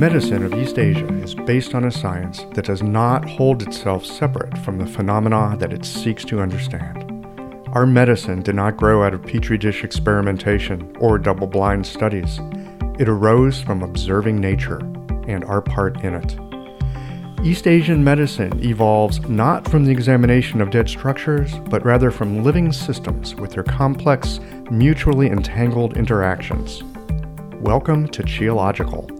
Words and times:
medicine 0.00 0.42
of 0.42 0.54
East 0.54 0.78
Asia 0.78 1.06
is 1.18 1.34
based 1.34 1.74
on 1.74 1.84
a 1.84 1.90
science 1.90 2.46
that 2.54 2.64
does 2.64 2.82
not 2.82 3.22
hold 3.28 3.60
itself 3.60 4.06
separate 4.06 4.56
from 4.64 4.78
the 4.78 4.86
phenomena 4.86 5.54
that 5.58 5.74
it 5.74 5.84
seeks 5.84 6.24
to 6.24 6.40
understand. 6.40 7.04
Our 7.74 7.84
medicine 7.84 8.40
did 8.40 8.54
not 8.54 8.78
grow 8.78 9.02
out 9.02 9.12
of 9.12 9.22
petri 9.22 9.58
dish 9.58 9.84
experimentation 9.84 10.96
or 11.00 11.18
double 11.18 11.46
blind 11.46 11.86
studies. 11.86 12.40
It 12.98 13.10
arose 13.10 13.60
from 13.60 13.82
observing 13.82 14.40
nature 14.40 14.78
and 15.28 15.44
our 15.44 15.60
part 15.60 16.02
in 16.02 16.14
it. 16.14 17.44
East 17.44 17.66
Asian 17.66 18.02
medicine 18.02 18.58
evolves 18.64 19.20
not 19.28 19.68
from 19.68 19.84
the 19.84 19.92
examination 19.92 20.62
of 20.62 20.70
dead 20.70 20.88
structures, 20.88 21.52
but 21.68 21.84
rather 21.84 22.10
from 22.10 22.42
living 22.42 22.72
systems 22.72 23.34
with 23.34 23.50
their 23.50 23.64
complex, 23.64 24.40
mutually 24.70 25.26
entangled 25.26 25.98
interactions. 25.98 26.82
Welcome 27.60 28.08
to 28.08 28.22
Qiological 28.22 29.19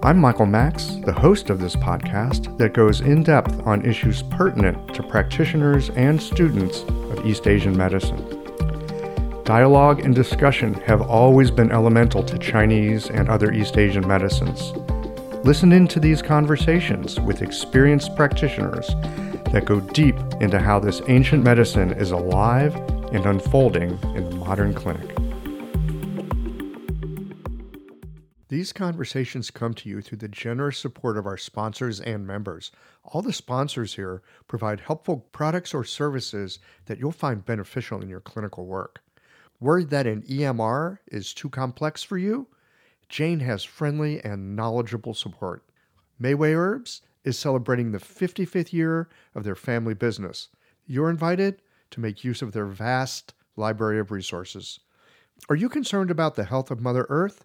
I'm 0.00 0.20
Michael 0.20 0.46
Max, 0.46 0.96
the 1.04 1.12
host 1.12 1.50
of 1.50 1.58
this 1.58 1.74
podcast 1.74 2.56
that 2.58 2.72
goes 2.72 3.00
in 3.00 3.24
depth 3.24 3.66
on 3.66 3.84
issues 3.84 4.22
pertinent 4.22 4.94
to 4.94 5.02
practitioners 5.02 5.90
and 5.90 6.22
students 6.22 6.82
of 6.82 7.26
East 7.26 7.48
Asian 7.48 7.76
medicine. 7.76 8.24
Dialogue 9.42 9.98
and 10.04 10.14
discussion 10.14 10.74
have 10.82 11.02
always 11.02 11.50
been 11.50 11.72
elemental 11.72 12.22
to 12.22 12.38
Chinese 12.38 13.10
and 13.10 13.28
other 13.28 13.52
East 13.52 13.76
Asian 13.76 14.06
medicines. 14.06 14.70
Listen 15.44 15.72
in 15.72 15.88
to 15.88 15.98
these 15.98 16.22
conversations 16.22 17.18
with 17.18 17.42
experienced 17.42 18.14
practitioners 18.14 18.86
that 19.50 19.64
go 19.64 19.80
deep 19.80 20.14
into 20.40 20.60
how 20.60 20.78
this 20.78 21.02
ancient 21.08 21.42
medicine 21.42 21.90
is 21.90 22.12
alive 22.12 22.72
and 23.12 23.26
unfolding 23.26 23.98
in 24.14 24.30
the 24.30 24.36
modern 24.36 24.72
clinic. 24.72 25.17
These 28.48 28.72
conversations 28.72 29.50
come 29.50 29.74
to 29.74 29.90
you 29.90 30.00
through 30.00 30.18
the 30.18 30.28
generous 30.28 30.78
support 30.78 31.18
of 31.18 31.26
our 31.26 31.36
sponsors 31.36 32.00
and 32.00 32.26
members. 32.26 32.70
All 33.04 33.20
the 33.20 33.32
sponsors 33.32 33.94
here 33.94 34.22
provide 34.46 34.80
helpful 34.80 35.18
products 35.32 35.74
or 35.74 35.84
services 35.84 36.58
that 36.86 36.98
you'll 36.98 37.12
find 37.12 37.44
beneficial 37.44 38.00
in 38.00 38.08
your 38.08 38.20
clinical 38.20 38.64
work. 38.64 39.02
Worried 39.60 39.90
that 39.90 40.06
an 40.06 40.22
EMR 40.22 40.98
is 41.08 41.34
too 41.34 41.50
complex 41.50 42.02
for 42.02 42.16
you? 42.16 42.46
Jane 43.10 43.40
has 43.40 43.64
friendly 43.64 44.24
and 44.24 44.56
knowledgeable 44.56 45.14
support. 45.14 45.62
Mayway 46.20 46.54
Herbs 46.54 47.02
is 47.24 47.38
celebrating 47.38 47.92
the 47.92 47.98
55th 47.98 48.72
year 48.72 49.10
of 49.34 49.44
their 49.44 49.54
family 49.54 49.94
business. 49.94 50.48
You're 50.86 51.10
invited 51.10 51.60
to 51.90 52.00
make 52.00 52.24
use 52.24 52.40
of 52.40 52.52
their 52.52 52.66
vast 52.66 53.34
library 53.56 53.98
of 53.98 54.10
resources. 54.10 54.80
Are 55.50 55.56
you 55.56 55.68
concerned 55.68 56.10
about 56.10 56.34
the 56.34 56.44
health 56.44 56.70
of 56.70 56.80
Mother 56.80 57.06
Earth? 57.10 57.44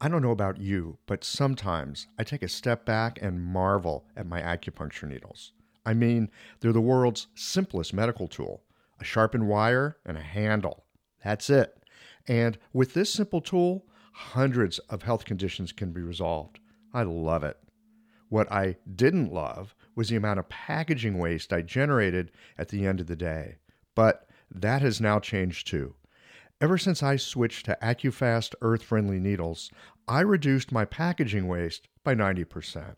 I 0.00 0.08
don't 0.08 0.22
know 0.22 0.30
about 0.30 0.60
you, 0.60 0.98
but 1.06 1.24
sometimes 1.24 2.06
I 2.18 2.22
take 2.22 2.42
a 2.42 2.48
step 2.48 2.84
back 2.84 3.18
and 3.20 3.42
marvel 3.42 4.06
at 4.16 4.26
my 4.26 4.40
acupuncture 4.40 5.08
needles. 5.08 5.52
I 5.84 5.94
mean, 5.94 6.30
they're 6.60 6.72
the 6.72 6.80
world's 6.80 7.26
simplest 7.34 7.92
medical 7.92 8.28
tool 8.28 8.62
a 9.00 9.04
sharpened 9.04 9.48
wire 9.48 9.96
and 10.04 10.16
a 10.16 10.22
handle. 10.22 10.84
That's 11.24 11.50
it. 11.50 11.82
And 12.26 12.58
with 12.72 12.94
this 12.94 13.12
simple 13.12 13.40
tool, 13.40 13.86
hundreds 14.12 14.78
of 14.90 15.02
health 15.02 15.24
conditions 15.24 15.70
can 15.72 15.92
be 15.92 16.00
resolved. 16.00 16.58
I 16.92 17.04
love 17.04 17.44
it. 17.44 17.56
What 18.28 18.50
I 18.50 18.76
didn't 18.94 19.32
love 19.32 19.74
was 19.94 20.08
the 20.08 20.16
amount 20.16 20.40
of 20.40 20.48
packaging 20.48 21.18
waste 21.18 21.52
I 21.52 21.62
generated 21.62 22.32
at 22.56 22.68
the 22.68 22.86
end 22.86 23.00
of 23.00 23.06
the 23.06 23.16
day. 23.16 23.56
But 23.94 24.28
that 24.50 24.82
has 24.82 25.00
now 25.00 25.20
changed 25.20 25.68
too. 25.68 25.94
Ever 26.60 26.76
since 26.76 27.04
I 27.04 27.14
switched 27.14 27.66
to 27.66 27.78
AccuFast 27.80 28.56
earth 28.62 28.82
friendly 28.82 29.20
needles, 29.20 29.70
I 30.08 30.20
reduced 30.20 30.72
my 30.72 30.84
packaging 30.84 31.46
waste 31.46 31.86
by 32.02 32.16
90%. 32.16 32.96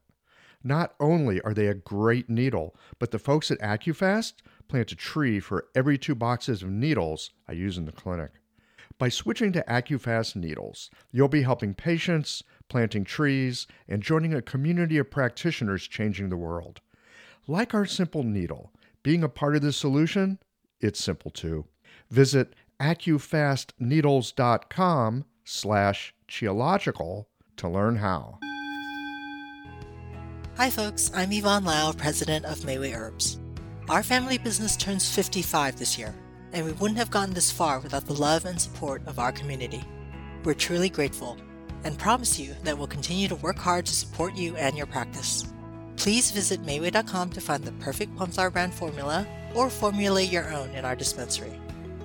Not 0.64 0.94
only 0.98 1.42
are 1.42 1.52
they 1.52 1.66
a 1.66 1.74
great 1.74 2.30
needle, 2.30 2.74
but 2.98 3.10
the 3.10 3.18
folks 3.18 3.50
at 3.50 3.58
AccuFast 3.58 4.34
plant 4.68 4.92
a 4.92 4.96
tree 4.96 5.40
for 5.40 5.66
every 5.74 5.98
two 5.98 6.14
boxes 6.14 6.62
of 6.62 6.70
needles 6.70 7.32
I 7.46 7.52
use 7.52 7.76
in 7.76 7.84
the 7.84 7.92
clinic. 7.92 8.30
By 8.96 9.10
switching 9.10 9.52
to 9.52 9.64
AccuFast 9.68 10.36
needles, 10.36 10.88
you'll 11.12 11.28
be 11.28 11.42
helping 11.42 11.74
patients, 11.74 12.42
planting 12.68 13.04
trees, 13.04 13.66
and 13.86 14.02
joining 14.02 14.32
a 14.32 14.40
community 14.40 14.96
of 14.96 15.10
practitioners 15.10 15.86
changing 15.86 16.30
the 16.30 16.36
world. 16.36 16.80
Like 17.46 17.74
our 17.74 17.86
simple 17.86 18.22
needle, 18.22 18.72
being 19.02 19.22
a 19.22 19.28
part 19.28 19.54
of 19.54 19.60
the 19.60 19.72
solution, 19.72 20.38
it's 20.80 21.02
simple 21.02 21.30
too. 21.30 21.66
Visit 22.10 22.54
accufastneedles.com 22.80 25.24
slash 25.44 26.14
qiological 26.28 27.26
to 27.56 27.68
learn 27.68 27.96
how. 27.96 28.38
Hi 30.56 30.70
folks, 30.70 31.10
I'm 31.14 31.32
Yvonne 31.32 31.64
Lau, 31.64 31.92
president 31.92 32.44
of 32.44 32.58
Mayway 32.60 32.96
Herbs. 32.96 33.40
Our 33.88 34.02
family 34.02 34.38
business 34.38 34.76
turns 34.76 35.08
55 35.08 35.78
this 35.78 35.98
year, 35.98 36.14
and 36.52 36.66
we 36.66 36.72
wouldn't 36.72 36.98
have 36.98 37.10
gotten 37.10 37.34
this 37.34 37.50
far 37.50 37.80
without 37.80 38.06
the 38.06 38.14
love 38.14 38.44
and 38.44 38.60
support 38.60 39.02
of 39.06 39.18
our 39.18 39.32
community. 39.32 39.82
We're 40.44 40.54
truly 40.54 40.88
grateful 40.88 41.36
and 41.84 41.98
promise 41.98 42.38
you 42.38 42.54
that 42.64 42.76
we'll 42.76 42.86
continue 42.86 43.28
to 43.28 43.36
work 43.36 43.56
hard 43.56 43.86
to 43.86 43.94
support 43.94 44.36
you 44.36 44.54
and 44.56 44.76
your 44.76 44.86
practice. 44.86 45.46
Please 45.96 46.30
visit 46.30 46.62
Mayway.com 46.62 47.30
to 47.30 47.40
find 47.40 47.64
the 47.64 47.72
perfect 47.72 48.16
Flower 48.16 48.50
brand 48.50 48.72
formula 48.72 49.26
or 49.54 49.70
formulate 49.70 50.30
your 50.30 50.52
own 50.52 50.70
in 50.70 50.84
our 50.84 50.96
dispensary. 50.96 51.52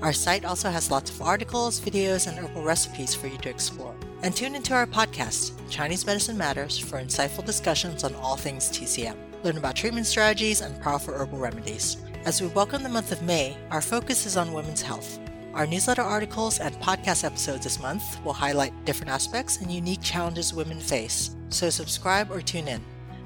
Our 0.01 0.13
site 0.13 0.45
also 0.45 0.69
has 0.69 0.91
lots 0.91 1.09
of 1.09 1.21
articles, 1.21 1.79
videos, 1.79 2.27
and 2.27 2.37
herbal 2.37 2.63
recipes 2.63 3.15
for 3.15 3.27
you 3.27 3.37
to 3.39 3.49
explore. 3.49 3.95
And 4.21 4.35
tune 4.35 4.55
into 4.55 4.73
our 4.73 4.85
podcast, 4.85 5.53
Chinese 5.69 6.05
Medicine 6.05 6.37
Matters, 6.37 6.77
for 6.77 7.01
insightful 7.01 7.45
discussions 7.45 8.03
on 8.03 8.13
all 8.15 8.35
things 8.35 8.69
TCM. 8.69 9.15
Learn 9.43 9.57
about 9.57 9.75
treatment 9.75 10.05
strategies 10.05 10.61
and 10.61 10.79
powerful 10.81 11.13
herbal 11.13 11.39
remedies. 11.39 11.97
As 12.25 12.41
we 12.41 12.47
welcome 12.47 12.83
the 12.83 12.89
month 12.89 13.11
of 13.11 13.21
May, 13.21 13.57
our 13.71 13.81
focus 13.81 14.25
is 14.25 14.37
on 14.37 14.53
women's 14.53 14.81
health. 14.81 15.19
Our 15.53 15.65
newsletter 15.65 16.01
articles 16.01 16.59
and 16.59 16.75
podcast 16.75 17.23
episodes 17.23 17.63
this 17.63 17.79
month 17.79 18.03
will 18.25 18.33
highlight 18.33 18.85
different 18.85 19.11
aspects 19.11 19.61
and 19.61 19.71
unique 19.71 20.01
challenges 20.01 20.53
women 20.53 20.79
face, 20.79 21.35
so 21.49 21.69
subscribe 21.69 22.29
or 22.31 22.41
tune 22.41 22.67
in. 22.67 22.81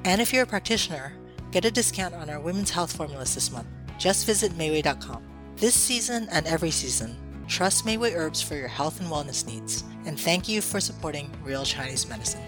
And 0.06 0.22
if 0.22 0.32
you're 0.32 0.44
a 0.44 0.48
practitioner, 0.48 1.14
get 1.52 1.66
a 1.66 1.72
discount 1.72 2.14
on 2.14 2.30
our 2.30 2.40
women's 2.40 2.70
health 2.70 2.96
formulas 2.96 3.34
this 3.34 3.52
month. 3.52 3.68
Just 3.98 4.26
visit 4.26 4.52
Mayway.com. 4.54 5.24
This 5.60 5.76
season 5.76 6.30
and 6.32 6.48
every 6.48 6.72
season, 6.72 7.18
trust 7.50 7.86
Mayway 7.86 8.16
Herbs 8.16 8.42
for 8.42 8.56
your 8.56 8.70
health 8.70 9.02
and 9.02 9.10
wellness 9.10 9.46
needs, 9.46 9.84
and 10.06 10.18
thank 10.18 10.48
you 10.48 10.62
for 10.62 10.80
supporting 10.80 11.30
Real 11.44 11.66
Chinese 11.66 12.08
Medicine. 12.08 12.40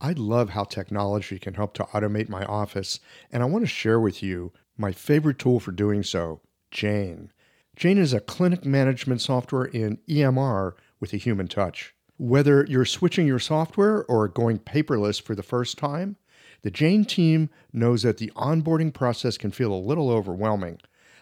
I 0.00 0.12
love 0.12 0.50
how 0.50 0.62
technology 0.62 1.40
can 1.40 1.54
help 1.54 1.74
to 1.74 1.82
automate 1.86 2.28
my 2.28 2.44
office, 2.44 3.00
and 3.32 3.42
I 3.42 3.46
want 3.46 3.64
to 3.64 3.68
share 3.68 3.98
with 3.98 4.22
you 4.22 4.52
my 4.78 4.92
favorite 4.92 5.40
tool 5.40 5.58
for 5.58 5.72
doing 5.72 6.04
so, 6.04 6.40
Jane. 6.70 7.32
Jane 7.74 7.98
is 7.98 8.12
a 8.12 8.20
clinic 8.20 8.64
management 8.64 9.22
software 9.22 9.64
in 9.64 9.98
EMR 10.08 10.74
with 11.00 11.12
a 11.12 11.16
human 11.16 11.48
touch. 11.48 11.96
Whether 12.16 12.64
you're 12.68 12.84
switching 12.84 13.26
your 13.26 13.40
software 13.40 14.04
or 14.04 14.28
going 14.28 14.60
paperless 14.60 15.20
for 15.20 15.34
the 15.34 15.42
first 15.42 15.78
time, 15.78 16.14
the 16.64 16.70
Jane 16.70 17.04
team 17.04 17.50
knows 17.74 18.04
that 18.04 18.16
the 18.16 18.32
onboarding 18.34 18.94
process 18.94 19.36
can 19.36 19.50
feel 19.50 19.70
a 19.70 19.76
little 19.76 20.10
overwhelming. 20.10 20.80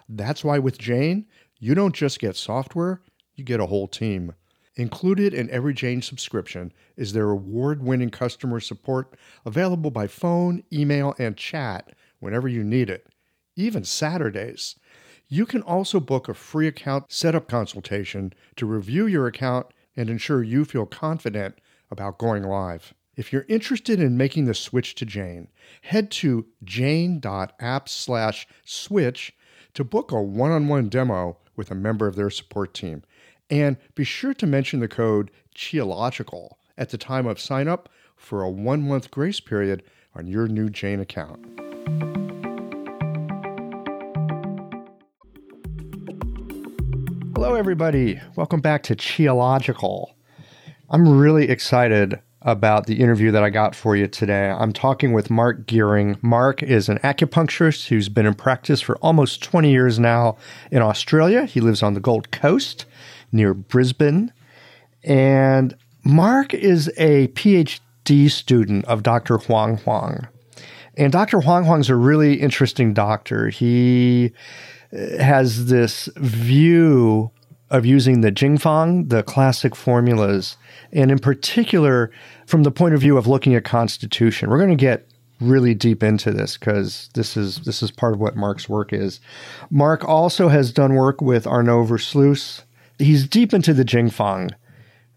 That's 0.09 0.45
why 0.45 0.61
with 0.61 0.79
Jane, 0.79 1.27
you 1.59 1.75
don't 1.75 1.97
just 1.97 2.21
get 2.21 2.37
software, 2.37 3.03
you 3.35 3.43
get 3.43 3.59
a 3.59 3.67
whole 3.67 3.89
team. 3.89 4.35
Included 4.77 5.35
in 5.35 5.51
every 5.51 5.75
Jane 5.75 6.01
subscription 6.01 6.73
is 6.97 7.13
their 7.13 7.29
award 7.29 7.83
winning 7.83 8.11
customer 8.11 8.61
support 8.61 9.17
available 9.45 9.91
by 9.91 10.07
phone, 10.07 10.63
email, 10.73 11.13
and 11.19 11.37
chat 11.37 11.91
whenever 12.21 12.47
you 12.47 12.63
need 12.63 12.89
it, 12.89 13.09
even 13.57 13.83
Saturdays. 13.83 14.77
You 15.27 15.45
can 15.45 15.63
also 15.63 15.99
book 15.99 16.29
a 16.29 16.35
free 16.35 16.69
account 16.69 17.11
setup 17.11 17.49
consultation 17.49 18.33
to 18.55 18.65
review 18.65 19.09
your 19.09 19.27
account 19.27 19.67
and 19.97 20.09
ensure 20.09 20.45
you 20.45 20.65
feel 20.65 20.87
confident 20.87 21.59
about 21.91 22.19
going 22.19 22.45
live. 22.45 22.95
If 23.15 23.31
you're 23.31 23.45
interested 23.47 24.01
in 24.01 24.17
making 24.17 24.47
the 24.47 24.55
switch 24.55 24.95
to 24.95 25.05
Jane, 25.05 25.49
head 25.83 26.11
to 26.13 26.47
jane.app/switch 26.65 29.37
to 29.75 29.85
book 29.85 30.13
a 30.13 30.23
one 30.23 30.51
on 30.51 30.67
one 30.67 30.89
demo 30.89 31.37
with 31.55 31.71
a 31.71 31.75
member 31.75 32.07
of 32.07 32.17
their 32.17 32.31
support 32.31 32.73
team. 32.73 33.03
And 33.51 33.77
be 33.95 34.05
sure 34.05 34.33
to 34.33 34.47
mention 34.47 34.81
the 34.81 34.89
code 34.89 35.31
Qiological 35.55 36.53
at 36.79 36.89
the 36.89 36.97
time 36.97 37.27
of 37.27 37.39
sign 37.39 37.69
up 37.69 37.91
for 38.17 38.43
a 38.43 38.49
one 38.49 38.89
month 38.89 39.11
grace 39.11 39.41
period 39.41 39.83
on 40.15 40.27
your 40.27 40.49
new 40.49 40.71
Jane 40.71 41.01
account. 41.01 41.45
Hello, 47.35 47.57
everybody. 47.57 48.19
Welcome 48.37 48.63
back 48.63 48.83
to 48.85 48.97
Qiological. 48.97 50.15
I'm 50.89 51.19
really 51.19 51.51
excited 51.51 52.19
about 52.45 52.87
the 52.87 53.01
interview 53.01 53.31
that 53.31 53.43
I 53.43 53.51
got 53.51 53.75
for 53.75 53.97
you 53.97 54.07
today. 54.07 54.51
I'm 54.51 54.73
talking 54.73 55.13
with 55.13 55.31
Mark 55.31 55.67
Gearing. 55.67 56.19
Mark 56.23 56.63
is 56.63 56.89
an 56.89 56.99
acupuncturist 56.99 57.89
who's 57.89 58.09
been 58.09 58.27
in 58.27 58.35
practice 58.35 58.81
for 58.81 58.97
almost 58.97 59.43
20 59.43 59.71
years 59.71 59.99
now 59.99 60.37
in 60.71 60.83
Australia. 60.83 61.45
He 61.45 61.61
lives 61.61 61.83
on 61.83 61.95
the 61.95 62.01
Gold 62.01 62.31
Coast 62.31 62.85
near 63.31 63.55
Brisbane. 63.55 64.33
And 65.05 65.77
Mark 66.05 66.53
is 66.55 66.91
a 66.97 67.29
PhD 67.29 68.31
student 68.31 68.85
of 68.87 69.03
Dr. 69.03 69.39
Huang 69.39 69.79
Huang. 69.79 70.27
And 70.97 71.13
Dr. 71.13 71.41
Huang 71.41 71.65
Huang's 71.65 71.89
a 71.89 71.97
really 71.97 72.35
interesting 72.35 72.93
doctor. 72.93 73.49
He 73.49 74.33
uh, 74.93 75.23
has 75.23 75.67
this 75.67 76.09
view 76.17 77.31
of 77.73 77.87
using 77.87 78.21
the 78.21 78.31
Jingfang, 78.31 79.09
the 79.09 79.23
classic 79.23 79.75
formulas, 79.75 80.59
and 80.93 81.11
in 81.11 81.19
particular, 81.19 82.13
from 82.47 82.65
the 82.65 82.71
point 82.71 82.95
of 82.95 83.01
view 83.01 83.17
of 83.17 83.27
looking 83.27 83.55
at 83.55 83.65
constitution. 83.65 84.51
We're 84.51 84.59
going 84.59 84.77
to 84.77 84.77
get 84.77 85.09
really 85.41 85.75
deep 85.75 86.03
into 86.03 86.33
this 86.33 86.57
because 86.59 87.09
this 87.15 87.35
is 87.37 87.61
this 87.61 87.83
is 87.83 87.91
part 87.91 88.13
of 88.13 88.21
what 88.21 88.37
Mark's 88.37 88.69
work 88.69 88.93
is. 88.93 89.21
Mark 89.71 90.05
also 90.05 90.49
has 90.49 90.71
done 90.71 90.95
work 90.95 91.23
with 91.23 91.47
Arnaud 91.47 91.87
Versluis. 91.87 92.63
He's 92.99 93.27
deep 93.27 93.55
into 93.55 93.73
the 93.73 93.85
Jingfang 93.85 94.51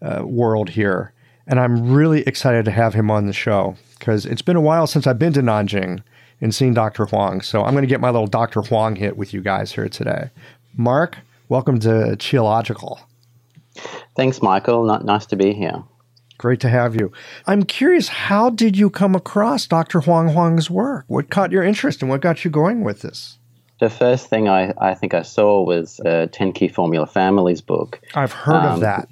uh, 0.00 0.22
world 0.24 0.70
here, 0.70 1.12
and 1.46 1.60
I'm 1.60 1.92
really 1.92 2.22
excited 2.22 2.64
to 2.64 2.70
have 2.70 2.94
him 2.94 3.10
on 3.10 3.26
the 3.26 3.34
show 3.34 3.76
because 3.98 4.24
it's 4.24 4.42
been 4.42 4.56
a 4.56 4.62
while 4.62 4.86
since 4.86 5.06
I've 5.06 5.18
been 5.18 5.34
to 5.34 5.42
Nanjing 5.42 6.02
and 6.40 6.54
seen 6.54 6.72
Dr. 6.72 7.04
Huang. 7.04 7.42
So 7.42 7.64
I'm 7.64 7.72
going 7.72 7.82
to 7.82 7.88
get 7.88 8.00
my 8.00 8.10
little 8.10 8.26
Dr. 8.26 8.62
Huang 8.62 8.96
hit 8.96 9.18
with 9.18 9.34
you 9.34 9.42
guys 9.42 9.72
here 9.72 9.88
today. 9.88 10.30
Mark, 10.74 11.18
welcome 11.48 11.78
to 11.80 12.16
Qiological. 12.18 13.00
Thanks, 14.16 14.42
Michael. 14.42 14.84
Not 14.84 15.04
nice 15.04 15.26
to 15.26 15.36
be 15.36 15.52
here. 15.52 15.82
Great 16.38 16.60
to 16.60 16.68
have 16.68 16.94
you. 16.94 17.12
I'm 17.46 17.62
curious, 17.62 18.08
how 18.08 18.50
did 18.50 18.76
you 18.76 18.90
come 18.90 19.14
across 19.14 19.66
Dr. 19.66 20.00
Huang 20.00 20.28
Huang's 20.28 20.70
work? 20.70 21.04
What 21.08 21.30
caught 21.30 21.50
your 21.50 21.62
interest 21.62 22.02
and 22.02 22.10
what 22.10 22.20
got 22.20 22.44
you 22.44 22.50
going 22.50 22.84
with 22.84 23.00
this? 23.00 23.38
The 23.80 23.90
first 23.90 24.28
thing 24.28 24.48
I, 24.48 24.72
I 24.78 24.94
think 24.94 25.14
I 25.14 25.22
saw 25.22 25.62
was 25.62 26.00
a 26.04 26.28
10 26.28 26.52
Key 26.52 26.68
Formula 26.68 27.06
Families 27.06 27.60
book. 27.60 28.00
I've 28.14 28.32
heard 28.32 28.54
um, 28.54 28.74
of 28.74 28.80
that. 28.80 29.08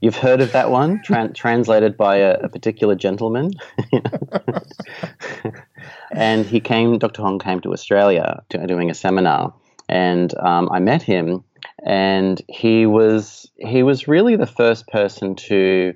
You've 0.00 0.16
heard 0.16 0.40
of 0.40 0.52
that 0.52 0.70
one, 0.70 1.02
tra- 1.02 1.28
translated 1.34 1.96
by 1.96 2.18
a, 2.18 2.38
a, 2.40 2.48
particular 2.48 2.94
gentleman. 2.94 3.52
and 6.12 6.46
he 6.46 6.60
came, 6.60 6.98
Dr. 6.98 7.22
Huang 7.22 7.38
came 7.38 7.60
to 7.60 7.72
Australia 7.72 8.42
to, 8.50 8.66
doing 8.66 8.90
a 8.90 8.94
seminar. 8.94 9.54
And 9.88 10.36
um, 10.38 10.68
I 10.70 10.80
met 10.80 11.02
him 11.02 11.44
and 11.84 12.40
he 12.48 12.86
was 12.86 13.50
he 13.58 13.82
was 13.82 14.08
really 14.08 14.36
the 14.36 14.46
first 14.46 14.86
person 14.88 15.34
to 15.34 15.94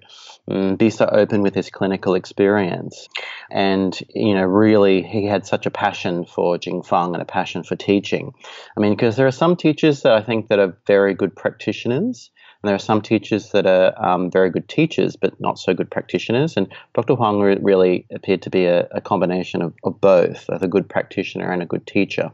um, 0.49 0.77
be 0.77 0.91
so 0.91 1.07
open 1.07 1.43
with 1.43 1.55
his 1.55 1.71
clinical 1.71 2.15
experience, 2.15 3.09
and 3.51 3.99
you 4.15 4.35
know, 4.35 4.45
really, 4.45 5.03
he 5.03 5.25
had 5.25 5.47
such 5.47 5.67
a 5.67 5.71
passion 5.71 6.25
for 6.25 6.59
Jingfang 6.59 7.13
and 7.13 7.23
a 7.23 7.27
passion 7.27 7.63
for 7.63 7.77
teaching. 7.77 8.33
I 8.77 8.81
mean, 8.81 8.93
because 8.93 9.17
there 9.17 9.27
are 9.27 9.33
some 9.33 9.57
teachers 9.57 10.03
that 10.03 10.13
I 10.13 10.23
think 10.23 10.49
that 10.49 10.59
are 10.59 10.77
very 10.87 11.15
good 11.15 11.35
practitioners. 11.35 12.31
And 12.63 12.69
there 12.69 12.77
are 12.77 12.79
some 12.79 13.01
teachers 13.01 13.53
that 13.53 13.67
are 13.67 13.95
um, 14.05 14.31
very 14.31 14.51
good 14.51 14.69
teachers, 14.69 15.17
but 15.17 15.41
not 15.41 15.59
so 15.59 15.73
good 15.73 15.91
practitioners. 15.91 16.59
And 16.59 16.69
Dr. 16.93 17.15
Huang 17.15 17.41
re- 17.41 17.59
really 17.59 18.07
appeared 18.13 18.43
to 18.43 18.51
be 18.51 18.67
a, 18.67 18.87
a 18.91 19.01
combination 19.01 19.63
of, 19.63 19.73
of 19.83 19.99
both, 19.99 20.47
of 20.51 20.63
a 20.63 20.69
good 20.69 20.87
practitioner 20.87 21.51
and 21.51 21.63
a 21.63 21.67
good 21.67 21.87
teacher. 21.87 22.31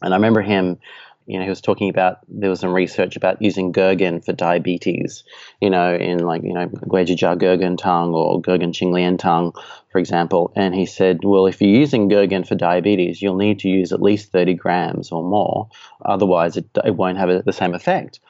And 0.00 0.14
I 0.14 0.16
remember 0.16 0.40
him 0.40 0.78
you 1.26 1.38
know, 1.38 1.44
he 1.44 1.50
was 1.50 1.60
talking 1.60 1.88
about 1.88 2.18
there 2.28 2.50
was 2.50 2.60
some 2.60 2.72
research 2.72 3.16
about 3.16 3.40
using 3.40 3.72
Gegen 3.72 4.20
for 4.20 4.32
diabetes, 4.32 5.24
you 5.60 5.70
know, 5.70 5.94
in 5.94 6.18
like, 6.18 6.42
you 6.42 6.52
know, 6.52 6.66
Guijia 6.66 7.38
Gegen 7.38 7.76
tang 7.76 8.08
or 8.08 8.40
Gegen 8.42 8.72
qinglian 8.72 9.18
tang, 9.18 9.52
for 9.90 9.98
example. 9.98 10.52
And 10.54 10.74
he 10.74 10.84
said, 10.84 11.20
well, 11.24 11.46
if 11.46 11.62
you're 11.62 11.70
using 11.70 12.08
Gegen 12.08 12.44
for 12.44 12.54
diabetes, 12.54 13.22
you'll 13.22 13.36
need 13.36 13.60
to 13.60 13.68
use 13.68 13.92
at 13.92 14.02
least 14.02 14.32
30 14.32 14.54
grams 14.54 15.12
or 15.12 15.22
more. 15.22 15.68
Otherwise, 16.04 16.56
it, 16.56 16.66
it 16.84 16.94
won't 16.94 17.18
have 17.18 17.30
a, 17.30 17.42
the 17.42 17.52
same 17.52 17.74
effect. 17.74 18.20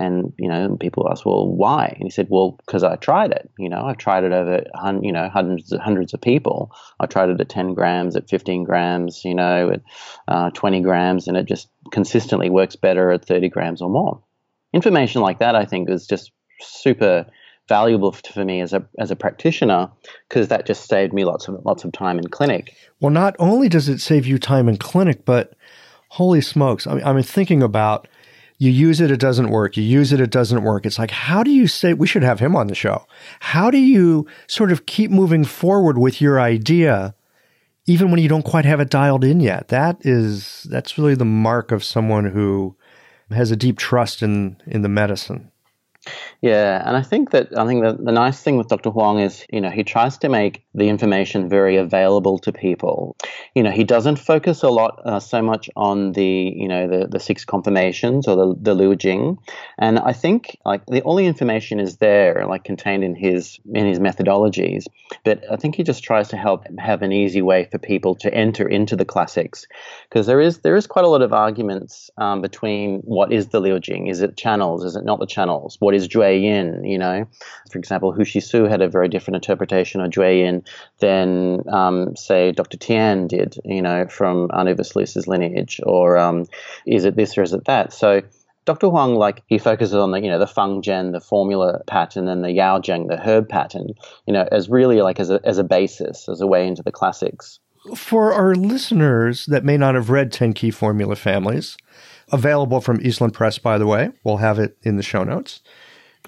And 0.00 0.32
you 0.38 0.48
know, 0.48 0.76
people 0.80 1.06
ask, 1.10 1.26
well, 1.26 1.46
why? 1.46 1.94
And 1.96 2.04
he 2.04 2.10
said, 2.10 2.28
well, 2.30 2.58
because 2.64 2.82
I 2.82 2.96
tried 2.96 3.32
it. 3.32 3.50
You 3.58 3.68
know, 3.68 3.82
I've 3.82 3.98
tried 3.98 4.24
it 4.24 4.32
over, 4.32 4.64
you 5.02 5.12
know, 5.12 5.28
hundreds 5.28 5.72
hundreds 5.76 6.14
of 6.14 6.20
people. 6.20 6.72
I 6.98 7.06
tried 7.06 7.28
it 7.28 7.40
at 7.40 7.48
10 7.48 7.74
grams, 7.74 8.16
at 8.16 8.28
15 8.28 8.64
grams, 8.64 9.24
you 9.24 9.34
know, 9.34 9.70
at 9.70 9.82
uh, 10.26 10.50
20 10.50 10.80
grams, 10.80 11.28
and 11.28 11.36
it 11.36 11.44
just 11.44 11.68
consistently 11.92 12.48
works 12.48 12.76
better 12.76 13.12
at 13.12 13.24
30 13.24 13.50
grams 13.50 13.82
or 13.82 13.90
more. 13.90 14.20
Information 14.72 15.20
like 15.20 15.38
that, 15.38 15.54
I 15.54 15.66
think, 15.66 15.90
is 15.90 16.06
just 16.06 16.32
super 16.60 17.26
valuable 17.68 18.10
for 18.10 18.44
me 18.44 18.60
as 18.60 18.72
a 18.72 18.84
as 18.98 19.10
a 19.12 19.16
practitioner 19.16 19.88
because 20.28 20.48
that 20.48 20.66
just 20.66 20.88
saved 20.88 21.12
me 21.12 21.24
lots 21.24 21.46
of 21.46 21.64
lots 21.64 21.84
of 21.84 21.92
time 21.92 22.18
in 22.18 22.26
clinic. 22.28 22.74
Well, 23.00 23.12
not 23.12 23.36
only 23.38 23.68
does 23.68 23.88
it 23.88 24.00
save 24.00 24.26
you 24.26 24.38
time 24.38 24.68
in 24.68 24.76
clinic, 24.76 25.24
but 25.24 25.54
holy 26.08 26.40
smokes! 26.40 26.86
I 26.86 26.94
mean, 26.94 27.04
I'm 27.04 27.22
thinking 27.22 27.62
about 27.62 28.08
you 28.60 28.70
use 28.70 29.00
it, 29.00 29.10
it 29.10 29.18
doesn't 29.18 29.48
work. 29.48 29.78
You 29.78 29.82
use 29.82 30.12
it, 30.12 30.20
it 30.20 30.30
doesn't 30.30 30.62
work. 30.62 30.84
It's 30.84 30.98
like, 30.98 31.10
how 31.10 31.42
do 31.42 31.50
you 31.50 31.66
say, 31.66 31.94
we 31.94 32.06
should 32.06 32.22
have 32.22 32.40
him 32.40 32.54
on 32.54 32.66
the 32.66 32.74
show. 32.74 33.06
How 33.40 33.70
do 33.70 33.78
you 33.78 34.26
sort 34.48 34.70
of 34.70 34.84
keep 34.84 35.10
moving 35.10 35.44
forward 35.44 35.96
with 35.96 36.20
your 36.20 36.38
idea, 36.38 37.14
even 37.86 38.10
when 38.10 38.20
you 38.20 38.28
don't 38.28 38.44
quite 38.44 38.66
have 38.66 38.78
it 38.78 38.90
dialed 38.90 39.24
in 39.24 39.40
yet? 39.40 39.68
That 39.68 40.04
is, 40.04 40.66
that's 40.70 40.98
really 40.98 41.14
the 41.14 41.24
mark 41.24 41.72
of 41.72 41.82
someone 41.82 42.26
who 42.26 42.76
has 43.30 43.50
a 43.50 43.56
deep 43.56 43.78
trust 43.78 44.22
in, 44.22 44.58
in 44.66 44.82
the 44.82 44.90
medicine. 44.90 45.50
Yeah, 46.40 46.82
and 46.86 46.96
I 46.96 47.02
think 47.02 47.32
that 47.32 47.56
I 47.58 47.66
think 47.66 47.82
that 47.82 48.02
the 48.02 48.12
nice 48.12 48.40
thing 48.40 48.56
with 48.56 48.68
Dr. 48.68 48.88
Huang 48.90 49.18
is, 49.18 49.44
you 49.52 49.60
know, 49.60 49.68
he 49.68 49.84
tries 49.84 50.16
to 50.18 50.30
make 50.30 50.64
the 50.74 50.88
information 50.88 51.50
very 51.50 51.76
available 51.76 52.38
to 52.38 52.52
people. 52.52 53.16
You 53.54 53.62
know, 53.62 53.70
he 53.70 53.84
doesn't 53.84 54.16
focus 54.16 54.62
a 54.62 54.70
lot 54.70 55.02
uh, 55.04 55.20
so 55.20 55.42
much 55.42 55.68
on 55.76 56.12
the, 56.12 56.24
you 56.56 56.66
know, 56.66 56.88
the, 56.88 57.06
the 57.06 57.20
six 57.20 57.44
conformations 57.44 58.26
or 58.26 58.36
the, 58.36 58.54
the 58.58 58.74
Liu 58.74 58.96
Jing, 58.96 59.36
and 59.78 59.98
I 59.98 60.14
think 60.14 60.56
like 60.64 60.86
the 60.86 61.02
all 61.02 61.16
the 61.16 61.26
information 61.26 61.78
is 61.78 61.98
there, 61.98 62.46
like 62.48 62.64
contained 62.64 63.04
in 63.04 63.14
his 63.14 63.60
in 63.74 63.86
his 63.86 63.98
methodologies. 63.98 64.86
But 65.24 65.44
I 65.52 65.56
think 65.56 65.74
he 65.74 65.82
just 65.82 66.02
tries 66.02 66.28
to 66.28 66.38
help 66.38 66.64
have 66.78 67.02
an 67.02 67.12
easy 67.12 67.42
way 67.42 67.68
for 67.70 67.76
people 67.76 68.14
to 68.16 68.32
enter 68.32 68.66
into 68.66 68.96
the 68.96 69.04
classics, 69.04 69.66
because 70.08 70.26
there 70.26 70.40
is 70.40 70.60
there 70.60 70.76
is 70.76 70.86
quite 70.86 71.04
a 71.04 71.08
lot 71.08 71.20
of 71.20 71.34
arguments 71.34 72.10
um, 72.16 72.40
between 72.40 73.00
what 73.00 73.30
is 73.30 73.48
the 73.48 73.60
Liu 73.60 73.78
Jing, 73.78 74.06
is 74.06 74.22
it 74.22 74.38
channels, 74.38 74.82
is 74.84 74.96
it 74.96 75.04
not 75.04 75.20
the 75.20 75.26
channels, 75.26 75.76
what 75.78 75.89
is 75.94 76.08
Jue 76.08 76.42
Yin, 76.42 76.84
you 76.84 76.98
know. 76.98 77.26
For 77.70 77.78
example, 77.78 78.12
Hu 78.12 78.22
Xishu 78.22 78.68
had 78.68 78.82
a 78.82 78.88
very 78.88 79.08
different 79.08 79.36
interpretation 79.36 80.00
of 80.00 80.10
Jue 80.10 80.40
Yin 80.40 80.64
than, 80.98 81.62
um, 81.68 82.16
say, 82.16 82.52
Dr. 82.52 82.76
Tian 82.76 83.26
did, 83.26 83.56
you 83.64 83.82
know, 83.82 84.06
from 84.08 84.50
Arnaud 84.52 84.74
Versluis's 84.74 85.28
lineage, 85.28 85.80
or 85.84 86.18
um, 86.18 86.46
is 86.86 87.04
it 87.04 87.16
this 87.16 87.36
or 87.36 87.42
is 87.42 87.52
it 87.52 87.64
that? 87.66 87.92
So 87.92 88.22
Dr. 88.66 88.88
Huang, 88.88 89.14
like 89.14 89.42
he 89.46 89.58
focuses 89.58 89.94
on 89.94 90.10
the 90.10 90.20
you 90.20 90.28
know 90.28 90.38
the 90.38 90.46
Fang 90.46 90.82
Zheng, 90.82 91.12
the 91.12 91.20
formula 91.20 91.82
pattern, 91.86 92.28
and 92.28 92.44
the 92.44 92.52
Yao 92.52 92.78
Zheng, 92.78 93.08
the 93.08 93.16
herb 93.16 93.48
pattern, 93.48 93.94
you 94.26 94.32
know, 94.32 94.46
as 94.52 94.68
really 94.68 95.00
like 95.02 95.18
as 95.18 95.30
a 95.30 95.40
as 95.44 95.58
a 95.58 95.64
basis, 95.64 96.28
as 96.28 96.40
a 96.40 96.46
way 96.46 96.66
into 96.66 96.82
the 96.82 96.92
classics. 96.92 97.58
For 97.96 98.32
our 98.32 98.54
listeners 98.54 99.46
that 99.46 99.64
may 99.64 99.78
not 99.78 99.94
have 99.94 100.10
read 100.10 100.30
Ten 100.30 100.52
Key 100.52 100.70
Formula 100.70 101.16
Families, 101.16 101.78
available 102.32 102.80
from 102.80 103.00
Eastland 103.02 103.34
Press, 103.34 103.58
by 103.58 103.78
the 103.78 103.86
way, 103.86 104.10
we'll 104.24 104.38
have 104.38 104.58
it 104.58 104.76
in 104.82 104.96
the 104.96 105.02
show 105.02 105.24
notes 105.24 105.60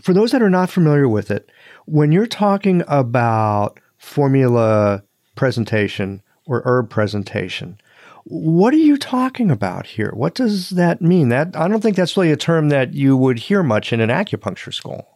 for 0.00 0.12
those 0.12 0.32
that 0.32 0.42
are 0.42 0.50
not 0.50 0.70
familiar 0.70 1.08
with 1.08 1.30
it, 1.30 1.50
when 1.86 2.12
you're 2.12 2.26
talking 2.26 2.82
about 2.88 3.78
formula 3.98 5.02
presentation 5.34 6.22
or 6.46 6.62
herb 6.64 6.90
presentation, 6.90 7.78
what 8.24 8.72
are 8.72 8.78
you 8.78 8.96
talking 8.96 9.50
about 9.50 9.86
here? 9.86 10.12
What 10.14 10.34
does 10.34 10.70
that 10.70 11.02
mean? 11.02 11.28
That 11.28 11.56
I 11.56 11.68
don't 11.68 11.80
think 11.80 11.96
that's 11.96 12.16
really 12.16 12.30
a 12.30 12.36
term 12.36 12.68
that 12.68 12.94
you 12.94 13.16
would 13.16 13.38
hear 13.38 13.62
much 13.62 13.92
in 13.92 14.00
an 14.00 14.10
acupuncture 14.10 14.72
school. 14.72 15.11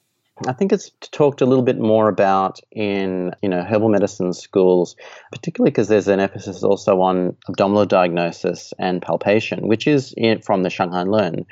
I 0.47 0.53
think 0.53 0.73
it's 0.73 0.91
talked 1.13 1.41
a 1.41 1.47
little 1.47 1.65
bit 1.65 1.79
more 1.79 2.09
about 2.09 2.61
in 2.71 3.35
you 3.43 3.49
know 3.49 3.63
herbal 3.63 3.89
medicine 3.89 4.35
schools, 4.35 4.95
particularly 5.33 5.71
because 5.71 5.89
there's 5.89 6.09
an 6.09 6.21
emphasis 6.21 6.63
also 6.63 7.01
on 7.01 7.35
abdominal 7.49 7.87
diagnosis 7.87 8.75
and 8.79 9.01
palpation, 9.01 9.67
which 9.67 9.87
is 9.87 10.13
in, 10.17 10.43
from 10.43 10.63
the 10.63 10.71
Shang 10.71 10.93
Han 10.93 11.09
Lun. 11.09 11.47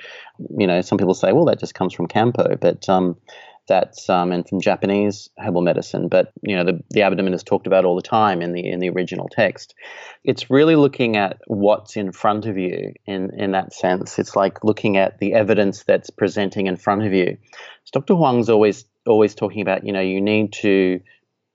You 0.59 0.67
know, 0.67 0.83
some 0.83 0.99
people 0.99 1.15
say, 1.15 1.33
well, 1.33 1.47
that 1.47 1.61
just 1.61 1.75
comes 1.75 1.95
from 1.95 2.09
Kampo, 2.09 2.61
but 2.61 2.87
um, 2.89 3.17
that's 3.67 4.09
um, 4.09 4.33
and 4.33 4.49
from 4.49 4.61
Japanese 4.61 5.31
herbal 5.39 5.63
medicine. 5.63 6.09
But 6.09 6.33
you 6.43 6.57
know, 6.57 6.65
the, 6.65 6.83
the 6.91 7.03
abdomen 7.03 7.35
is 7.35 7.43
talked 7.43 7.67
about 7.67 7.85
all 7.85 7.97
the 7.97 8.03
time 8.03 8.43
in 8.43 8.53
the 8.53 8.69
in 8.69 8.81
the 8.81 8.91
original 8.91 9.29
text. 9.31 9.75
It's 10.23 10.51
really 10.51 10.77
looking 10.77 11.17
at 11.17 11.41
what's 11.47 11.97
in 11.97 12.13
front 12.13 12.47
of 12.47 12.59
you 12.59 12.93
in 13.07 13.31
in 13.35 13.53
that 13.53 13.73
sense. 13.73 14.19
It's 14.19 14.37
like 14.37 14.65
looking 14.65 14.97
at 14.97 15.19
the 15.19 15.35
evidence 15.35 15.85
that's 15.85 16.11
presenting 16.11 16.67
in 16.67 16.77
front 16.77 17.05
of 17.05 17.13
you. 17.13 17.39
So 17.85 18.01
Dr. 18.01 18.15
Huang's 18.15 18.49
always 18.49 18.85
always 19.07 19.35
talking 19.35 19.63
about 19.63 19.87
you 19.87 19.93
know 19.93 20.01
you 20.01 20.21
need 20.21 20.53
to 20.55 21.01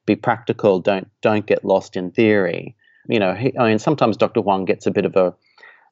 be 0.05 0.15
practical. 0.15 0.79
Don't 0.79 1.07
don't 1.21 1.45
get 1.45 1.63
lost 1.63 1.95
in 1.95 2.11
theory. 2.11 2.75
You 3.07 3.19
know, 3.19 3.33
he, 3.33 3.57
I 3.57 3.69
mean, 3.69 3.79
sometimes 3.79 4.17
Dr. 4.17 4.41
Huang 4.41 4.65
gets 4.65 4.85
a 4.85 4.91
bit 4.91 5.05
of 5.05 5.15
a 5.15 5.33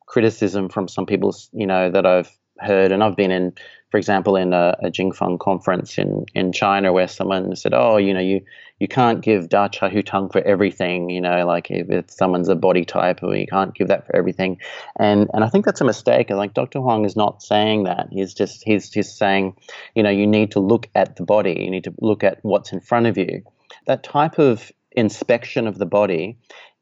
criticism 0.07 0.69
from 0.69 0.88
some 0.88 1.05
people, 1.05 1.36
you 1.51 1.67
know, 1.67 1.91
that 1.91 2.05
I've 2.05 2.31
heard, 2.60 2.92
and 2.92 3.04
I've 3.04 3.16
been 3.16 3.32
in, 3.32 3.54
for 3.90 3.98
example, 3.98 4.36
in 4.36 4.54
a, 4.54 4.76
a 4.84 4.90
Jingfang 4.90 5.40
conference 5.40 5.98
in, 5.98 6.26
in 6.34 6.52
China 6.52 6.94
where 6.94 7.08
someone 7.08 7.56
said, 7.56 7.74
oh, 7.74 7.98
you 7.98 8.14
know, 8.14 8.20
you, 8.20 8.42
you 8.80 8.88
can't 8.88 9.22
give 9.22 9.50
Da 9.50 9.68
Chai 9.68 9.90
Hu 9.90 10.02
Tang 10.02 10.30
for 10.30 10.42
everything, 10.42 11.10
you 11.10 11.22
know, 11.22 11.46
like 11.46 11.72
if, 11.72 11.90
if 11.90 12.12
someone's 12.12 12.50
a 12.50 12.56
body 12.56 12.86
type, 12.86 13.24
or 13.24 13.36
you 13.36 13.48
can't 13.48 13.74
give 13.74 13.88
that 13.88 14.06
for 14.06 14.16
everything. 14.16 14.60
And 14.98 15.30
and 15.34 15.44
I 15.44 15.50
think 15.50 15.66
that's 15.66 15.82
a 15.82 15.86
mistake. 15.86 16.30
Like 16.30 16.54
Dr. 16.54 16.80
Huang 16.80 17.06
is 17.06 17.16
not 17.16 17.42
saying 17.42 17.86
that. 17.86 18.08
He's 18.12 18.34
just 18.34 18.64
he's 18.64 18.90
just 18.90 19.18
saying, 19.18 19.56
you 19.96 20.04
know, 20.04 20.12
you 20.12 20.28
need 20.28 20.52
to 20.52 20.60
look 20.60 20.90
at 20.94 21.16
the 21.16 21.24
body, 21.24 21.58
you 21.60 21.72
need 21.72 21.86
to 21.86 21.94
look 22.02 22.24
at 22.24 22.40
what's 22.44 22.72
in 22.72 22.80
front 22.80 23.08
of 23.08 23.18
you. 23.18 23.44
That 23.88 24.04
type 24.04 24.38
of 24.38 24.72
inspection 24.92 25.68
of 25.68 25.78
the 25.78 25.86
body 25.86 26.38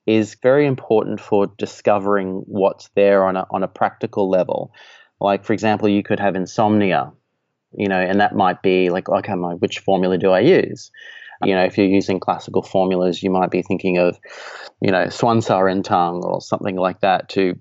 is 0.05 0.35
very 0.41 0.67
important 0.67 1.19
for 1.19 1.47
discovering 1.57 2.43
what's 2.45 2.89
there 2.89 3.25
on 3.25 3.37
a, 3.37 3.47
on 3.49 3.63
a 3.63 3.67
practical 3.67 4.29
level. 4.29 4.71
Like, 5.19 5.45
for 5.45 5.53
example, 5.53 5.89
you 5.89 6.03
could 6.03 6.19
have 6.19 6.35
insomnia, 6.35 7.11
you 7.73 7.87
know, 7.87 7.99
and 7.99 8.19
that 8.19 8.35
might 8.35 8.61
be 8.61 8.89
like, 8.89 9.09
okay, 9.09 9.35
my, 9.35 9.53
which 9.53 9.79
formula 9.79 10.17
do 10.17 10.31
I 10.31 10.41
use? 10.41 10.91
You 11.43 11.53
know, 11.53 11.63
if 11.63 11.77
you're 11.77 11.87
using 11.87 12.19
classical 12.19 12.63
formulas, 12.63 13.21
you 13.21 13.29
might 13.29 13.51
be 13.51 13.61
thinking 13.61 13.97
of, 13.97 14.17
you 14.81 14.91
know, 14.91 15.09
Suan 15.09 15.39
Zao 15.39 15.63
Ren 15.63 15.83
Tang 15.83 16.21
or 16.23 16.41
something 16.41 16.75
like 16.75 17.01
that 17.01 17.29
to 17.29 17.55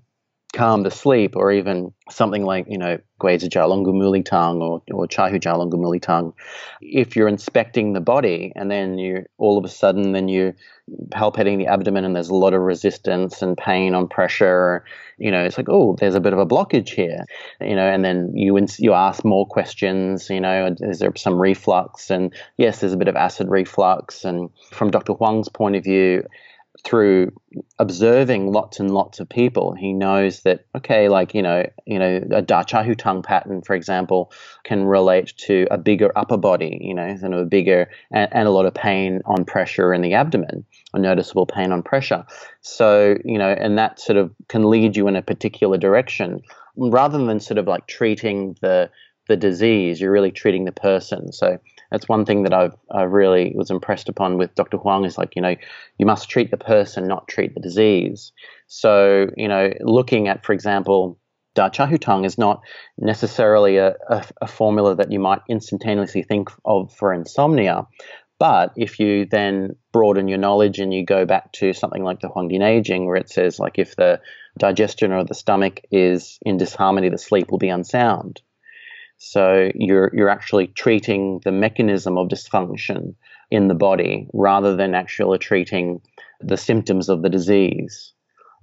calm 0.55 0.83
the 0.83 0.91
sleep, 0.91 1.35
or 1.35 1.51
even 1.51 1.93
something 2.09 2.43
like, 2.43 2.65
you 2.69 2.77
know, 2.77 2.97
Guizi 3.19 3.49
Muli 3.93 4.23
Tang 4.23 4.61
or, 4.61 4.81
or 4.91 5.07
Chahu 5.07 5.69
Muli 5.71 5.99
Tang. 5.99 6.33
If 6.81 7.15
you're 7.15 7.27
inspecting 7.27 7.93
the 7.93 8.01
body 8.01 8.51
and 8.55 8.69
then 8.69 8.97
you 8.97 9.25
all 9.37 9.57
of 9.57 9.65
a 9.65 9.69
sudden 9.69 10.11
then 10.11 10.27
you're 10.27 10.53
palpating 11.09 11.57
the 11.57 11.67
abdomen 11.67 12.05
and 12.05 12.15
there's 12.15 12.29
a 12.29 12.35
lot 12.35 12.53
of 12.53 12.61
resistance 12.61 13.41
and 13.41 13.57
pain 13.57 13.95
on 13.95 14.07
pressure, 14.07 14.83
you 15.17 15.31
know, 15.31 15.43
it's 15.43 15.57
like, 15.57 15.69
oh, 15.69 15.95
there's 15.99 16.15
a 16.15 16.19
bit 16.19 16.33
of 16.33 16.39
a 16.39 16.45
blockage 16.45 16.89
here, 16.89 17.25
you 17.61 17.75
know, 17.75 17.87
and 17.87 18.03
then 18.03 18.31
you 18.35 18.57
you 18.77 18.93
ask 18.93 19.23
more 19.23 19.47
questions, 19.47 20.29
you 20.29 20.41
know, 20.41 20.75
is 20.81 20.99
there 20.99 21.13
some 21.15 21.39
reflux? 21.39 22.09
And 22.09 22.33
yes, 22.57 22.79
there's 22.79 22.93
a 22.93 22.97
bit 22.97 23.07
of 23.07 23.15
acid 23.15 23.49
reflux. 23.49 24.25
And 24.25 24.49
from 24.71 24.91
Dr. 24.91 25.13
Huang's 25.13 25.49
point 25.49 25.75
of 25.75 25.83
view, 25.83 26.23
through 26.85 27.31
observing 27.79 28.51
lots 28.51 28.79
and 28.79 28.91
lots 28.91 29.19
of 29.19 29.27
people, 29.27 29.73
he 29.73 29.91
knows 29.91 30.41
that 30.41 30.65
okay, 30.75 31.09
like 31.09 31.33
you 31.33 31.41
know, 31.41 31.65
you 31.85 31.97
know, 31.97 32.21
a 32.31 32.43
Da 32.43 32.63
Hu 32.83 32.93
tongue 32.93 33.23
pattern, 33.23 33.63
for 33.63 33.75
example, 33.75 34.31
can 34.63 34.85
relate 34.85 35.33
to 35.37 35.67
a 35.71 35.79
bigger 35.79 36.11
upper 36.15 36.37
body, 36.37 36.77
you 36.81 36.93
know, 36.93 37.03
and 37.03 37.33
a 37.33 37.43
bigger 37.43 37.89
and, 38.11 38.29
and 38.31 38.47
a 38.47 38.51
lot 38.51 38.67
of 38.67 38.73
pain 38.75 39.21
on 39.25 39.45
pressure 39.45 39.93
in 39.93 40.01
the 40.01 40.13
abdomen, 40.13 40.63
a 40.93 40.99
noticeable 40.99 41.47
pain 41.47 41.71
on 41.71 41.81
pressure. 41.81 42.23
So 42.61 43.17
you 43.25 43.39
know, 43.39 43.49
and 43.49 43.77
that 43.79 43.99
sort 43.99 44.17
of 44.17 44.31
can 44.47 44.69
lead 44.69 44.95
you 44.95 45.07
in 45.07 45.15
a 45.15 45.23
particular 45.23 45.77
direction 45.79 46.41
rather 46.77 47.17
than 47.17 47.39
sort 47.39 47.57
of 47.57 47.67
like 47.67 47.87
treating 47.87 48.55
the 48.61 48.91
the 49.27 49.35
disease. 49.35 49.99
You're 49.99 50.11
really 50.11 50.31
treating 50.31 50.65
the 50.65 50.71
person. 50.71 51.31
So 51.31 51.59
that's 51.91 52.09
one 52.09 52.25
thing 52.25 52.43
that 52.43 52.53
I've 52.53 52.75
I 52.91 53.03
really 53.03 53.53
was 53.55 53.71
impressed 53.71 54.09
upon 54.09 54.37
with 54.37 54.55
Dr. 54.55 54.77
Huang 54.77 55.05
is 55.05 55.17
like 55.17 55.35
you 55.35 55.41
know 55.41 55.55
you 55.97 56.05
must 56.05 56.29
treat 56.29 56.51
the 56.51 56.57
person, 56.57 57.07
not 57.07 57.27
treat 57.27 57.53
the 57.53 57.61
disease. 57.61 58.31
So 58.67 59.27
you 59.37 59.47
know, 59.47 59.71
looking 59.81 60.27
at, 60.27 60.45
for 60.45 60.53
example. 60.53 61.19
Da 61.53 61.69
Chaihu 61.69 61.97
Tang 61.97 62.25
is 62.25 62.37
not 62.37 62.59
necessarily 62.97 63.77
a, 63.77 63.95
a, 64.09 64.25
a 64.41 64.45
formula 64.45 64.93
that 64.93 65.09
you 65.09 65.21
might 65.21 65.39
instantaneously 65.47 66.21
think 66.21 66.49
of 66.65 66.93
for 66.93 67.13
insomnia, 67.13 67.87
but 68.39 68.73
if 68.75 68.99
you 68.99 69.25
then 69.25 69.75
broaden 69.93 70.27
your 70.27 70.37
knowledge 70.37 70.79
and 70.79 70.93
you 70.93 71.05
go 71.05 71.25
back 71.25 71.53
to 71.53 71.73
something 71.73 72.03
like 72.03 72.19
the 72.19 72.27
Huangdi 72.27 72.59
Neijing, 72.59 73.05
where 73.05 73.15
it 73.15 73.29
says 73.29 73.59
like 73.59 73.79
if 73.79 73.95
the 73.95 74.19
digestion 74.57 75.11
or 75.11 75.23
the 75.23 75.33
stomach 75.33 75.81
is 75.91 76.37
in 76.41 76.57
disharmony, 76.57 77.09
the 77.09 77.17
sleep 77.17 77.51
will 77.51 77.57
be 77.57 77.69
unsound. 77.69 78.41
So 79.17 79.71
you're 79.75 80.11
you're 80.13 80.29
actually 80.29 80.67
treating 80.67 81.41
the 81.43 81.51
mechanism 81.51 82.17
of 82.17 82.27
dysfunction 82.27 83.15
in 83.51 83.67
the 83.67 83.75
body 83.75 84.27
rather 84.33 84.75
than 84.75 84.93
actually 84.93 85.37
treating 85.37 86.01
the 86.41 86.57
symptoms 86.57 87.09
of 87.09 87.21
the 87.21 87.29
disease. 87.29 88.13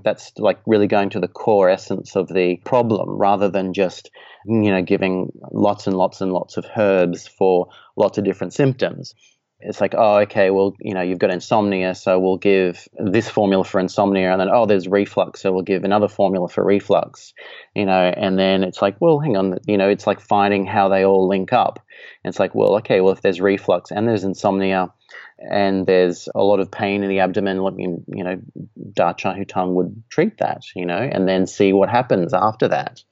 That's 0.04 0.32
like 0.36 0.58
really 0.66 0.88
going 0.88 1.10
to 1.10 1.20
the 1.20 1.28
core 1.28 1.68
essence 1.68 2.16
of 2.16 2.28
the 2.28 2.56
problem 2.64 3.08
rather 3.10 3.48
than 3.48 3.72
just 3.72 4.10
you 4.46 4.70
know 4.70 4.82
giving 4.82 5.32
lots 5.52 5.86
and 5.86 5.96
lots 5.96 6.20
and 6.20 6.32
lots 6.32 6.56
of 6.56 6.66
herbs 6.76 7.26
for 7.26 7.68
lots 7.96 8.18
of 8.18 8.24
different 8.24 8.52
symptoms 8.52 9.14
it's 9.64 9.80
like, 9.80 9.94
oh, 9.96 10.18
okay, 10.18 10.50
well, 10.50 10.74
you 10.80 10.94
know, 10.94 11.02
you've 11.02 11.18
got 11.18 11.30
insomnia, 11.30 11.94
so 11.94 12.18
we'll 12.18 12.36
give 12.36 12.88
this 12.98 13.28
formula 13.28 13.64
for 13.64 13.80
insomnia, 13.80 14.32
and 14.32 14.40
then 14.40 14.48
oh, 14.52 14.66
there's 14.66 14.88
reflux, 14.88 15.40
so 15.40 15.52
we'll 15.52 15.62
give 15.62 15.84
another 15.84 16.08
formula 16.08 16.48
for 16.48 16.64
reflux, 16.64 17.32
you 17.74 17.86
know, 17.86 18.12
and 18.16 18.38
then 18.38 18.64
it's 18.64 18.82
like, 18.82 19.00
well, 19.00 19.18
hang 19.18 19.36
on, 19.36 19.58
you 19.66 19.78
know, 19.78 19.88
it's 19.88 20.06
like 20.06 20.20
finding 20.20 20.66
how 20.66 20.88
they 20.88 21.04
all 21.04 21.28
link 21.28 21.52
up. 21.52 21.78
And 22.24 22.30
it's 22.30 22.40
like, 22.40 22.54
well, 22.54 22.76
okay, 22.76 23.00
well, 23.00 23.12
if 23.12 23.22
there's 23.22 23.40
reflux 23.40 23.90
and 23.90 24.08
there's 24.08 24.24
insomnia, 24.24 24.92
and 25.38 25.86
there's 25.86 26.28
a 26.34 26.42
lot 26.42 26.60
of 26.60 26.70
pain 26.70 27.02
in 27.02 27.08
the 27.08 27.20
abdomen, 27.20 27.62
let 27.62 27.74
me, 27.74 27.96
you 28.08 28.24
know, 28.24 28.40
Da 28.92 29.12
Chai 29.12 29.34
Hu 29.34 29.66
would 29.72 30.02
treat 30.08 30.38
that, 30.38 30.62
you 30.74 30.86
know, 30.86 30.98
and 30.98 31.28
then 31.28 31.46
see 31.46 31.72
what 31.72 31.88
happens 31.88 32.34
after 32.34 32.68
that 32.68 33.02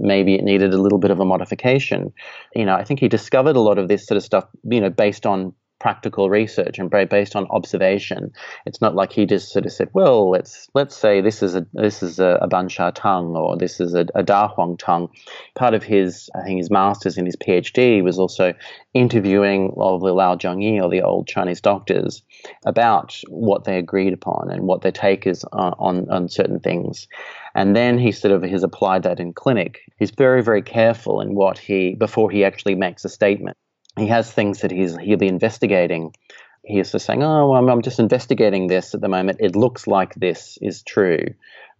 maybe 0.00 0.34
it 0.34 0.42
needed 0.42 0.72
a 0.72 0.80
little 0.80 0.98
bit 0.98 1.10
of 1.10 1.20
a 1.20 1.24
modification. 1.24 2.12
You 2.54 2.64
know, 2.64 2.74
I 2.74 2.84
think 2.84 3.00
he 3.00 3.08
discovered 3.08 3.54
a 3.54 3.60
lot 3.60 3.78
of 3.78 3.86
this 3.86 4.06
sort 4.06 4.16
of 4.16 4.24
stuff, 4.24 4.46
you 4.64 4.80
know, 4.80 4.90
based 4.90 5.26
on 5.26 5.52
practical 5.80 6.28
research 6.30 6.78
and 6.78 6.90
based 6.90 7.34
on 7.34 7.46
observation. 7.50 8.32
It's 8.66 8.80
not 8.80 8.94
like 8.94 9.12
he 9.12 9.26
just 9.26 9.50
sort 9.50 9.66
of 9.66 9.72
said, 9.72 9.88
"Well, 9.92 10.30
let's 10.30 10.68
let's 10.74 10.96
say 10.96 11.20
this 11.20 11.42
is 11.42 11.56
a 11.56 11.66
this 11.72 12.02
is 12.02 12.20
a, 12.20 12.38
a 12.42 12.48
Banxia 12.48 12.92
tongue 12.94 13.34
or 13.34 13.56
this 13.56 13.80
is 13.80 13.94
a, 13.94 14.06
a 14.14 14.22
Da 14.22 14.48
Huang 14.48 14.76
tongue." 14.76 15.08
Part 15.56 15.74
of 15.74 15.82
his, 15.82 16.30
I 16.34 16.42
think, 16.42 16.58
his 16.58 16.70
master's 16.70 17.16
and 17.16 17.26
his 17.26 17.36
PhD 17.36 18.04
was 18.04 18.18
also 18.18 18.54
interviewing 18.94 19.70
all 19.76 19.98
the 19.98 20.12
Lao 20.12 20.36
Zhongyi 20.36 20.82
or 20.82 20.90
the 20.90 21.02
old 21.02 21.26
Chinese 21.26 21.60
doctors 21.60 22.22
about 22.66 23.18
what 23.28 23.64
they 23.64 23.78
agreed 23.78 24.12
upon 24.12 24.50
and 24.50 24.64
what 24.64 24.82
their 24.82 24.92
take 24.92 25.26
is 25.26 25.44
on, 25.52 25.74
on, 25.78 26.10
on 26.10 26.28
certain 26.28 26.60
things. 26.60 27.08
And 27.54 27.74
then 27.74 27.98
he 27.98 28.12
sort 28.12 28.32
of 28.32 28.42
has 28.42 28.62
applied 28.62 29.04
that 29.04 29.20
in 29.20 29.32
clinic. 29.32 29.80
He's 29.98 30.10
very, 30.10 30.42
very 30.42 30.62
careful 30.62 31.20
in 31.20 31.34
what 31.34 31.58
he 31.58 31.94
before 31.94 32.30
he 32.30 32.44
actually 32.44 32.74
makes 32.74 33.04
a 33.04 33.08
statement 33.08 33.56
he 33.96 34.06
has 34.06 34.30
things 34.30 34.60
that 34.60 34.70
he's 34.70 34.96
he'll 34.96 35.18
be 35.18 35.28
investigating. 35.28 36.14
He's 36.62 36.92
just 36.92 37.06
saying, 37.06 37.22
"Oh, 37.22 37.54
I'm, 37.54 37.68
I'm 37.68 37.82
just 37.82 37.98
investigating 37.98 38.66
this 38.66 38.94
at 38.94 39.00
the 39.00 39.08
moment. 39.08 39.38
It 39.40 39.56
looks 39.56 39.86
like 39.86 40.14
this 40.14 40.58
is 40.60 40.82
true, 40.82 41.26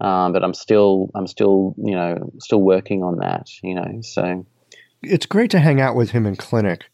um, 0.01 0.33
but 0.33 0.43
I'm 0.43 0.55
still 0.55 1.11
I'm 1.15 1.27
still 1.27 1.75
you 1.79 1.95
know 1.95 2.33
still 2.39 2.63
working 2.63 3.03
on 3.03 3.19
that. 3.19 3.49
You 3.63 3.75
know, 3.75 4.01
so 4.03 4.47
it's 5.03 5.27
great 5.27 5.51
to 5.53 5.61
hang 5.61 5.81
out 5.81 5.97
with 5.97 6.11
him 6.11 6.27
in 6.27 6.37
clinic." 6.37 6.85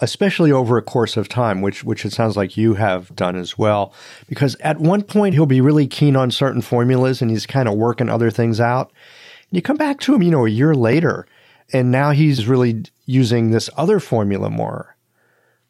especially 0.00 0.50
over 0.50 0.76
a 0.76 0.82
course 0.82 1.16
of 1.16 1.28
time, 1.28 1.62
which 1.62 1.84
which 1.84 2.04
it 2.04 2.12
sounds 2.12 2.36
like 2.36 2.56
you 2.56 2.74
have 2.74 3.14
done 3.14 3.36
as 3.36 3.56
well. 3.56 3.94
Because 4.28 4.56
at 4.56 4.78
one 4.78 5.02
point 5.02 5.34
he'll 5.34 5.46
be 5.46 5.60
really 5.60 5.86
keen 5.86 6.16
on 6.16 6.30
certain 6.30 6.60
formulas 6.60 7.22
and 7.22 7.30
he's 7.30 7.46
kind 7.46 7.68
of 7.68 7.74
working 7.74 8.08
other 8.08 8.30
things 8.30 8.60
out. 8.60 8.88
And 8.88 9.56
you 9.56 9.62
come 9.62 9.76
back 9.76 10.00
to 10.00 10.14
him, 10.14 10.22
you 10.22 10.30
know, 10.30 10.44
a 10.44 10.50
year 10.50 10.74
later, 10.74 11.26
and 11.72 11.90
now 11.90 12.10
he's 12.10 12.46
really 12.46 12.84
using 13.06 13.50
this 13.50 13.68
other 13.76 14.00
formula 14.00 14.50
more 14.50 14.96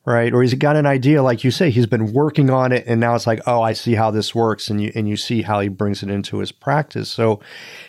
right? 0.05 0.33
Or 0.33 0.43
he's 0.43 0.55
got 0.55 0.77
an 0.77 0.87
idea 0.87 1.23
like 1.23 1.45
you 1.45 1.51
say 1.51 1.71
he's 1.71 1.87
been 1.87 2.13
working 2.13 2.51
on 2.51 2.73
it 2.73 2.85
and 2.87 3.01
now 3.01 3.15
it's 3.15 3.27
like 3.27 3.41
oh 3.47 3.63
i 3.63 3.73
see 3.73 3.95
how 3.95 4.11
this 4.11 4.35
works 4.35 4.69
and 4.69 4.83
you 4.83 4.91
and 4.95 5.09
you 5.09 5.17
see 5.17 5.43
how 5.43 5.61
he 5.61 5.69
brings 5.69 6.03
it 6.03 6.11
into 6.11 6.39
his 6.39 6.53
practice. 6.53 7.11
So 7.11 7.41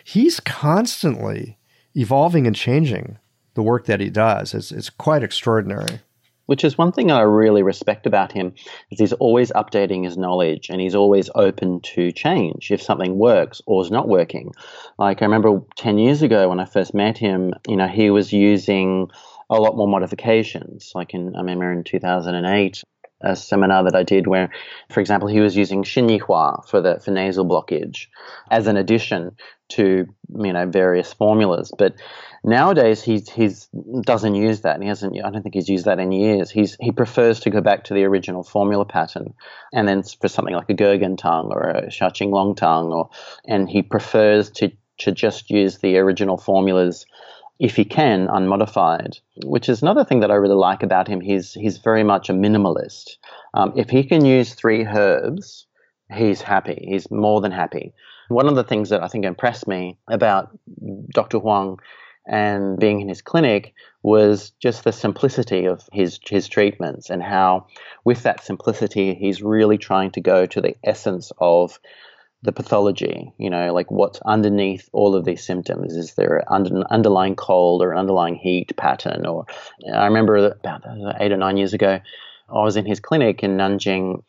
he's 0.03 0.39
constantly 0.39 1.57
evolving 1.95 2.47
and 2.47 2.55
changing 2.55 3.17
the 3.55 3.63
work 3.63 3.85
that 3.85 3.99
he 3.99 4.09
does. 4.09 4.53
It's, 4.53 4.71
it's 4.71 4.89
quite 4.89 5.23
extraordinary 5.23 5.99
which 6.45 6.63
is 6.63 6.77
one 6.77 6.91
thing 6.91 7.11
I 7.11 7.21
really 7.21 7.63
respect 7.63 8.05
about 8.05 8.31
him 8.31 8.53
is 8.91 8.99
he's 8.99 9.13
always 9.13 9.51
updating 9.51 10.03
his 10.03 10.17
knowledge 10.17 10.69
and 10.69 10.81
he's 10.81 10.95
always 10.95 11.29
open 11.35 11.81
to 11.81 12.11
change 12.11 12.71
if 12.71 12.81
something 12.81 13.17
works 13.17 13.61
or 13.65 13.81
is 13.81 13.91
not 13.91 14.07
working. 14.07 14.53
Like 14.97 15.21
I 15.21 15.25
remember 15.25 15.61
10 15.77 15.97
years 15.97 16.21
ago 16.21 16.49
when 16.49 16.59
I 16.59 16.65
first 16.65 16.93
met 16.93 17.17
him, 17.17 17.53
you 17.67 17.77
know, 17.77 17.87
he 17.87 18.09
was 18.09 18.33
using 18.33 19.09
a 19.49 19.59
lot 19.59 19.77
more 19.77 19.87
modifications. 19.87 20.91
Like 20.95 21.13
in 21.13 21.35
I 21.35 21.39
remember 21.39 21.71
in 21.71 21.83
2008 21.83 22.83
a 23.23 23.35
seminar 23.35 23.85
that 23.85 23.95
I 23.95 24.03
did 24.03 24.27
where, 24.27 24.49
for 24.89 24.99
example, 24.99 25.29
he 25.29 25.39
was 25.39 25.55
using 25.55 25.83
Xinyi 25.83 26.19
for 26.67 26.81
the 26.81 26.99
for 26.99 27.11
nasal 27.11 27.45
blockage 27.45 28.07
as 28.51 28.67
an 28.67 28.75
addition 28.75 29.37
to 29.75 30.07
you 30.39 30.53
know 30.53 30.65
various 30.67 31.13
formulas. 31.13 31.71
But 31.77 31.95
nowadays 32.43 33.03
he 33.03 33.19
he's 33.19 33.69
doesn't 34.01 34.35
use 34.35 34.61
that. 34.61 34.81
He 34.81 34.87
hasn't. 34.87 35.17
I 35.23 35.29
don't 35.29 35.43
think 35.43 35.55
he's 35.55 35.69
used 35.69 35.85
that 35.85 35.99
in 35.99 36.11
years. 36.11 36.49
He's 36.49 36.77
he 36.79 36.91
prefers 36.91 37.39
to 37.41 37.49
go 37.49 37.61
back 37.61 37.83
to 37.85 37.93
the 37.93 38.03
original 38.03 38.43
formula 38.43 38.85
pattern, 38.85 39.33
and 39.73 39.87
then 39.87 40.03
for 40.03 40.27
something 40.27 40.55
like 40.55 40.69
a 40.69 40.73
Gegen 40.73 41.17
tongue 41.17 41.51
or 41.51 41.69
a 41.69 41.87
Xiao 41.87 42.11
Qing 42.11 42.31
Long 42.31 42.55
tongue, 42.55 42.91
or 42.91 43.09
and 43.47 43.69
he 43.69 43.81
prefers 43.81 44.49
to 44.51 44.71
to 44.99 45.11
just 45.11 45.49
use 45.49 45.79
the 45.79 45.97
original 45.97 46.37
formulas 46.37 47.05
if 47.59 47.75
he 47.75 47.85
can, 47.85 48.27
unmodified, 48.29 49.17
which 49.45 49.69
is 49.69 49.81
another 49.81 50.03
thing 50.03 50.19
that 50.19 50.31
I 50.31 50.35
really 50.35 50.55
like 50.55 50.83
about 50.83 51.07
him. 51.07 51.21
He's, 51.21 51.53
he's 51.53 51.77
very 51.77 52.03
much 52.03 52.29
a 52.29 52.33
minimalist. 52.33 53.17
Um, 53.53 53.73
if 53.75 53.89
he 53.89 54.03
can 54.03 54.25
use 54.25 54.53
three 54.53 54.85
herbs, 54.85 55.67
he's 56.13 56.41
happy. 56.41 56.85
He's 56.89 57.09
more 57.11 57.41
than 57.41 57.51
happy. 57.51 57.93
One 58.29 58.47
of 58.47 58.55
the 58.55 58.63
things 58.63 58.89
that 58.89 59.03
I 59.03 59.07
think 59.07 59.25
impressed 59.25 59.67
me 59.67 59.97
about 60.07 60.57
Dr. 61.13 61.39
Huang 61.39 61.79
and 62.25 62.79
being 62.79 63.01
in 63.01 63.09
his 63.09 63.21
clinic 63.21 63.73
was 64.01 64.51
just 64.59 64.83
the 64.83 64.93
simplicity 64.93 65.65
of 65.65 65.87
his 65.91 66.19
his 66.25 66.47
treatments 66.47 67.09
and 67.09 67.21
how 67.21 67.67
with 68.05 68.23
that 68.23 68.43
simplicity 68.43 69.13
he's 69.13 69.41
really 69.41 69.77
trying 69.77 70.11
to 70.11 70.21
go 70.21 70.45
to 70.45 70.61
the 70.61 70.75
essence 70.83 71.31
of 71.39 71.79
the 72.41 72.51
pathology 72.51 73.33
you 73.37 73.49
know 73.49 73.73
like 73.73 73.91
what's 73.91 74.21
underneath 74.21 74.89
all 74.93 75.15
of 75.15 75.25
these 75.25 75.43
symptoms 75.43 75.95
is 75.95 76.13
there 76.13 76.37
an 76.37 76.45
under, 76.49 76.83
underlying 76.91 77.35
cold 77.35 77.81
or 77.81 77.91
an 77.91 77.97
underlying 77.97 78.35
heat 78.35 78.75
pattern 78.77 79.25
or 79.25 79.45
i 79.93 80.05
remember 80.05 80.35
about 80.37 80.83
eight 81.19 81.31
or 81.31 81.37
nine 81.37 81.57
years 81.57 81.73
ago 81.73 81.99
i 82.49 82.63
was 82.63 82.77
in 82.77 82.85
his 82.85 82.99
clinic 82.99 83.43
in 83.43 83.57
nanjing 83.57 84.21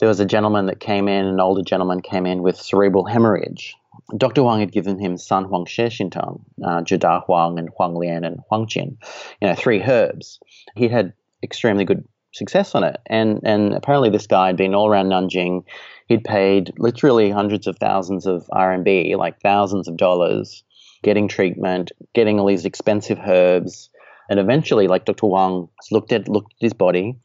there 0.00 0.08
was 0.08 0.20
a 0.20 0.26
gentleman 0.26 0.66
that 0.66 0.80
came 0.80 1.08
in 1.08 1.24
an 1.24 1.40
older 1.40 1.62
gentleman 1.62 2.00
came 2.00 2.26
in 2.26 2.42
with 2.42 2.56
cerebral 2.56 3.04
hemorrhage 3.04 3.76
Dr. 4.16 4.42
Huang 4.42 4.60
had 4.60 4.72
given 4.72 4.98
him 4.98 5.16
San 5.16 5.44
Huang 5.44 5.64
Xie 5.64 5.86
Xintang, 5.86 6.40
uh, 6.62 6.82
Jida 6.82 7.24
Huang, 7.24 7.58
and 7.58 7.70
Huang 7.76 7.94
Lian, 7.94 8.24
and 8.24 8.40
Huang 8.48 8.66
Qin, 8.66 8.96
you 9.40 9.48
know, 9.48 9.54
three 9.54 9.82
herbs. 9.82 10.40
He 10.76 10.88
had 10.88 11.12
extremely 11.42 11.84
good 11.84 12.04
success 12.32 12.74
on 12.74 12.84
it. 12.84 13.00
And, 13.06 13.40
and 13.44 13.72
apparently, 13.72 14.10
this 14.10 14.26
guy 14.26 14.48
had 14.48 14.56
been 14.56 14.74
all 14.74 14.88
around 14.88 15.08
Nanjing. 15.08 15.64
He'd 16.06 16.24
paid 16.24 16.72
literally 16.78 17.30
hundreds 17.30 17.66
of 17.66 17.78
thousands 17.78 18.26
of 18.26 18.46
RMB, 18.52 19.16
like 19.16 19.40
thousands 19.40 19.88
of 19.88 19.96
dollars, 19.96 20.64
getting 21.02 21.28
treatment, 21.28 21.92
getting 22.12 22.38
all 22.38 22.46
these 22.46 22.66
expensive 22.66 23.18
herbs. 23.26 23.90
And 24.28 24.38
eventually, 24.38 24.86
like 24.86 25.04
Dr. 25.04 25.26
Huang 25.26 25.68
looked 25.90 26.12
at 26.12 26.28
looked 26.28 26.52
at 26.54 26.62
his 26.64 26.72
body, 26.72 27.16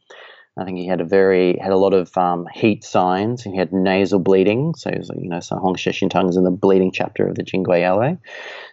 I 0.58 0.64
think 0.64 0.78
he 0.78 0.86
had 0.86 1.00
a 1.00 1.04
very 1.04 1.56
had 1.58 1.72
a 1.72 1.76
lot 1.76 1.94
of 1.94 2.16
um, 2.18 2.46
heat 2.52 2.84
signs. 2.84 3.42
He 3.42 3.56
had 3.56 3.72
nasal 3.72 4.18
bleeding, 4.18 4.74
so 4.74 4.90
was, 4.90 5.10
you 5.16 5.28
know, 5.28 5.40
so 5.40 5.56
Hong 5.56 5.76
is 5.76 6.36
in 6.36 6.44
the 6.44 6.50
bleeding 6.50 6.90
chapter 6.92 7.26
of 7.26 7.36
the 7.36 7.42
Jingui 7.42 7.80
Yaolue. 7.80 8.18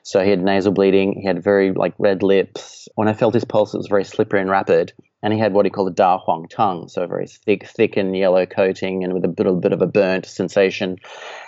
So 0.04 0.24
he 0.24 0.30
had 0.30 0.42
nasal 0.44 0.72
bleeding. 0.72 1.14
He 1.14 1.26
had 1.26 1.44
very 1.44 1.72
like 1.72 1.94
red 2.00 2.24
lips. 2.24 2.90
When 2.96 3.08
I 3.08 3.14
felt 3.14 3.36
his 3.36 3.46
pulse, 3.46 3.74
it 3.74 3.78
was 3.78 3.88
very 3.88 4.04
slippery 4.04 4.42
and 4.42 4.50
rapid. 4.50 4.92
And 5.24 5.34
he 5.34 5.40
had 5.40 5.54
what 5.54 5.66
he 5.66 5.72
called 5.72 5.90
a 5.90 5.94
Da 5.94 6.20
Huang 6.20 6.48
tongue, 6.48 6.90
so 6.90 7.06
very 7.08 7.28
thick, 7.28 7.68
thick 7.68 7.98
and 7.98 8.16
yellow 8.16 8.46
coating, 8.46 9.04
and 9.04 9.14
with 9.14 9.26
a 9.26 9.48
a 9.48 9.54
bit 9.54 9.74
of 9.74 9.82
a 9.82 9.88
burnt 9.88 10.26
sensation. 10.26 10.98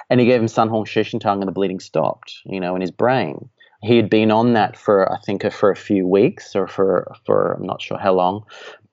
And 0.09 0.19
he 0.19 0.25
gave 0.25 0.41
him 0.41 0.48
San 0.48 0.69
Huang 0.69 0.86
Xiexin 0.86 1.19
tongue, 1.19 1.41
and 1.41 1.48
the 1.48 1.53
bleeding 1.53 1.79
stopped, 1.79 2.39
you 2.45 2.59
know, 2.59 2.75
in 2.75 2.81
his 2.81 2.91
brain 2.91 3.50
he 3.81 3.95
had 3.95 4.09
been 4.09 4.31
on 4.31 4.53
that 4.53 4.75
for 4.77 5.12
I 5.12 5.19
think 5.19 5.50
for 5.51 5.71
a 5.71 5.75
few 5.75 6.05
weeks 6.05 6.55
or 6.55 6.67
for 6.67 7.13
for 7.25 7.53
I'm 7.53 7.65
not 7.65 7.81
sure 7.81 7.98
how 7.98 8.13
long, 8.13 8.43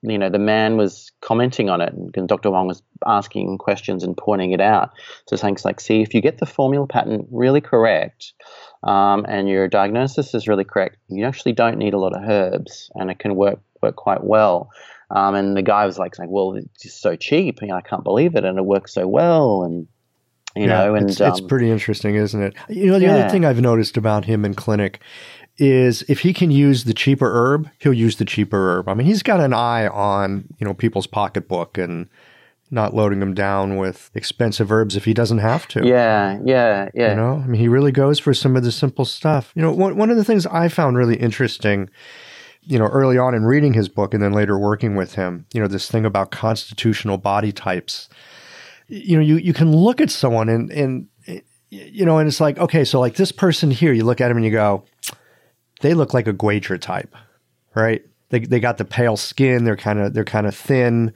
you 0.01 0.17
know, 0.17 0.29
the 0.29 0.39
man 0.39 0.77
was 0.77 1.11
commenting 1.21 1.69
on 1.69 1.81
it, 1.81 1.93
and 1.93 2.27
Dr. 2.27 2.49
Huang 2.49 2.67
was 2.67 2.83
asking 3.05 3.57
questions 3.57 4.03
and 4.03 4.15
pointing 4.15 4.51
it 4.51 4.61
out. 4.61 4.91
So 5.27 5.35
saying, 5.35 5.57
like, 5.65 5.79
see, 5.79 6.01
if 6.01 6.13
you 6.13 6.21
get 6.21 6.37
the 6.37 6.45
formula 6.45 6.85
pattern 6.85 7.27
really 7.31 7.61
correct, 7.61 8.33
um, 8.83 9.25
and 9.27 9.49
your 9.49 9.67
diagnosis 9.67 10.33
is 10.33 10.47
really 10.47 10.63
correct, 10.63 10.97
you 11.09 11.25
actually 11.25 11.53
don't 11.53 11.77
need 11.77 11.93
a 11.93 11.99
lot 11.99 12.15
of 12.15 12.29
herbs, 12.29 12.91
and 12.95 13.09
it 13.09 13.19
can 13.19 13.35
work 13.35 13.59
work 13.81 13.95
quite 13.95 14.23
well. 14.23 14.71
Um, 15.09 15.35
and 15.35 15.55
the 15.55 15.61
guy 15.61 15.85
was 15.85 15.97
like 15.97 16.15
saying, 16.15 16.29
well, 16.29 16.53
it's 16.53 16.81
just 16.81 17.01
so 17.01 17.15
cheap, 17.15 17.61
you 17.61 17.69
know, 17.69 17.75
I 17.75 17.81
can't 17.81 18.03
believe 18.03 18.35
it, 18.35 18.43
and 18.43 18.57
it 18.57 18.65
works 18.65 18.93
so 18.93 19.07
well, 19.07 19.63
and 19.63 19.87
you 20.55 20.63
yeah, 20.63 20.85
know, 20.85 20.95
and 20.95 21.09
it's, 21.09 21.21
um, 21.21 21.31
it's, 21.31 21.41
pretty 21.41 21.69
interesting, 21.69 22.15
isn't 22.15 22.41
it? 22.41 22.55
You 22.69 22.87
know, 22.87 22.99
the 22.99 23.05
yeah. 23.05 23.15
other 23.15 23.29
thing 23.29 23.45
I've 23.45 23.61
noticed 23.61 23.97
about 23.97 24.25
him 24.25 24.43
in 24.43 24.53
clinic 24.53 24.99
is 25.57 26.03
if 26.07 26.19
he 26.19 26.33
can 26.33 26.51
use 26.51 26.83
the 26.83 26.93
cheaper 26.93 27.31
herb, 27.31 27.69
he'll 27.79 27.93
use 27.93 28.17
the 28.17 28.25
cheaper 28.25 28.77
herb. 28.77 28.87
I 28.87 28.93
mean, 28.93 29.07
he's 29.07 29.23
got 29.23 29.39
an 29.39 29.53
eye 29.53 29.87
on, 29.87 30.45
you 30.59 30.65
know, 30.65 30.73
people's 30.73 31.07
pocketbook 31.07 31.77
and 31.77 32.07
not 32.69 32.93
loading 32.93 33.19
them 33.19 33.33
down 33.33 33.77
with 33.77 34.11
expensive 34.13 34.71
herbs 34.71 34.95
if 34.95 35.05
he 35.05 35.13
doesn't 35.13 35.37
have 35.37 35.67
to. 35.69 35.87
Yeah, 35.87 36.39
yeah, 36.43 36.89
yeah. 36.93 37.11
You 37.11 37.15
know, 37.15 37.41
I 37.43 37.47
mean, 37.47 37.61
he 37.61 37.67
really 37.67 37.91
goes 37.91 38.19
for 38.19 38.33
some 38.33 38.55
of 38.55 38.63
the 38.63 38.71
simple 38.71 39.05
stuff. 39.05 39.51
You 39.55 39.61
know, 39.61 39.71
one, 39.71 39.95
one 39.95 40.09
of 40.09 40.17
the 40.17 40.23
things 40.23 40.45
I 40.45 40.67
found 40.67 40.97
really 40.97 41.15
interesting, 41.15 41.89
you 42.61 42.77
know, 42.77 42.87
early 42.87 43.17
on 43.17 43.33
in 43.33 43.45
reading 43.45 43.73
his 43.73 43.87
book 43.87 44.13
and 44.13 44.21
then 44.21 44.33
later 44.33 44.59
working 44.59 44.95
with 44.95 45.15
him, 45.15 45.45
you 45.53 45.61
know, 45.61 45.67
this 45.67 45.89
thing 45.89 46.05
about 46.05 46.31
constitutional 46.31 47.17
body 47.17 47.53
types. 47.53 48.09
You 48.89 49.17
know, 49.17 49.23
you, 49.23 49.37
you 49.37 49.53
can 49.53 49.73
look 49.73 50.01
at 50.01 50.11
someone 50.11 50.49
and, 50.49 50.69
and, 50.71 51.07
you 51.69 52.05
know, 52.05 52.17
and 52.17 52.27
it's 52.27 52.39
like, 52.39 52.57
okay, 52.57 52.83
so 52.83 52.99
like 52.99 53.15
this 53.15 53.31
person 53.31 53.71
here, 53.71 53.93
you 53.93 54.03
look 54.03 54.21
at 54.21 54.29
him 54.29 54.37
and 54.37 54.45
you 54.45 54.51
go, 54.51 54.83
they 55.81 55.93
look 55.93 56.13
like 56.13 56.27
a 56.27 56.33
Guizhi 56.33 56.79
type, 56.79 57.15
right? 57.75 58.03
They 58.29 58.39
they 58.39 58.59
got 58.59 58.77
the 58.77 58.85
pale 58.85 59.17
skin. 59.17 59.63
They're 59.63 59.77
kind 59.77 59.99
of 59.99 60.13
they're 60.13 60.23
kind 60.23 60.47
of 60.47 60.55
thin. 60.55 61.13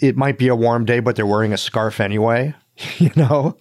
It 0.00 0.16
might 0.16 0.38
be 0.38 0.48
a 0.48 0.56
warm 0.56 0.84
day, 0.84 1.00
but 1.00 1.16
they're 1.16 1.26
wearing 1.26 1.52
a 1.52 1.58
scarf 1.58 2.00
anyway, 2.00 2.54
you 2.98 3.10
know. 3.16 3.56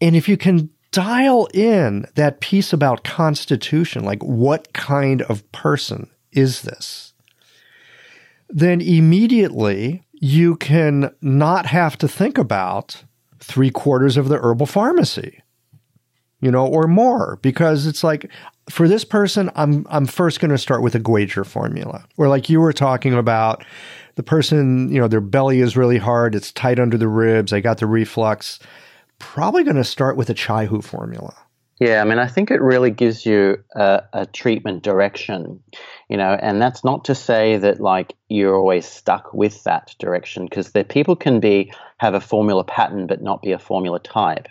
And 0.00 0.16
if 0.16 0.28
you 0.28 0.36
can 0.36 0.70
dial 0.90 1.48
in 1.54 2.06
that 2.14 2.40
piece 2.40 2.72
about 2.72 3.04
constitution, 3.04 4.04
like 4.04 4.22
what 4.22 4.72
kind 4.72 5.22
of 5.22 5.50
person 5.52 6.08
is 6.32 6.62
this, 6.62 7.14
then 8.48 8.80
immediately 8.80 10.04
you 10.12 10.56
can 10.56 11.12
not 11.20 11.66
have 11.66 11.98
to 11.98 12.08
think 12.08 12.38
about 12.38 13.04
three 13.40 13.70
quarters 13.70 14.16
of 14.16 14.28
the 14.28 14.38
herbal 14.38 14.66
pharmacy 14.66 15.42
you 16.44 16.50
know, 16.50 16.66
or 16.66 16.86
more, 16.86 17.38
because 17.40 17.86
it's 17.86 18.04
like 18.04 18.30
for 18.68 18.86
this 18.86 19.04
person, 19.04 19.50
I'm 19.56 19.86
I'm 19.88 20.04
first 20.04 20.40
going 20.40 20.50
to 20.50 20.58
start 20.58 20.82
with 20.82 20.94
a 20.94 21.00
Guizhi 21.00 21.46
formula, 21.46 22.04
or 22.18 22.28
like 22.28 22.50
you 22.50 22.60
were 22.60 22.72
talking 22.72 23.14
about, 23.14 23.64
the 24.16 24.22
person, 24.22 24.92
you 24.92 25.00
know, 25.00 25.08
their 25.08 25.20
belly 25.20 25.60
is 25.60 25.76
really 25.76 25.98
hard, 25.98 26.34
it's 26.34 26.52
tight 26.52 26.78
under 26.78 26.98
the 26.98 27.08
ribs, 27.08 27.52
I 27.52 27.60
got 27.60 27.78
the 27.78 27.86
reflux. 27.86 28.58
Probably 29.18 29.64
going 29.64 29.76
to 29.76 29.84
start 29.84 30.16
with 30.16 30.28
a 30.28 30.34
Chai 30.34 30.66
Hu 30.66 30.82
formula. 30.82 31.34
Yeah, 31.80 32.00
I 32.00 32.04
mean, 32.04 32.18
I 32.18 32.28
think 32.28 32.50
it 32.50 32.60
really 32.60 32.90
gives 32.90 33.26
you 33.26 33.56
a, 33.74 34.02
a, 34.12 34.26
treatment 34.26 34.84
direction, 34.84 35.60
you 36.08 36.16
know, 36.16 36.38
and 36.40 36.62
that's 36.62 36.84
not 36.84 37.04
to 37.06 37.16
say 37.16 37.56
that 37.58 37.80
like 37.80 38.14
you're 38.28 38.54
always 38.54 38.86
stuck 38.86 39.34
with 39.34 39.64
that 39.64 39.94
direction 39.98 40.44
because 40.44 40.70
the 40.70 40.84
people 40.84 41.16
can 41.16 41.40
be 41.40 41.72
have 41.98 42.14
a 42.14 42.20
formula 42.20 42.62
pattern 42.62 43.08
but 43.08 43.22
not 43.22 43.42
be 43.42 43.50
a 43.50 43.58
formula 43.58 43.98
type. 43.98 44.46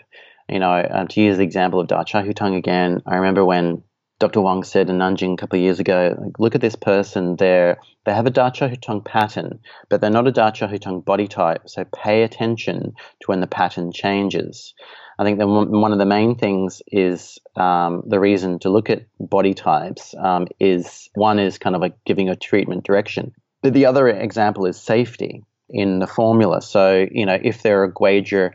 You 0.49 0.59
know, 0.59 0.87
um, 0.89 1.07
to 1.07 1.21
use 1.21 1.37
the 1.37 1.43
example 1.43 1.79
of 1.79 1.87
Da 1.87 2.03
Chai 2.03 2.23
Hu 2.23 2.31
again, 2.55 3.01
I 3.05 3.15
remember 3.15 3.45
when 3.45 3.83
Dr. 4.19 4.41
Wang 4.41 4.63
said 4.63 4.89
in 4.89 4.99
Nanjing 4.99 5.33
a 5.33 5.37
couple 5.37 5.57
of 5.57 5.63
years 5.63 5.79
ago, 5.79 6.15
like, 6.17 6.39
look 6.39 6.55
at 6.55 6.61
this 6.61 6.75
person. 6.75 7.35
They're, 7.35 7.77
they 8.05 8.13
have 8.13 8.25
a 8.25 8.29
Da 8.29 8.49
Chai 8.51 8.69
Hu 8.69 9.01
pattern, 9.01 9.59
but 9.89 10.01
they're 10.01 10.09
not 10.09 10.27
a 10.27 10.31
Da 10.31 10.51
Chai 10.51 10.67
Hu 10.67 11.01
body 11.01 11.27
type. 11.27 11.63
So 11.67 11.85
pay 11.85 12.23
attention 12.23 12.93
to 13.21 13.25
when 13.25 13.41
the 13.41 13.47
pattern 13.47 13.91
changes. 13.91 14.73
I 15.19 15.23
think 15.23 15.39
one 15.39 15.91
of 15.91 15.99
the 15.99 16.05
main 16.05 16.35
things 16.35 16.81
is 16.87 17.37
um, 17.55 18.03
the 18.07 18.19
reason 18.19 18.59
to 18.59 18.69
look 18.69 18.89
at 18.89 19.05
body 19.19 19.53
types 19.53 20.15
um, 20.17 20.47
is 20.59 21.09
one 21.13 21.39
is 21.39 21.57
kind 21.57 21.75
of 21.75 21.81
like 21.81 22.03
giving 22.05 22.29
a 22.29 22.35
treatment 22.35 22.83
direction. 22.83 23.33
But 23.61 23.73
the 23.73 23.85
other 23.85 24.07
example 24.07 24.65
is 24.65 24.79
safety 24.79 25.43
in 25.69 25.99
the 25.99 26.07
formula. 26.07 26.61
So, 26.61 27.07
you 27.11 27.25
know, 27.25 27.37
if 27.41 27.61
they're 27.61 27.83
a 27.83 27.91
Guizhi 27.91 28.51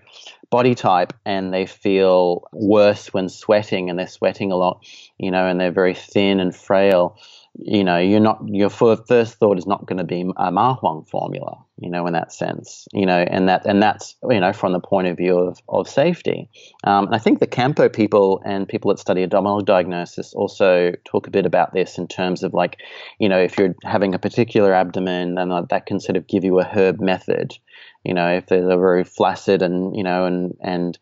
body 0.50 0.74
type 0.74 1.12
and 1.24 1.52
they 1.52 1.66
feel 1.66 2.48
worse 2.52 3.12
when 3.12 3.28
sweating 3.28 3.90
and 3.90 3.98
they're 3.98 4.06
sweating 4.06 4.50
a 4.50 4.56
lot, 4.56 4.84
you 5.18 5.30
know, 5.30 5.46
and 5.46 5.61
they're 5.61 5.72
very 5.72 5.94
thin 5.94 6.40
and 6.40 6.54
frail, 6.54 7.18
you 7.61 7.82
know, 7.82 7.98
you're 7.98 8.20
not, 8.20 8.40
your 8.46 8.70
first 8.70 9.34
thought 9.34 9.58
is 9.58 9.66
not 9.66 9.84
going 9.87 9.98
to 9.98 10.04
be 10.04 10.24
a 10.37 10.52
Ma 10.52 10.76
Huang 10.76 11.04
formula, 11.04 11.58
you 11.78 11.90
know, 11.90 12.06
in 12.06 12.12
that 12.12 12.32
sense, 12.32 12.87
you 12.92 13.04
know, 13.04 13.18
and 13.18 13.48
that, 13.48 13.66
and 13.66 13.82
that's, 13.82 14.14
you 14.30 14.38
know, 14.38 14.52
from 14.52 14.72
the 14.72 14.80
point 14.80 15.08
of 15.08 15.16
view 15.16 15.37
of, 15.37 15.58
of 15.68 15.88
safety. 15.88 16.48
Um, 16.84 17.06
and 17.06 17.14
I 17.14 17.18
think 17.18 17.40
the 17.40 17.46
Kampo 17.46 17.92
people 17.92 18.40
and 18.44 18.68
people 18.68 18.90
that 18.90 19.00
study 19.00 19.24
abdominal 19.24 19.61
diagnosis 19.61 20.32
also 20.34 20.92
talk 21.04 21.26
a 21.26 21.30
bit 21.30 21.46
about 21.46 21.74
this 21.74 21.98
in 21.98 22.06
terms 22.06 22.42
of 22.42 22.54
like, 22.54 22.78
you 23.18 23.28
know, 23.28 23.38
if 23.38 23.58
you're 23.58 23.74
having 23.84 24.14
a 24.14 24.18
particular 24.18 24.72
abdomen, 24.72 25.34
then 25.34 25.48
that 25.68 25.87
can 25.87 25.98
sort 25.98 26.16
of 26.16 26.26
give 26.28 26.44
you 26.44 26.61
a 26.61 26.64
herb 26.64 27.00
method 27.00 27.58
you 28.04 28.14
know, 28.14 28.28
if 28.28 28.46
they're 28.46 28.66
very 28.66 29.04
flaccid 29.04 29.62
and 29.62 29.96
you 29.96 30.02
know 30.02 30.24
and 30.24 30.56
and 30.61 30.98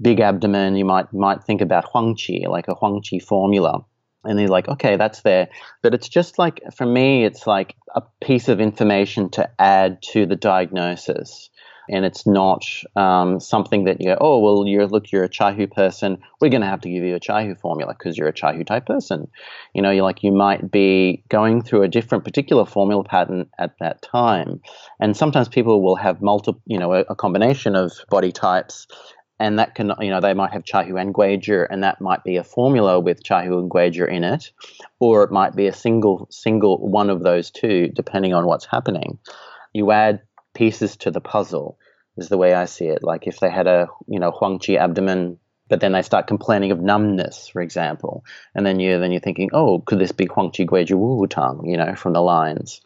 big 0.00 0.20
abdomen, 0.20 0.76
you 0.76 0.84
might 0.84 1.12
might 1.12 1.44
think 1.44 1.60
about 1.60 1.90
Huangqi, 1.92 2.46
like 2.48 2.68
a 2.68 2.74
Huangqi 2.74 3.22
formula. 3.22 3.84
And 4.24 4.38
they're 4.38 4.48
like, 4.48 4.68
okay, 4.68 4.96
that's 4.96 5.22
there. 5.22 5.48
But 5.80 5.94
it's 5.94 6.08
just 6.08 6.38
like, 6.38 6.60
for 6.76 6.84
me, 6.84 7.24
it's 7.24 7.46
like 7.46 7.76
a 7.94 8.02
piece 8.20 8.48
of 8.48 8.60
information 8.60 9.30
to 9.30 9.48
add 9.60 10.02
to 10.10 10.26
the 10.26 10.36
diagnosis 10.36 11.50
and 11.90 12.04
it's 12.04 12.26
not 12.26 12.64
um, 12.96 13.40
something 13.40 13.84
that 13.84 14.00
you 14.00 14.08
go, 14.08 14.18
oh, 14.20 14.38
well, 14.38 14.66
you're 14.66 14.86
look, 14.86 15.10
you're 15.10 15.24
a 15.24 15.28
Chai 15.28 15.52
Hu 15.52 15.66
person. 15.66 16.18
We're 16.40 16.50
going 16.50 16.62
to 16.62 16.68
have 16.68 16.80
to 16.82 16.90
give 16.90 17.04
you 17.04 17.14
a 17.14 17.20
Chai 17.20 17.46
Hu 17.46 17.54
formula 17.54 17.94
because 17.98 18.16
you're 18.16 18.28
a 18.28 18.32
Chai 18.32 18.54
Hu 18.56 18.64
type 18.64 18.86
person. 18.86 19.28
You 19.74 19.82
know, 19.82 19.90
you're 19.90 20.04
like 20.04 20.22
you 20.22 20.32
might 20.32 20.70
be 20.70 21.24
going 21.28 21.62
through 21.62 21.82
a 21.82 21.88
different 21.88 22.24
particular 22.24 22.64
formula 22.64 23.04
pattern 23.04 23.46
at 23.58 23.78
that 23.80 24.02
time, 24.02 24.60
and 25.00 25.16
sometimes 25.16 25.48
people 25.48 25.82
will 25.82 25.96
have 25.96 26.22
multiple, 26.22 26.62
you 26.66 26.78
know, 26.78 26.92
a, 26.92 27.00
a 27.08 27.14
combination 27.14 27.76
of 27.76 27.92
body 28.10 28.32
types. 28.32 28.86
And 29.40 29.60
that 29.60 29.76
can, 29.76 29.92
you 30.00 30.10
know, 30.10 30.20
they 30.20 30.34
might 30.34 30.52
have 30.52 30.64
Chai 30.64 30.84
Hu 30.84 30.96
and 30.96 31.14
Guizhi, 31.14 31.64
and 31.70 31.84
that 31.84 32.00
might 32.00 32.24
be 32.24 32.36
a 32.36 32.42
formula 32.42 32.98
with 32.98 33.22
Chai 33.22 33.46
Hu 33.46 33.60
and 33.60 33.70
Guizhi 33.70 34.08
in 34.10 34.24
it, 34.24 34.50
or 34.98 35.22
it 35.22 35.30
might 35.30 35.54
be 35.54 35.68
a 35.68 35.72
single, 35.72 36.26
single 36.28 36.78
one 36.88 37.08
of 37.08 37.22
those 37.22 37.48
two, 37.48 37.86
depending 37.94 38.34
on 38.34 38.46
what's 38.46 38.66
happening. 38.66 39.16
You 39.72 39.92
add 39.92 40.22
pieces 40.58 40.96
to 40.96 41.10
the 41.12 41.20
puzzle 41.20 41.78
is 42.16 42.28
the 42.28 42.36
way 42.36 42.52
I 42.52 42.64
see 42.64 42.86
it. 42.86 43.04
Like 43.04 43.28
if 43.28 43.38
they 43.38 43.48
had 43.48 43.68
a 43.68 43.88
you 44.08 44.18
know 44.18 44.32
Huangqi 44.32 44.76
abdomen, 44.76 45.38
but 45.68 45.80
then 45.80 45.92
they 45.92 46.02
start 46.02 46.26
complaining 46.26 46.72
of 46.72 46.80
numbness, 46.80 47.48
for 47.48 47.62
example, 47.62 48.24
and 48.54 48.66
then 48.66 48.80
you 48.80 48.98
then 48.98 49.12
you're 49.12 49.20
thinking, 49.20 49.50
oh, 49.52 49.78
could 49.86 50.00
this 50.00 50.12
be 50.12 50.26
Huangqi 50.26 50.66
Guizhi 50.66 50.94
Wu 50.94 51.26
Tang, 51.28 51.62
you 51.64 51.76
know, 51.76 51.94
from 51.94 52.12
the 52.12 52.20
lines? 52.20 52.80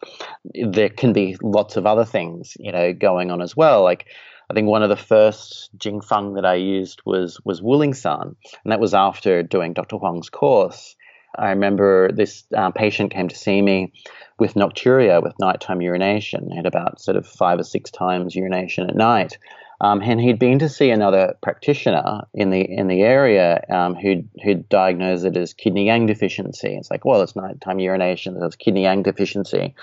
There 0.53 0.89
can 0.89 1.13
be 1.13 1.35
lots 1.41 1.75
of 1.75 1.87
other 1.87 2.05
things, 2.05 2.55
you 2.59 2.71
know, 2.71 2.93
going 2.93 3.31
on 3.31 3.41
as 3.41 3.57
well. 3.57 3.83
Like 3.83 4.05
I 4.49 4.53
think 4.53 4.67
one 4.67 4.83
of 4.83 4.89
the 4.89 5.05
first 5.13 5.75
Jingfang 5.75 6.35
that 6.35 6.45
I 6.45 6.55
used 6.55 7.01
was 7.05 7.41
was 7.43 7.61
Wuling 7.61 7.95
San, 7.95 8.35
and 8.63 8.71
that 8.71 8.79
was 8.79 8.93
after 8.93 9.41
doing 9.41 9.73
Dr. 9.73 9.97
Huang's 9.97 10.29
course. 10.29 10.95
I 11.37 11.49
remember 11.49 12.11
this 12.11 12.43
uh, 12.55 12.71
patient 12.71 13.11
came 13.11 13.27
to 13.27 13.35
see 13.35 13.61
me 13.61 13.91
with 14.39 14.55
nocturia, 14.55 15.21
with 15.21 15.33
nighttime 15.39 15.81
urination. 15.81 16.49
He 16.49 16.55
had 16.55 16.65
about 16.65 17.01
sort 17.01 17.17
of 17.17 17.27
five 17.27 17.59
or 17.59 17.63
six 17.63 17.91
times 17.91 18.35
urination 18.35 18.89
at 18.89 18.95
night. 18.95 19.37
Um, 19.81 20.01
and 20.01 20.21
he'd 20.21 20.39
been 20.39 20.59
to 20.59 20.69
see 20.69 20.91
another 20.91 21.35
practitioner 21.41 22.21
in 22.33 22.51
the 22.51 22.61
in 22.61 22.87
the 22.87 23.01
area 23.01 23.61
um, 23.69 23.95
who'd 23.95 24.29
who'd 24.41 24.69
diagnosed 24.69 25.25
it 25.25 25.35
as 25.35 25.53
kidney 25.53 25.87
yang 25.87 26.05
deficiency. 26.05 26.75
It's 26.75 26.89
like, 26.89 27.03
well, 27.03 27.21
it's 27.21 27.35
nighttime 27.35 27.79
urination, 27.79 28.37
it's 28.41 28.55
kidney 28.55 28.83
yang 28.83 29.03
deficiency, 29.03 29.75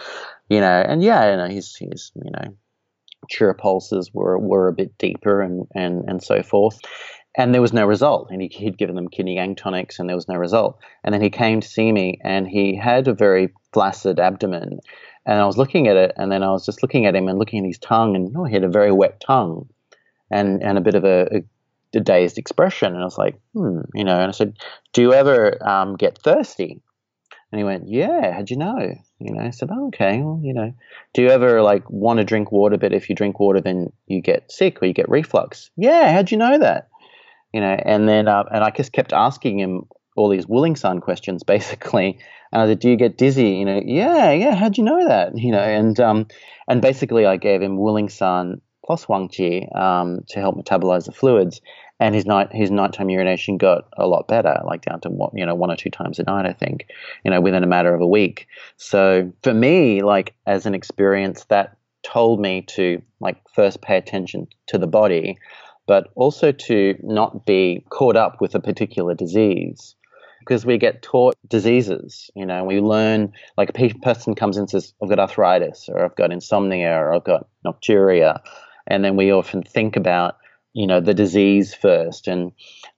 you 0.49 0.61
know. 0.61 0.85
And 0.87 1.03
yeah, 1.03 1.33
you 1.33 1.37
know, 1.37 1.49
he's 1.49 1.77
he's 1.77 2.13
you 2.15 2.31
know, 2.31 2.57
true 3.31 3.53
pulses 3.53 4.11
were 4.15 4.39
were 4.39 4.69
a 4.69 4.73
bit 4.73 4.97
deeper 4.97 5.43
and 5.43 5.67
and 5.75 6.05
and 6.09 6.23
so 6.23 6.43
forth. 6.43 6.79
And 7.37 7.55
there 7.55 7.63
was 7.63 7.73
no 7.73 7.87
result. 7.87 8.31
And 8.31 8.43
he, 8.43 8.49
he'd 8.49 8.79
given 8.79 8.97
them 8.97 9.09
kidney 9.09 9.55
tonics, 9.55 9.99
and 9.99 10.09
there 10.09 10.17
was 10.17 10.29
no 10.29 10.37
result. 10.37 10.79
And 11.05 11.15
then 11.15 11.23
he 11.23 11.31
came 11.31 11.61
to 11.61 11.69
see 11.69 11.93
me, 11.93 12.19
and 12.23 12.49
he 12.49 12.77
had 12.77 13.09
a 13.09 13.15
very 13.15 13.51
flaccid 13.73 14.19
abdomen. 14.19 14.81
And 15.27 15.39
I 15.39 15.47
was 15.47 15.57
looking 15.57 15.87
at 15.87 15.97
it, 15.97 16.13
and 16.17 16.33
then 16.33 16.43
I 16.43 16.51
was 16.51 16.67
just 16.67 16.83
looking 16.83 17.07
at 17.07 17.15
him 17.15 17.29
and 17.29 17.39
looking 17.39 17.61
at 17.61 17.69
his 17.69 17.79
tongue, 17.79 18.17
and 18.17 18.35
oh, 18.37 18.45
he 18.45 18.55
had 18.55 18.65
a 18.65 18.69
very 18.69 18.91
wet 18.91 19.21
tongue 19.21 19.69
and 20.31 20.63
and 20.63 20.79
a 20.79 20.81
bit 20.81 20.95
of 20.95 21.05
a, 21.05 21.29
a, 21.37 21.99
a 21.99 22.01
dazed 22.01 22.39
expression. 22.39 22.93
And 22.93 23.03
I 23.03 23.05
was 23.05 23.19
like, 23.19 23.39
hmm, 23.55 23.81
you 23.95 24.05
know. 24.05 24.19
And 24.19 24.29
I 24.29 24.33
said, 24.33 24.57
"Do 24.93 25.03
you 25.03 25.13
ever 25.13 25.67
um, 25.67 25.97
get 25.97 26.19
thirsty?" 26.19 26.81
And 27.53 27.59
he 27.59 27.65
went, 27.65 27.89
"Yeah. 27.89 28.33
How'd 28.33 28.51
you 28.51 28.57
know?" 28.57 28.95
You 29.19 29.35
know. 29.35 29.43
I 29.43 29.51
said, 29.51 29.71
oh, 29.73 29.89
"Okay. 29.89 30.23
Well, 30.23 30.41
you 30.43 30.55
know, 30.55 30.73
do 31.15 31.23
you 31.23 31.29
ever 31.29 31.63
like 31.63 31.89
want 31.91 32.19
to 32.19 32.25
drink 32.25 32.53
water, 32.53 32.79
but 32.79 32.93
if 32.93 33.09
you 33.09 33.15
drink 33.15 33.41
water, 33.41 33.61
then 33.61 33.93
you 34.07 34.21
get 34.23 34.51
sick 34.51 34.83
or 34.83 34.87
you 34.87 34.95
get 34.95 35.09
reflux?" 35.09 35.71
Yeah. 35.77 36.13
How'd 36.13 36.31
you 36.31 36.39
know 36.39 36.59
that? 36.59 36.89
You 37.53 37.61
know. 37.61 37.77
And 37.85 38.09
then 38.09 38.29
uh, 38.29 38.45
and 38.53 38.65
I 38.65 38.71
just 38.71 38.93
kept 38.93 39.13
asking 39.13 39.59
him 39.59 39.87
all 40.17 40.29
these 40.29 40.47
Wuling 40.47 40.77
San 40.77 41.01
questions, 41.01 41.43
basically. 41.55 42.19
And 42.53 42.63
I 42.63 42.67
said, 42.67 42.81
"Do 42.81 42.91
you 42.91 42.97
get 42.97 43.19
dizzy?" 43.19 43.51
You 43.51 43.65
know, 43.65 43.81
yeah, 43.85 44.33
yeah. 44.33 44.55
How'd 44.55 44.79
you 44.79 44.85
know 44.85 45.07
that? 45.07 45.37
You 45.37 45.53
know, 45.53 45.61
and 45.61 45.99
um, 46.01 46.27
and 46.69 46.83
basically, 46.83 47.27
I 47.27 47.37
gave 47.37 47.63
him 47.63 47.79
Wuling 47.79 48.11
San 48.11 48.61
plus 48.85 49.07
Huangqi 49.07 49.75
um, 49.77 50.25
to 50.29 50.41
help 50.41 50.57
metabolize 50.57 51.07
the 51.07 51.13
fluids. 51.13 51.61
And 52.01 52.15
his 52.15 52.25
night 52.25 52.51
his 52.51 52.71
nighttime 52.71 53.11
urination 53.11 53.59
got 53.59 53.85
a 53.99 54.07
lot 54.07 54.27
better, 54.27 54.59
like 54.65 54.81
down 54.81 55.01
to 55.03 55.11
what 55.11 55.33
you 55.35 55.45
know 55.45 55.55
one 55.55 55.71
or 55.71 55.77
two 55.77 55.91
times 55.91 56.19
a 56.19 56.23
night, 56.23 56.47
I 56.47 56.55
think, 56.55 56.87
you 57.25 57.31
know, 57.31 57.43
within 57.43 57.63
a 57.63 57.67
matter 57.67 57.95
of 57.95 58.01
a 58.01 58.07
week. 58.07 58.49
So 58.79 59.31
for 59.43 59.53
me, 59.53 60.03
like 60.03 60.35
as 60.47 60.65
an 60.65 60.75
experience, 60.75 61.45
that 61.51 61.77
told 62.03 62.41
me 62.41 62.63
to 62.63 63.03
like 63.21 63.37
first 63.55 63.83
pay 63.83 63.99
attention 63.99 64.49
to 64.69 64.79
the 64.79 64.87
body, 64.87 65.39
but 65.91 66.07
also 66.15 66.53
to 66.53 66.95
not 67.03 67.45
be 67.45 67.85
caught 67.91 68.15
up 68.15 68.41
with 68.41 68.55
a 68.55 68.61
particular 68.61 69.13
disease 69.13 69.97
because 70.39 70.65
we 70.65 70.79
get 70.79 71.03
taught 71.03 71.35
diseases. 71.49 72.31
You 72.37 72.47
know, 72.47 72.63
we 72.63 72.79
learn 72.79 73.33
like 73.59 73.71
a 73.71 73.95
person 73.95 74.37
comes 74.37 74.57
in 74.57 74.61
and 74.61 74.71
says, 74.71 74.95
"I've 75.03 75.09
got 75.09 75.19
arthritis," 75.19 75.89
or 75.89 76.05
"I've 76.05 76.15
got 76.15 76.31
insomnia," 76.31 76.93
or 76.97 77.13
"I've 77.13 77.25
got 77.25 77.49
nocturia," 77.67 78.39
and 78.87 79.05
then 79.05 79.17
we 79.17 79.33
often 79.33 79.65
think 79.65 79.97
about 79.97 80.37
you 80.75 80.87
know 80.87 81.01
the 81.01 81.13
disease 81.13 81.75
first 81.75 82.29
and 82.29 82.53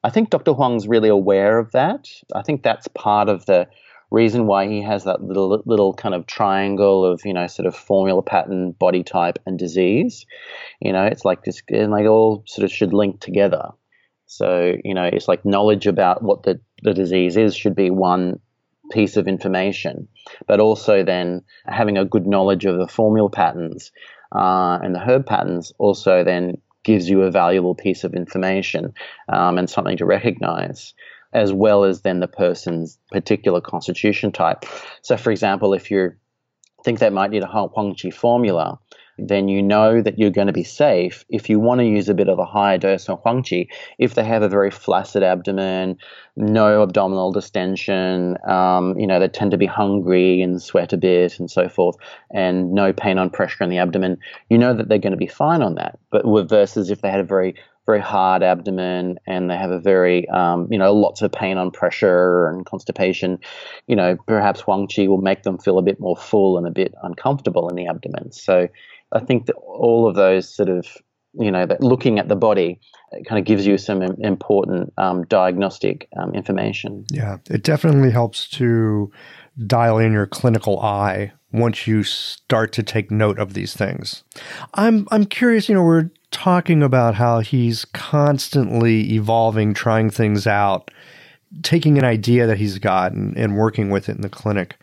i 0.05 0.11
think 0.11 0.29
dr 0.29 0.53
huang's 0.53 0.87
really 0.87 1.09
aware 1.09 1.59
of 1.59 1.73
that 1.73 2.07
i 2.35 2.43
think 2.43 2.63
that's 2.63 2.87
part 2.89 3.31
of 3.31 3.47
the 3.47 3.67
reason 4.13 4.47
why 4.47 4.69
he 4.69 4.83
has 4.83 5.05
that 5.05 5.23
little 5.23 5.63
little 5.65 5.95
kind 5.95 6.15
of 6.15 6.27
triangle 6.27 7.05
of 7.05 7.23
you 7.25 7.33
know 7.33 7.47
sort 7.47 7.67
of 7.67 7.75
formula 7.75 8.23
pattern 8.23 8.73
body 8.73 9.03
type 9.03 9.39
and 9.47 9.59
disease 9.59 10.27
you 10.81 10.93
know 10.93 11.05
it's 11.05 11.25
like 11.25 11.43
this 11.45 11.63
and 11.69 11.93
they 11.93 12.07
all 12.07 12.45
sort 12.47 12.65
of 12.65 12.71
should 12.71 12.93
link 12.93 13.21
together. 13.21 13.71
So 14.27 14.75
you 14.85 14.95
know 14.95 15.05
it's 15.05 15.29
like 15.29 15.45
knowledge 15.45 15.87
about 15.87 16.23
what 16.23 16.43
the, 16.43 16.61
the 16.83 16.95
disease 16.95 17.37
is 17.37 17.57
should 17.57 17.75
be 17.75 17.91
one 17.91 18.41
piece 18.91 19.17
of 19.17 19.27
information. 19.27 20.09
But 20.47 20.61
also 20.61 21.03
then 21.03 21.43
having 21.67 21.97
a 21.99 22.05
good 22.05 22.27
knowledge 22.27 22.65
of 22.67 22.79
the 22.79 22.89
formula 22.89 23.31
patterns 23.31 23.93
uh, 24.35 24.79
and 24.83 24.95
the 24.95 25.01
herb 25.01 25.27
patterns 25.27 25.73
also 25.79 26.25
then 26.25 26.59
gives 26.85 27.09
you 27.09 27.23
a 27.23 27.31
valuable 27.31 27.75
piece 27.75 28.05
of 28.05 28.15
information 28.15 28.93
um, 29.29 29.59
and 29.59 29.71
something 29.71 29.97
to 29.99 30.05
recognize 30.05 30.95
as 31.33 31.53
well 31.53 31.85
as 31.85 32.03
then 32.03 32.21
the 32.21 32.29
person's 32.29 32.99
particular 33.11 33.61
constitution 33.61 34.33
type. 34.33 34.65
So, 35.03 35.17
for 35.17 35.31
example, 35.31 35.75
if 35.75 35.91
you 35.91 36.13
think 36.85 36.99
they 36.99 37.11
might 37.11 37.31
need 37.31 37.43
a 37.43 37.47
Huang 37.47 37.95
Qi 37.95 38.13
formula, 38.13 38.79
then 39.19 39.49
you 39.49 39.63
know 39.63 40.01
that 40.01 40.19
you're 40.19 40.31
going 40.31 40.47
to 40.47 40.53
be 40.53 40.65
safe 40.65 41.25
if 41.29 41.49
you 41.51 41.61
want 41.61 41.81
to 41.81 41.87
use 41.87 42.09
a 42.09 42.15
bit 42.15 42.29
of 42.29 42.39
a 42.39 42.45
higher 42.45 42.79
dose 42.79 43.09
of 43.09 43.23
Huangqi. 43.23 43.69
If 43.99 44.15
they 44.15 44.25
have 44.25 44.43
a 44.43 44.49
very 44.49 44.71
flaccid 44.71 45.23
abdomen, 45.23 45.99
no 46.37 46.83
abdominal 46.83 47.31
distension, 47.33 48.39
um, 48.49 48.99
you 48.99 49.07
know, 49.07 49.21
they 49.21 49.29
tend 49.29 49.51
to 49.51 49.59
be 49.59 49.67
hungry 49.67 50.41
and 50.41 50.63
sweat 50.63 50.93
a 50.93 50.97
bit 50.97 51.39
and 51.39 51.51
so 51.51 51.69
forth, 51.69 51.97
and 52.31 52.73
no 52.73 52.93
pain 52.93 53.19
on 53.19 53.31
pressure 53.31 53.65
in 53.65 53.71
the 53.71 53.79
abdomen, 53.79 54.19
you 54.49 54.59
know 54.59 54.75
that 54.75 54.89
they're 54.89 54.99
going 54.99 55.13
to 55.13 55.17
be 55.17 55.27
fine 55.27 55.63
on 55.63 55.75
that. 55.75 55.99
But 56.11 56.25
versus 56.49 56.91
if 56.91 57.03
they 57.03 57.11
had 57.11 57.21
a 57.21 57.25
very 57.25 57.55
very 57.87 58.01
hard 58.01 58.43
abdomen 58.43 59.19
and 59.27 59.51
they 59.51 59.57
have 59.57 59.71
a 59.71 59.81
very, 59.81 60.29
um, 60.29 60.69
you 60.71 60.79
know, 60.79 60.93
lots 60.93 61.23
of 61.23 61.33
pain 61.33 61.59
on 61.59 61.71
pressure 61.71 62.49
and 62.49 62.65
constipation, 62.65 63.39
you 63.87 63.97
know, 63.97 64.17
perhaps 64.27 64.61
Huang 64.61 64.87
Qi 64.87 65.09
will 65.09 65.21
make 65.21 65.43
them 65.43 65.59
feel 65.59 65.79
a 65.79 65.83
bit 65.83 65.99
more 65.99 66.17
full 66.17 66.59
and 66.59 66.67
a 66.67 66.71
bit 66.71 66.95
uncomfortable 67.03 67.69
in 67.69 67.77
the 67.77 67.87
abdomen. 67.87 68.31
So 68.33 68.69
I 69.13 69.21
think 69.21 69.47
that 69.47 69.55
all 69.55 70.09
of 70.09 70.15
those 70.15 70.53
sort 70.53 70.69
of 70.69 70.87
you 71.35 71.51
know 71.51 71.65
that 71.67 71.83
looking 71.83 72.19
at 72.19 72.29
the 72.29 72.37
body 72.37 72.79
kind 73.27 73.39
of 73.39 73.45
gives 73.45 73.67
you 73.67 73.79
some 73.79 74.03
important 74.03 74.93
um, 74.99 75.25
diagnostic 75.25 76.09
um, 76.17 76.35
information. 76.35 77.07
Yeah, 77.11 77.39
it 77.51 77.63
definitely 77.63 78.11
helps 78.11 78.49
to 78.51 79.11
dial 79.67 79.99
in 79.99 80.13
your 80.13 80.27
clinical 80.27 80.79
eye 80.81 81.33
once 81.53 81.87
you 81.87 82.03
start 82.03 82.73
to 82.73 82.83
take 82.83 83.11
note 83.11 83.39
of 83.39 83.55
these 83.55 83.75
things. 83.75 84.25
I'm 84.75 85.07
I'm 85.11 85.25
curious. 85.25 85.69
You 85.69 85.75
know, 85.75 85.83
we're 85.83 86.11
talking 86.33 86.83
about 86.83 87.15
how 87.15 87.41
he's 87.41 87.85
constantly 87.85 89.13
evolving, 89.13 89.75
trying 89.75 90.11
things 90.11 90.47
out, 90.47 90.91
taking 91.63 91.99
an 91.99 92.05
idea 92.05 92.47
that 92.47 92.59
he's 92.59 92.79
got 92.79 93.13
and, 93.13 93.37
and 93.37 93.57
working 93.57 93.91
with 93.91 94.09
it 94.09 94.17
in 94.17 94.23
the 94.23 94.29
clinic 94.29 94.77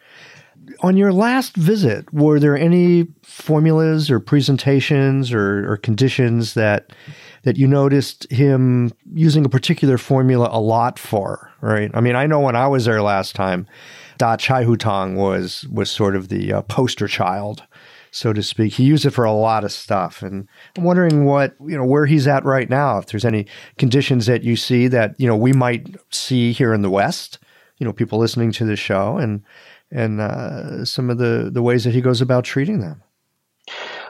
on 0.81 0.97
your 0.97 1.11
last 1.11 1.55
visit, 1.55 2.11
were 2.13 2.39
there 2.39 2.57
any 2.57 3.07
formulas 3.23 4.09
or 4.09 4.19
presentations 4.19 5.31
or, 5.31 5.71
or 5.71 5.77
conditions 5.77 6.53
that 6.53 6.91
that 7.43 7.57
you 7.57 7.67
noticed 7.67 8.29
him 8.31 8.91
using 9.13 9.45
a 9.45 9.49
particular 9.49 9.97
formula 9.97 10.49
a 10.51 10.59
lot 10.59 10.99
for? 10.99 11.51
Right. 11.61 11.89
I 11.93 12.01
mean, 12.01 12.15
I 12.15 12.27
know 12.27 12.39
when 12.39 12.55
I 12.55 12.67
was 12.67 12.85
there 12.85 13.01
last 13.01 13.35
time, 13.35 13.67
Da 14.17 14.35
Chai 14.37 14.63
Hu 14.63 14.77
Tang 14.77 15.15
was 15.15 15.65
was 15.71 15.89
sort 15.89 16.15
of 16.15 16.29
the 16.29 16.53
uh, 16.53 16.61
poster 16.63 17.07
child, 17.07 17.63
so 18.11 18.33
to 18.33 18.43
speak. 18.43 18.73
He 18.73 18.83
used 18.83 19.05
it 19.05 19.11
for 19.11 19.25
a 19.25 19.31
lot 19.31 19.63
of 19.63 19.71
stuff, 19.71 20.21
and 20.21 20.47
I'm 20.77 20.83
wondering 20.83 21.25
what 21.25 21.55
you 21.59 21.77
know 21.77 21.85
where 21.85 22.05
he's 22.05 22.27
at 22.27 22.45
right 22.45 22.69
now. 22.69 22.97
If 22.97 23.07
there's 23.07 23.25
any 23.25 23.45
conditions 23.77 24.25
that 24.25 24.43
you 24.43 24.55
see 24.55 24.87
that 24.87 25.15
you 25.17 25.27
know 25.27 25.35
we 25.35 25.53
might 25.53 25.95
see 26.11 26.51
here 26.51 26.73
in 26.73 26.81
the 26.81 26.89
West, 26.89 27.39
you 27.79 27.85
know, 27.85 27.93
people 27.93 28.19
listening 28.19 28.51
to 28.53 28.65
the 28.65 28.75
show, 28.75 29.17
and 29.17 29.43
and 29.91 30.21
uh, 30.21 30.85
some 30.85 31.09
of 31.09 31.17
the, 31.17 31.49
the 31.51 31.61
ways 31.61 31.83
that 31.83 31.93
he 31.93 32.01
goes 32.01 32.21
about 32.21 32.43
treating 32.43 32.79
them. 32.79 33.01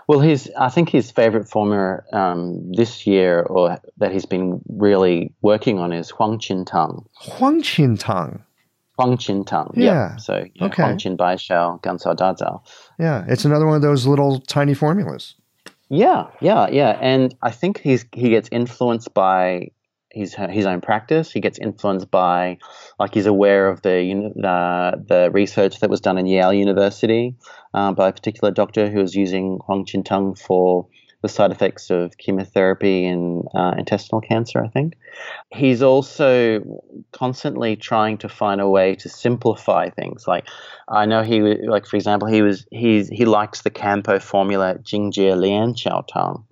Well, 0.08 0.20
his 0.20 0.52
I 0.58 0.70
think 0.70 0.90
his 0.90 1.12
favorite 1.12 1.48
formula 1.48 2.02
um, 2.12 2.72
this 2.72 3.06
year, 3.06 3.42
or 3.42 3.78
that 3.98 4.12
he's 4.12 4.26
been 4.26 4.62
really 4.68 5.34
working 5.42 5.78
on, 5.80 5.94
is 5.94 6.10
Huang 6.10 6.40
Qin 6.40 6.66
Tang. 6.66 7.06
Huang 7.14 7.62
Qin 7.62 7.98
Tang. 8.00 8.44
Huang 8.98 9.18
Qin 9.18 9.46
Tang. 9.46 9.72
Yeah. 9.76 10.12
Yep. 10.12 10.20
So 10.20 10.34
know, 10.60 10.68
okay. 10.68 10.84
Huang 10.84 10.98
Qin 10.98 11.16
Bai 11.16 11.36
Shao, 11.36 11.80
Gan 11.84 11.98
Cao 11.98 12.16
Da 12.16 12.34
Zao. 12.34 12.62
Yeah, 13.00 13.24
it's 13.28 13.46
another 13.46 13.66
one 13.66 13.78
of 13.78 13.82
those 13.82 14.06
little 14.06 14.42
tiny 14.42 14.74
formulas. 14.74 15.36
Yeah, 15.90 16.28
yeah, 16.42 16.68
yeah, 16.70 16.98
and 17.02 17.34
I 17.42 17.50
think 17.50 17.80
he's 17.80 18.06
he 18.14 18.30
gets 18.30 18.50
influenced 18.52 19.14
by 19.14 19.70
his 20.12 20.36
his 20.36 20.66
own 20.66 20.82
practice. 20.82 21.32
He 21.32 21.40
gets 21.40 21.58
influenced 21.58 22.12
by, 22.12 22.58
like, 23.00 23.14
he's 23.14 23.26
aware 23.26 23.70
of 23.70 23.82
the 23.82 24.32
the, 24.36 25.06
the 25.08 25.32
research 25.32 25.80
that 25.80 25.90
was 25.90 26.02
done 26.02 26.18
in 26.18 26.26
Yale 26.26 26.54
University 26.54 27.36
uh, 27.74 27.94
by 27.94 28.10
a 28.10 28.14
particular 28.14 28.52
doctor 28.52 28.90
who 28.90 29.00
was 29.00 29.16
using 29.16 29.60
Huang 29.66 29.86
Qin 29.86 30.38
for 30.38 30.88
the 31.22 31.30
side 31.30 31.52
effects 31.52 31.90
of 31.90 32.18
chemotherapy 32.18 33.06
and 33.06 33.44
uh, 33.54 33.74
intestinal 33.78 34.22
cancer. 34.22 34.64
I 34.64 34.70
think 34.70 34.96
he's 35.52 35.82
also 35.82 36.82
constantly 37.12 37.76
trying 37.76 38.18
to 38.20 38.30
find 38.30 38.62
a 38.62 38.70
way 38.70 38.96
to 38.96 39.10
simplify 39.10 39.90
things. 39.90 40.28
Like, 40.28 40.48
I 40.88 41.06
know 41.06 41.24
he 41.24 41.42
like 41.42 41.86
for 41.86 41.98
example, 41.98 42.28
he 42.28 42.42
was 42.42 42.66
he's 42.72 43.10
he 43.10 43.26
likes 43.26 43.62
the 43.62 43.72
Kampo 43.72 44.22
formula 44.22 44.76
Jingjie 44.82 45.38
Lian 45.38 45.74
Qiao 45.74 46.06
Tang. 46.08 46.46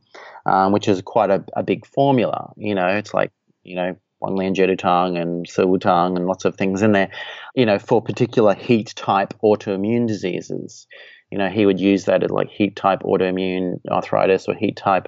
Um, 0.46 0.72
which 0.72 0.88
is 0.88 1.02
quite 1.02 1.30
a, 1.30 1.44
a 1.58 1.64
big 1.64 1.86
formula. 1.86 2.54
You 2.56 2.74
know, 2.74 2.88
it's 2.88 3.14
like 3.14 3.34
you 3.68 3.76
know, 3.76 3.98
Huanglian 4.22 4.78
Tang 4.78 5.18
and 5.18 5.46
Siwutang 5.46 6.16
and 6.16 6.26
lots 6.26 6.46
of 6.46 6.56
things 6.56 6.82
in 6.82 6.94
there, 6.94 7.12
you 7.54 7.66
know, 7.66 7.78
for 7.78 8.02
particular 8.02 8.56
heat 8.56 8.94
type 8.96 9.34
autoimmune 9.44 10.08
diseases. 10.08 10.88
You 11.32 11.38
know, 11.38 11.50
he 11.50 11.66
would 11.66 11.80
use 11.80 12.06
that 12.06 12.24
as 12.24 12.30
like 12.30 12.50
heat 12.50 12.76
type 12.76 13.02
autoimmune 13.04 13.80
arthritis 13.90 14.48
or 14.48 14.56
heat 14.56 14.78
type 14.78 15.08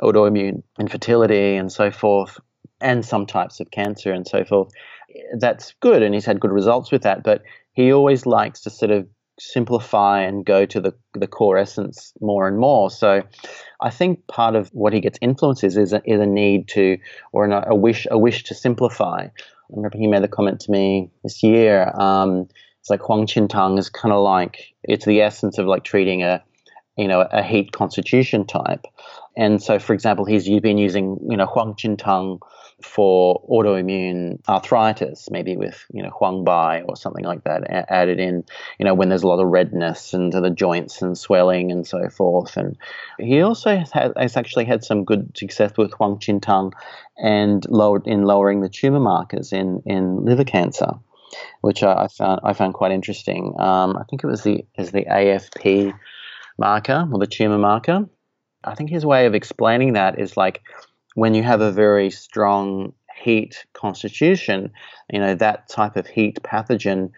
autoimmune 0.00 0.62
infertility 0.78 1.56
and 1.56 1.72
so 1.72 1.90
forth, 1.90 2.38
and 2.80 3.04
some 3.04 3.26
types 3.26 3.60
of 3.60 3.70
cancer 3.70 4.12
and 4.12 4.26
so 4.26 4.44
forth. 4.44 4.72
That's 5.38 5.74
good, 5.80 6.02
and 6.02 6.14
he's 6.14 6.24
had 6.24 6.40
good 6.40 6.52
results 6.52 6.92
with 6.92 7.02
that. 7.02 7.22
But 7.22 7.42
he 7.72 7.92
always 7.92 8.26
likes 8.26 8.60
to 8.62 8.70
sort 8.70 8.92
of 8.92 9.06
simplify 9.40 10.20
and 10.20 10.44
go 10.44 10.66
to 10.66 10.80
the, 10.80 10.92
the 11.14 11.26
core 11.26 11.56
essence 11.56 12.12
more 12.20 12.46
and 12.46 12.58
more. 12.58 12.90
So 12.90 13.22
I 13.80 13.90
think 13.90 14.26
part 14.26 14.54
of 14.54 14.68
what 14.68 14.92
he 14.92 15.00
gets 15.00 15.18
influences 15.22 15.78
is 15.78 15.94
a, 15.94 16.02
is 16.04 16.20
a 16.20 16.26
need 16.26 16.68
to, 16.68 16.98
or 17.32 17.46
a 17.46 17.74
wish, 17.74 18.06
a 18.10 18.18
wish 18.18 18.44
to 18.44 18.54
simplify. 18.54 19.26
I 19.26 19.30
remember 19.70 19.98
he 19.98 20.06
made 20.06 20.22
the 20.22 20.28
comment 20.28 20.60
to 20.60 20.70
me 20.70 21.10
this 21.24 21.42
year. 21.42 21.90
Um, 21.98 22.48
it's 22.80 22.90
like 22.90 23.00
Huang 23.00 23.26
Qin 23.26 23.48
Tang 23.48 23.78
is 23.78 23.88
kind 23.88 24.12
of 24.12 24.22
like, 24.22 24.74
it's 24.82 25.04
the 25.04 25.20
essence 25.20 25.58
of 25.58 25.66
like 25.66 25.84
treating 25.84 26.22
a, 26.22 26.42
you 26.96 27.08
know, 27.08 27.20
a 27.20 27.42
heat 27.42 27.72
constitution 27.72 28.46
type. 28.46 28.86
And 29.36 29.62
so, 29.62 29.78
for 29.78 29.94
example, 29.94 30.24
he's 30.24 30.48
been 30.60 30.78
using, 30.78 31.18
you 31.28 31.36
know, 31.36 31.46
Huang 31.46 31.74
Qin 31.74 31.96
Tang 31.96 32.40
for 32.82 33.42
autoimmune 33.50 34.38
arthritis, 34.48 35.28
maybe 35.30 35.56
with 35.56 35.84
you 35.92 36.02
know 36.02 36.10
Huang 36.10 36.44
Bai 36.44 36.82
or 36.82 36.96
something 36.96 37.24
like 37.24 37.44
that 37.44 37.64
added 37.90 38.18
in, 38.18 38.44
you 38.78 38.84
know, 38.84 38.94
when 38.94 39.08
there's 39.08 39.22
a 39.22 39.28
lot 39.28 39.40
of 39.40 39.48
redness 39.48 40.14
into 40.14 40.40
the 40.40 40.50
joints 40.50 41.02
and 41.02 41.16
swelling 41.16 41.70
and 41.70 41.86
so 41.86 42.08
forth. 42.08 42.56
And 42.56 42.76
he 43.18 43.42
also 43.42 43.76
has, 43.76 44.12
has 44.16 44.36
actually 44.36 44.64
had 44.64 44.84
some 44.84 45.04
good 45.04 45.36
success 45.36 45.72
with 45.76 45.92
Huang 45.92 46.18
Qin 46.18 46.40
Tang 46.40 46.72
and 47.18 47.64
lowered 47.68 48.06
in 48.06 48.22
lowering 48.22 48.60
the 48.60 48.68
tumor 48.68 49.00
markers 49.00 49.52
in 49.52 49.82
in 49.86 50.24
liver 50.24 50.44
cancer, 50.44 50.92
which 51.60 51.82
I, 51.82 52.04
I 52.04 52.08
found 52.08 52.40
I 52.44 52.52
found 52.52 52.74
quite 52.74 52.92
interesting. 52.92 53.54
Um, 53.58 53.96
I 53.96 54.04
think 54.08 54.24
it 54.24 54.26
was 54.26 54.42
the 54.42 54.64
is 54.78 54.92
the 54.92 55.04
AFP 55.04 55.92
marker 56.58 57.08
or 57.12 57.18
the 57.18 57.26
tumor 57.26 57.58
marker. 57.58 58.08
I 58.64 58.74
think 58.74 58.90
his 58.90 59.06
way 59.06 59.26
of 59.26 59.34
explaining 59.34 59.94
that 59.94 60.18
is 60.18 60.36
like 60.36 60.60
when 61.14 61.34
you 61.34 61.42
have 61.42 61.60
a 61.60 61.72
very 61.72 62.10
strong 62.10 62.92
heat 63.22 63.64
constitution, 63.72 64.72
you 65.10 65.20
know, 65.20 65.34
that 65.34 65.68
type 65.68 65.96
of 65.96 66.06
heat 66.06 66.40
pathogen, 66.42 67.10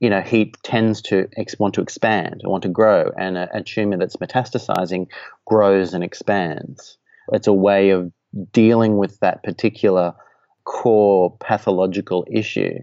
you 0.00 0.10
know, 0.10 0.20
heat 0.20 0.56
tends 0.62 1.02
to 1.02 1.28
ex- 1.36 1.58
want 1.58 1.74
to 1.74 1.80
expand, 1.80 2.42
want 2.44 2.62
to 2.62 2.68
grow, 2.68 3.10
and 3.18 3.36
a, 3.36 3.48
a 3.56 3.62
tumor 3.62 3.96
that's 3.96 4.16
metastasizing 4.16 5.06
grows 5.46 5.94
and 5.94 6.04
expands. 6.04 6.98
It's 7.32 7.46
a 7.46 7.52
way 7.52 7.90
of 7.90 8.12
dealing 8.52 8.96
with 8.96 9.18
that 9.20 9.42
particular 9.42 10.14
core 10.64 11.36
pathological 11.38 12.26
issue 12.30 12.78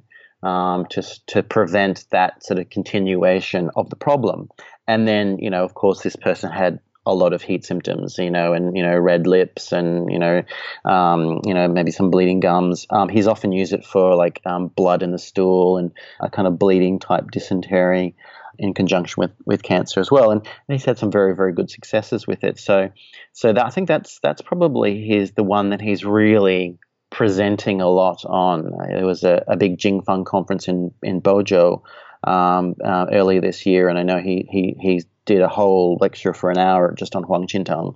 um, 0.45 0.85
to, 0.91 1.01
to 1.27 1.43
prevent 1.43 2.05
that 2.11 2.43
sort 2.43 2.59
of 2.59 2.69
continuation 2.69 3.71
of 3.75 3.89
the 3.89 3.95
problem. 3.95 4.49
And 4.87 5.07
then, 5.07 5.39
you 5.39 5.49
know, 5.49 5.63
of 5.63 5.73
course, 5.73 6.01
this 6.01 6.15
person 6.15 6.51
had 6.51 6.79
a 7.07 7.13
lot 7.13 7.33
of 7.33 7.41
heat 7.41 7.65
symptoms, 7.65 8.17
you 8.17 8.31
know, 8.31 8.53
and 8.53 8.75
you 8.75 8.83
know, 8.83 8.97
red 8.97 9.27
lips, 9.27 9.71
and 9.71 10.11
you 10.11 10.17
know, 10.17 10.43
um, 10.85 11.41
you 11.45 11.53
know, 11.53 11.67
maybe 11.67 11.91
some 11.91 12.09
bleeding 12.09 12.39
gums. 12.39 12.87
Um, 12.89 13.09
he's 13.09 13.27
often 13.27 13.51
used 13.51 13.73
it 13.73 13.85
for 13.85 14.15
like 14.15 14.41
um, 14.45 14.67
blood 14.67 15.03
in 15.03 15.11
the 15.11 15.19
stool 15.19 15.77
and 15.77 15.91
a 16.19 16.29
kind 16.29 16.47
of 16.47 16.57
bleeding 16.57 16.99
type 16.99 17.31
dysentery 17.31 18.15
in 18.57 18.73
conjunction 18.73 19.21
with, 19.21 19.31
with 19.45 19.61
cancer 19.63 19.99
as 19.99 20.09
well. 20.09 20.31
And, 20.31 20.41
and 20.41 20.73
he's 20.73 20.85
had 20.85 20.97
some 20.97 21.11
very 21.11 21.35
very 21.35 21.53
good 21.53 21.69
successes 21.69 22.25
with 22.25 22.43
it. 22.43 22.57
So, 22.59 22.91
so 23.33 23.53
that, 23.53 23.65
I 23.65 23.69
think 23.69 23.87
that's 23.87 24.19
that's 24.23 24.41
probably 24.41 25.05
his 25.05 25.33
the 25.33 25.43
one 25.43 25.69
that 25.69 25.81
he's 25.81 26.05
really 26.05 26.79
presenting 27.15 27.79
a 27.79 27.87
lot 27.87 28.25
on. 28.25 28.71
There 28.89 29.05
was 29.05 29.23
a, 29.23 29.41
a 29.47 29.55
big 29.55 29.77
Jingfang 29.77 30.25
conference 30.25 30.67
in 30.67 30.93
in 31.01 31.21
Bozhou 31.21 31.81
um, 32.25 32.75
uh, 32.83 33.05
earlier 33.11 33.39
this 33.39 33.65
year, 33.65 33.87
and 33.87 33.97
I 33.97 34.03
know 34.03 34.19
he 34.19 34.45
he 34.49 34.75
he's 34.79 35.05
did 35.25 35.41
a 35.41 35.47
whole 35.47 35.97
lecture 36.01 36.33
for 36.33 36.51
an 36.51 36.57
hour 36.57 36.93
just 36.93 37.15
on 37.15 37.23
Huang 37.23 37.47
Qintang 37.47 37.95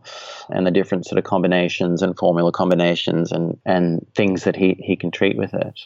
and 0.49 0.65
the 0.65 0.71
different 0.71 1.05
sort 1.05 1.19
of 1.19 1.25
combinations 1.25 2.01
and 2.01 2.17
formula 2.17 2.51
combinations 2.51 3.31
and, 3.31 3.59
and 3.65 4.03
things 4.15 4.45
that 4.45 4.55
he, 4.55 4.75
he 4.79 4.95
can 4.95 5.11
treat 5.11 5.37
with 5.37 5.53
it. 5.53 5.79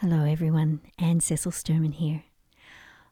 Hello, 0.00 0.24
everyone. 0.24 0.80
Anne 0.98 1.20
Cecil 1.20 1.52
Sturman 1.52 1.94
here. 1.94 2.24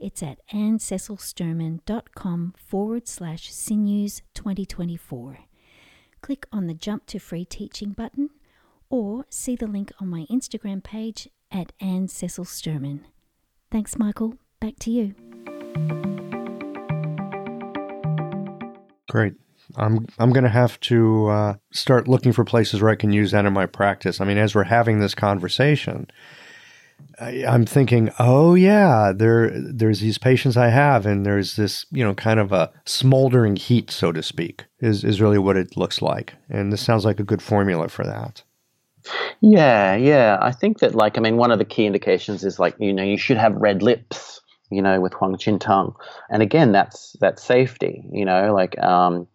It's 0.00 0.22
at 0.22 0.38
anncecilsturman.com 0.48 2.54
forward 2.56 3.06
slash 3.06 3.52
sinews 3.52 4.22
2024. 4.32 5.40
Click 6.22 6.46
on 6.50 6.66
the 6.66 6.74
Jump 6.74 7.04
to 7.06 7.18
Free 7.18 7.44
Teaching 7.44 7.90
button 7.90 8.30
or 8.88 9.26
see 9.28 9.56
the 9.56 9.66
link 9.66 9.92
on 10.00 10.08
my 10.08 10.24
Instagram 10.30 10.82
page 10.82 11.28
at 11.50 11.72
Anne 11.80 12.08
Cecil 12.08 12.46
Sturman. 12.46 13.00
Thanks, 13.70 13.98
Michael. 13.98 14.36
Back 14.58 14.78
to 14.80 14.90
you. 14.90 15.14
Great. 19.10 19.34
I'm 19.76 20.06
I'm 20.18 20.32
going 20.32 20.44
to 20.44 20.50
have 20.50 20.80
to 20.80 21.28
uh, 21.28 21.54
start 21.72 22.08
looking 22.08 22.32
for 22.32 22.44
places 22.44 22.80
where 22.80 22.90
I 22.90 22.96
can 22.96 23.12
use 23.12 23.32
that 23.32 23.44
in 23.44 23.52
my 23.52 23.66
practice. 23.66 24.22
I 24.22 24.24
mean, 24.24 24.38
as 24.38 24.54
we're 24.54 24.64
having 24.64 24.98
this 24.98 25.14
conversation, 25.14 26.10
I, 27.18 27.30
am 27.44 27.66
thinking, 27.66 28.10
oh 28.18 28.54
yeah, 28.54 29.12
there 29.14 29.50
there's 29.50 30.00
these 30.00 30.18
patients 30.18 30.56
I 30.56 30.68
have, 30.68 31.06
and 31.06 31.24
there's 31.24 31.56
this 31.56 31.86
you 31.90 32.04
know 32.04 32.14
kind 32.14 32.40
of 32.40 32.52
a 32.52 32.72
smoldering 32.84 33.56
heat, 33.56 33.90
so 33.90 34.12
to 34.12 34.22
speak, 34.22 34.64
is 34.80 35.04
is 35.04 35.20
really 35.20 35.38
what 35.38 35.56
it 35.56 35.76
looks 35.76 36.00
like, 36.00 36.34
and 36.48 36.72
this 36.72 36.82
sounds 36.82 37.04
like 37.04 37.20
a 37.20 37.24
good 37.24 37.42
formula 37.42 37.88
for 37.88 38.04
that. 38.04 38.42
Yeah, 39.40 39.96
yeah. 39.96 40.38
I 40.40 40.52
think 40.52 40.80
that 40.80 40.94
like 40.94 41.18
I 41.18 41.20
mean, 41.20 41.36
one 41.36 41.50
of 41.50 41.58
the 41.58 41.64
key 41.64 41.86
indications 41.86 42.44
is 42.44 42.58
like 42.58 42.74
you 42.78 42.92
know 42.92 43.04
you 43.04 43.18
should 43.18 43.38
have 43.38 43.54
red 43.56 43.82
lips 43.82 44.40
you 44.70 44.80
know, 44.80 45.00
with 45.00 45.12
Huang 45.14 45.34
Qintang. 45.34 45.94
And 46.30 46.42
again, 46.42 46.72
that's 46.72 47.16
that's 47.20 47.42
safety. 47.42 48.04
You 48.12 48.24
know, 48.24 48.54
like 48.54 48.78
um, 48.78 49.26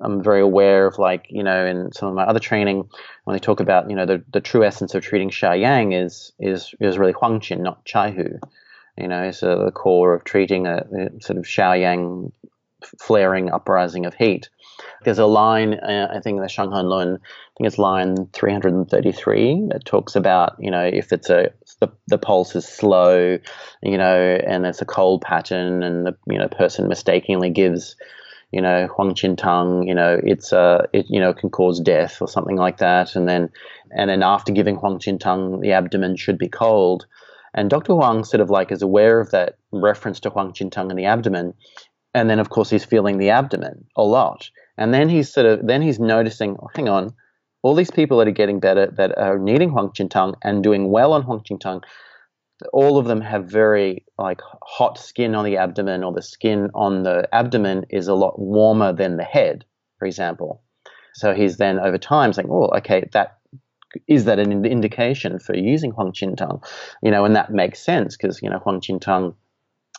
I'm 0.00 0.22
very 0.22 0.40
aware 0.40 0.86
of 0.86 0.98
like 0.98 1.26
you 1.30 1.42
know 1.42 1.64
in 1.64 1.92
some 1.92 2.08
of 2.08 2.14
my 2.14 2.24
other 2.24 2.40
training 2.40 2.88
when 3.24 3.34
they 3.34 3.40
talk 3.40 3.60
about 3.60 3.90
you 3.90 3.96
know 3.96 4.06
the, 4.06 4.22
the 4.32 4.40
true 4.40 4.64
essence 4.64 4.94
of 4.94 5.02
treating 5.02 5.30
Shao 5.30 5.52
Yang 5.52 5.92
is 5.92 6.32
is 6.38 6.74
is 6.80 6.98
really 6.98 7.12
Huang 7.12 7.40
Qin, 7.40 7.60
not 7.60 7.84
Chai 7.84 8.10
Hu. 8.10 8.38
You 8.96 9.08
know, 9.08 9.32
so 9.32 9.64
the 9.64 9.72
core 9.72 10.14
of 10.14 10.22
treating 10.22 10.68
a, 10.68 10.76
a 10.76 11.20
sort 11.20 11.38
of 11.38 11.48
Shao 11.48 11.72
Yang 11.72 12.32
flaring 12.98 13.50
uprising 13.50 14.06
of 14.06 14.14
heat. 14.14 14.48
There's 15.04 15.18
a 15.18 15.26
line, 15.26 15.74
uh, 15.74 16.08
I 16.10 16.20
think, 16.20 16.36
in 16.36 16.42
the 16.42 16.48
Shanghan 16.48 16.84
Lun, 16.84 17.14
I 17.14 17.52
think 17.56 17.66
it's 17.66 17.78
line 17.78 18.28
333, 18.32 19.68
that 19.70 19.84
talks 19.84 20.16
about, 20.16 20.56
you 20.58 20.70
know, 20.70 20.84
if 20.84 21.12
it's 21.12 21.30
a 21.30 21.50
the, 21.80 21.88
the 22.06 22.18
pulse 22.18 22.54
is 22.56 22.66
slow, 22.66 23.38
you 23.82 23.98
know, 23.98 24.38
and 24.46 24.66
it's 24.66 24.82
a 24.82 24.86
cold 24.86 25.22
pattern, 25.22 25.82
and 25.82 26.06
the 26.06 26.16
you 26.28 26.38
know 26.38 26.48
person 26.48 26.88
mistakenly 26.88 27.50
gives, 27.50 27.96
you 28.54 28.60
know, 28.60 28.86
Huang 28.86 29.14
Qin 29.14 29.36
Tang, 29.36 29.86
you 29.88 29.94
know, 29.94 30.20
it's 30.22 30.52
uh, 30.52 30.86
it 30.92 31.06
you 31.08 31.20
know 31.20 31.34
can 31.34 31.50
cause 31.50 31.80
death 31.80 32.22
or 32.22 32.28
something 32.28 32.56
like 32.56 32.78
that, 32.78 33.16
and 33.16 33.28
then 33.28 33.50
and 33.90 34.08
then 34.08 34.22
after 34.22 34.52
giving 34.52 34.76
Huang 34.76 34.98
Qin 34.98 35.18
Tang, 35.18 35.60
the 35.60 35.72
abdomen 35.72 36.16
should 36.16 36.38
be 36.38 36.48
cold, 36.48 37.06
and 37.52 37.68
Dr. 37.68 37.94
Huang 37.94 38.22
sort 38.22 38.40
of 38.40 38.50
like 38.50 38.70
is 38.70 38.82
aware 38.82 39.18
of 39.18 39.32
that 39.32 39.58
reference 39.72 40.20
to 40.20 40.30
Huang 40.30 40.52
Qin 40.52 40.70
Tang 40.70 40.90
in 40.90 40.96
the 40.96 41.06
abdomen, 41.06 41.54
and 42.14 42.30
then 42.30 42.38
of 42.38 42.50
course 42.50 42.70
he's 42.70 42.84
feeling 42.84 43.18
the 43.18 43.30
abdomen 43.30 43.84
a 43.96 44.04
lot, 44.04 44.48
and 44.78 44.94
then 44.94 45.08
he's 45.08 45.32
sort 45.32 45.46
of 45.46 45.66
then 45.66 45.82
he's 45.82 45.98
noticing, 45.98 46.56
oh, 46.62 46.70
hang 46.74 46.88
on 46.88 47.12
all 47.64 47.74
these 47.74 47.90
people 47.90 48.18
that 48.18 48.28
are 48.28 48.42
getting 48.42 48.60
better, 48.60 48.86
that 48.98 49.16
are 49.16 49.38
needing 49.38 49.70
Huang 49.70 49.88
Qintang 49.88 50.34
and 50.42 50.62
doing 50.62 50.90
well 50.90 51.14
on 51.14 51.22
Huang 51.22 51.40
Qintang, 51.40 51.82
all 52.72 52.98
of 52.98 53.06
them 53.06 53.20
have 53.20 53.46
very 53.46 54.04
like 54.18 54.40
hot 54.62 54.98
skin 54.98 55.34
on 55.34 55.44
the 55.44 55.56
abdomen, 55.56 56.04
or 56.04 56.12
the 56.12 56.22
skin 56.22 56.70
on 56.74 57.02
the 57.02 57.28
abdomen 57.32 57.86
is 57.90 58.08
a 58.08 58.14
lot 58.14 58.38
warmer 58.38 58.92
than 58.92 59.16
the 59.16 59.24
head, 59.24 59.64
for 59.98 60.06
example. 60.06 60.62
So 61.14 61.34
he's 61.34 61.56
then 61.56 61.78
over 61.78 61.98
time 61.98 62.32
saying, 62.32 62.48
"Oh, 62.50 62.70
okay, 62.78 63.08
that 63.12 63.38
is 64.08 64.24
that 64.24 64.38
an 64.38 64.64
indication 64.64 65.38
for 65.38 65.56
using 65.56 65.92
Huang 65.92 66.12
Qin 66.12 66.36
Tang?" 66.36 66.60
You 67.02 67.10
know, 67.10 67.24
and 67.24 67.36
that 67.36 67.50
makes 67.50 67.80
sense 67.80 68.16
because 68.16 68.40
you 68.42 68.50
know 68.50 68.58
Huang 68.58 68.80
Qin 68.80 69.00
Tang 69.00 69.34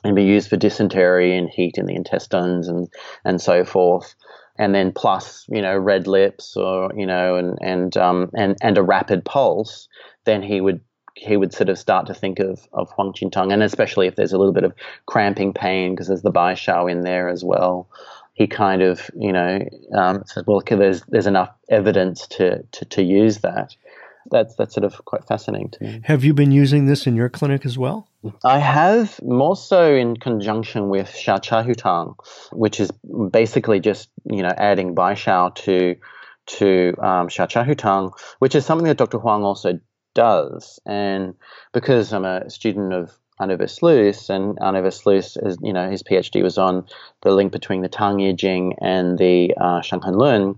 can 0.04 0.16
be 0.16 0.24
used 0.24 0.50
for 0.50 0.58
dysentery 0.58 1.38
and 1.38 1.50
heat 1.50 1.78
in 1.78 1.86
the 1.86 1.96
intestines 1.96 2.68
and 2.68 2.88
and 3.24 3.42
so 3.42 3.66
forth 3.66 4.16
and 4.58 4.74
then 4.74 4.92
plus 4.92 5.46
you 5.50 5.62
know 5.62 5.78
red 5.78 6.08
lips 6.08 6.56
or 6.56 6.92
you 6.96 7.06
know 7.06 7.36
and 7.36 7.58
and 7.62 7.98
um, 7.98 8.30
and 8.34 8.56
and 8.62 8.78
a 8.78 8.84
rapid 8.84 9.26
pulse, 9.26 9.88
then 10.26 10.42
he 10.42 10.62
would 10.62 10.82
he 11.16 11.38
would 11.38 11.54
sort 11.54 11.70
of 11.70 11.78
start 11.78 12.08
to 12.08 12.14
think 12.14 12.40
of 12.40 12.68
of 12.74 12.92
Huang 12.92 13.14
Qintang, 13.14 13.52
and 13.52 13.64
especially 13.64 14.08
if 14.08 14.16
there's 14.16 14.34
a 14.34 14.38
little 14.38 14.54
bit 14.54 14.64
of 14.64 14.74
cramping 15.06 15.54
pain 15.54 15.94
because 15.94 16.08
there's 16.08 16.22
the 16.22 16.32
Bai 16.32 16.54
Shao 16.54 16.88
in 16.88 17.02
there 17.02 17.30
as 17.30 17.44
well. 17.44 17.88
He 18.34 18.48
kind 18.48 18.82
of 18.82 19.10
you 19.18 19.32
know 19.32 19.60
um, 19.94 20.24
says, 20.26 20.44
well, 20.46 20.62
there's 20.66 21.02
there's 21.04 21.28
enough 21.28 21.52
evidence 21.70 22.28
to 22.28 22.64
to, 22.64 22.86
to 22.86 23.04
use 23.04 23.40
that 23.40 23.76
that's 24.32 24.56
that's 24.56 24.74
sort 24.74 24.84
of 24.84 25.04
quite 25.06 25.26
fascinating 25.26 25.70
to 25.70 25.84
me. 25.84 26.02
Have 26.04 26.24
you 26.24 26.34
been 26.34 26.52
using 26.52 26.86
this 26.86 27.08
in 27.08 27.16
your 27.16 27.30
clinic 27.30 27.66
as 27.66 27.78
well? 27.78 28.08
I 28.44 28.60
have 28.60 29.22
more 29.22 29.56
so 29.56 29.94
in 29.94 30.18
conjunction 30.18 30.90
with 30.90 31.08
Xiao 31.08 31.42
Chai 31.42 31.64
Hu 31.64 31.76
Tang, 31.76 32.16
which 32.52 32.80
is 32.80 32.92
basically 33.32 33.80
just 33.80 34.10
you 34.30 34.42
know 34.42 34.54
adding 34.58 34.96
Bai 34.96 35.14
Shao 35.14 35.50
to 35.50 35.96
to 36.48 36.94
um, 37.00 37.28
Xiao 37.28 37.48
Chai 37.48 37.64
Hu 37.64 37.76
Tang, 37.76 38.12
which 38.40 38.56
is 38.56 38.66
something 38.66 38.88
that 38.88 38.98
Dr. 38.98 39.20
Huang 39.20 39.44
also 39.44 39.80
does. 40.16 40.80
And 40.86 41.36
because 41.74 42.12
I'm 42.12 42.26
a 42.26 42.50
student 42.50 42.94
of 42.94 43.12
Arnaud 43.40 43.58
Versluys, 43.58 44.30
and 44.30 44.58
Arnaud 44.60 44.84
Versluys, 44.84 45.38
is, 45.46 45.58
you 45.62 45.74
know, 45.74 45.90
his 45.90 46.04
PhD 46.04 46.42
was 46.42 46.58
on 46.58 46.86
the 47.22 47.32
link 47.32 47.52
between 47.52 47.82
the 47.82 47.90
Tang 47.90 48.20
Ye 48.20 48.34
Jing 48.34 48.76
and 48.82 49.18
the 49.18 49.54
uh, 49.60 49.82
Shang 49.82 50.02
Han 50.02 50.14
Lun. 50.14 50.56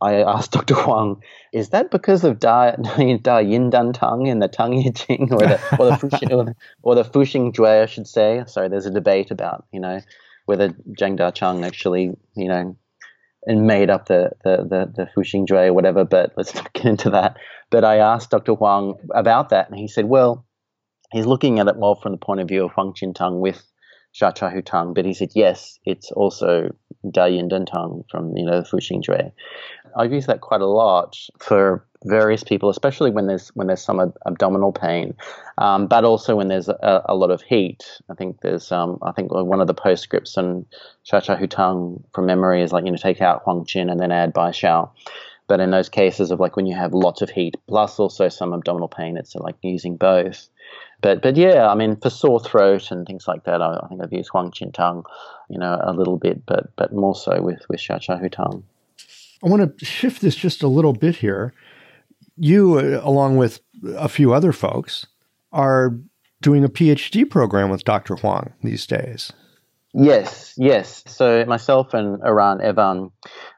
I 0.00 0.22
asked 0.22 0.52
Dr. 0.52 0.74
Huang, 0.74 1.22
is 1.52 1.70
that 1.70 1.90
because 1.90 2.24
of 2.24 2.38
Da, 2.38 2.72
da 3.22 3.38
Yin 3.38 3.70
Dan 3.70 3.92
Tang 3.92 4.26
in 4.26 4.38
the 4.38 4.48
Tang 4.48 4.74
Ye 4.74 4.90
Jing, 4.90 5.32
or 5.32 5.38
the, 5.38 5.60
or 5.78 5.86
the, 5.86 5.96
Fuxing, 5.96 6.32
or 6.32 6.44
the, 6.44 6.56
or 6.82 6.94
the 6.94 7.04
Fuxing 7.04 7.52
Jue, 7.52 7.82
I 7.82 7.86
should 7.86 8.06
say? 8.06 8.44
Sorry, 8.46 8.68
there's 8.68 8.86
a 8.86 8.90
debate 8.90 9.30
about, 9.30 9.66
you 9.72 9.80
know, 9.80 10.00
whether 10.44 10.68
Zhang 10.68 11.16
Da 11.16 11.30
Chang 11.30 11.64
actually, 11.64 12.16
you 12.34 12.48
know, 12.48 12.76
and 13.48 13.66
made 13.66 13.88
up 13.88 14.06
the, 14.06 14.30
the, 14.44 14.58
the, 14.58 14.92
the 14.94 15.08
Fuxing 15.16 15.46
Jue 15.48 15.68
or 15.68 15.72
whatever, 15.72 16.04
but 16.04 16.32
let's 16.36 16.54
not 16.54 16.72
get 16.74 16.84
into 16.84 17.10
that. 17.10 17.36
But 17.70 17.82
I 17.82 17.96
asked 17.96 18.30
Dr. 18.30 18.54
Huang 18.54 18.94
about 19.12 19.48
that, 19.48 19.70
and 19.70 19.78
he 19.78 19.88
said, 19.88 20.04
well, 20.04 20.46
he's 21.10 21.26
looking 21.26 21.58
at 21.58 21.66
it 21.66 21.78
more 21.78 21.96
from 22.00 22.12
the 22.12 22.18
point 22.18 22.40
of 22.40 22.48
view 22.48 22.66
of 22.66 22.72
Huang 22.72 22.92
Qintang 22.92 23.40
with 23.40 23.64
Xiao 24.14 24.34
Chai 24.34 24.50
Hu 24.50 24.62
Tang, 24.62 24.92
but 24.94 25.06
he 25.06 25.14
said, 25.14 25.30
yes, 25.34 25.78
it's 25.84 26.10
also 26.12 26.74
Da 27.10 27.24
Yin 27.24 27.48
Dan 27.48 27.64
Tang 27.66 28.04
from, 28.10 28.36
you 28.36 28.44
know, 28.44 28.60
Fuxing 28.62 29.02
Jue. 29.02 29.32
I've 29.96 30.12
used 30.12 30.28
that 30.28 30.40
quite 30.40 30.60
a 30.60 30.66
lot 30.66 31.16
for 31.38 31.84
various 32.04 32.44
people, 32.44 32.70
especially 32.70 33.10
when 33.10 33.26
there's 33.26 33.48
when 33.50 33.66
there's 33.66 33.82
some 33.82 34.00
ab- 34.00 34.16
abdominal 34.26 34.72
pain, 34.72 35.14
um, 35.58 35.86
but 35.86 36.04
also 36.04 36.36
when 36.36 36.48
there's 36.48 36.68
a, 36.68 37.02
a, 37.06 37.14
lot 37.14 37.30
of 37.30 37.42
heat. 37.42 37.84
I 38.08 38.14
think 38.14 38.40
there's 38.40 38.70
um, 38.70 38.98
I 39.02 39.12
think 39.12 39.32
one 39.32 39.60
of 39.60 39.66
the 39.66 39.74
postscripts 39.74 40.36
Xiao 40.36 41.22
Chai 41.22 41.36
Hu 41.36 41.46
Tang 41.46 42.04
from 42.12 42.26
memory 42.26 42.62
is 42.62 42.72
like 42.72 42.84
you 42.84 42.90
know 42.90 42.96
take 42.96 43.20
out 43.20 43.42
Huang 43.42 43.64
Qin 43.64 43.90
and 43.90 44.00
then 44.00 44.12
add 44.12 44.32
Bai 44.32 44.50
Shao. 44.52 44.92
But 45.48 45.60
in 45.60 45.70
those 45.70 45.88
cases 45.88 46.30
of 46.30 46.40
like 46.40 46.56
when 46.56 46.66
you 46.66 46.76
have 46.76 46.92
lots 46.92 47.22
of 47.22 47.30
heat 47.30 47.56
plus 47.66 47.98
also 47.98 48.28
some 48.28 48.52
abdominal 48.52 48.88
pain, 48.88 49.16
it's 49.16 49.34
like 49.34 49.56
using 49.62 49.96
both. 49.96 50.48
But 51.00 51.22
but 51.22 51.36
yeah, 51.36 51.68
I 51.68 51.74
mean 51.74 51.96
for 51.96 52.10
sore 52.10 52.40
throat 52.40 52.90
and 52.90 53.06
things 53.06 53.26
like 53.26 53.44
that, 53.44 53.62
I, 53.62 53.80
I 53.82 53.88
think 53.88 54.02
I've 54.02 54.12
used 54.12 54.30
Huang 54.30 54.50
Qin 54.50 54.72
Tang, 54.72 55.02
you 55.48 55.58
know, 55.58 55.80
a 55.82 55.92
little 55.92 56.18
bit, 56.18 56.44
but 56.46 56.76
but 56.76 56.92
more 56.92 57.14
so 57.14 57.40
with 57.42 57.62
with 57.68 57.80
Cha 57.80 57.98
Hu 57.98 58.28
Tang. 58.28 58.64
I 59.42 59.48
want 59.48 59.78
to 59.78 59.84
shift 59.84 60.20
this 60.20 60.34
just 60.34 60.62
a 60.62 60.68
little 60.68 60.92
bit 60.92 61.16
here. 61.16 61.52
You, 62.36 62.78
uh, 62.78 63.00
along 63.02 63.36
with 63.36 63.60
a 63.96 64.08
few 64.08 64.32
other 64.32 64.52
folks, 64.52 65.06
are 65.52 65.96
doing 66.40 66.64
a 66.64 66.68
PhD 66.68 67.28
program 67.28 67.70
with 67.70 67.84
Dr. 67.84 68.16
Huang 68.16 68.52
these 68.62 68.86
days. 68.86 69.32
Yes, 69.94 70.54
yes. 70.56 71.02
So 71.06 71.44
myself 71.46 71.94
and 71.94 72.22
Eran 72.22 72.60
Even, 72.60 73.10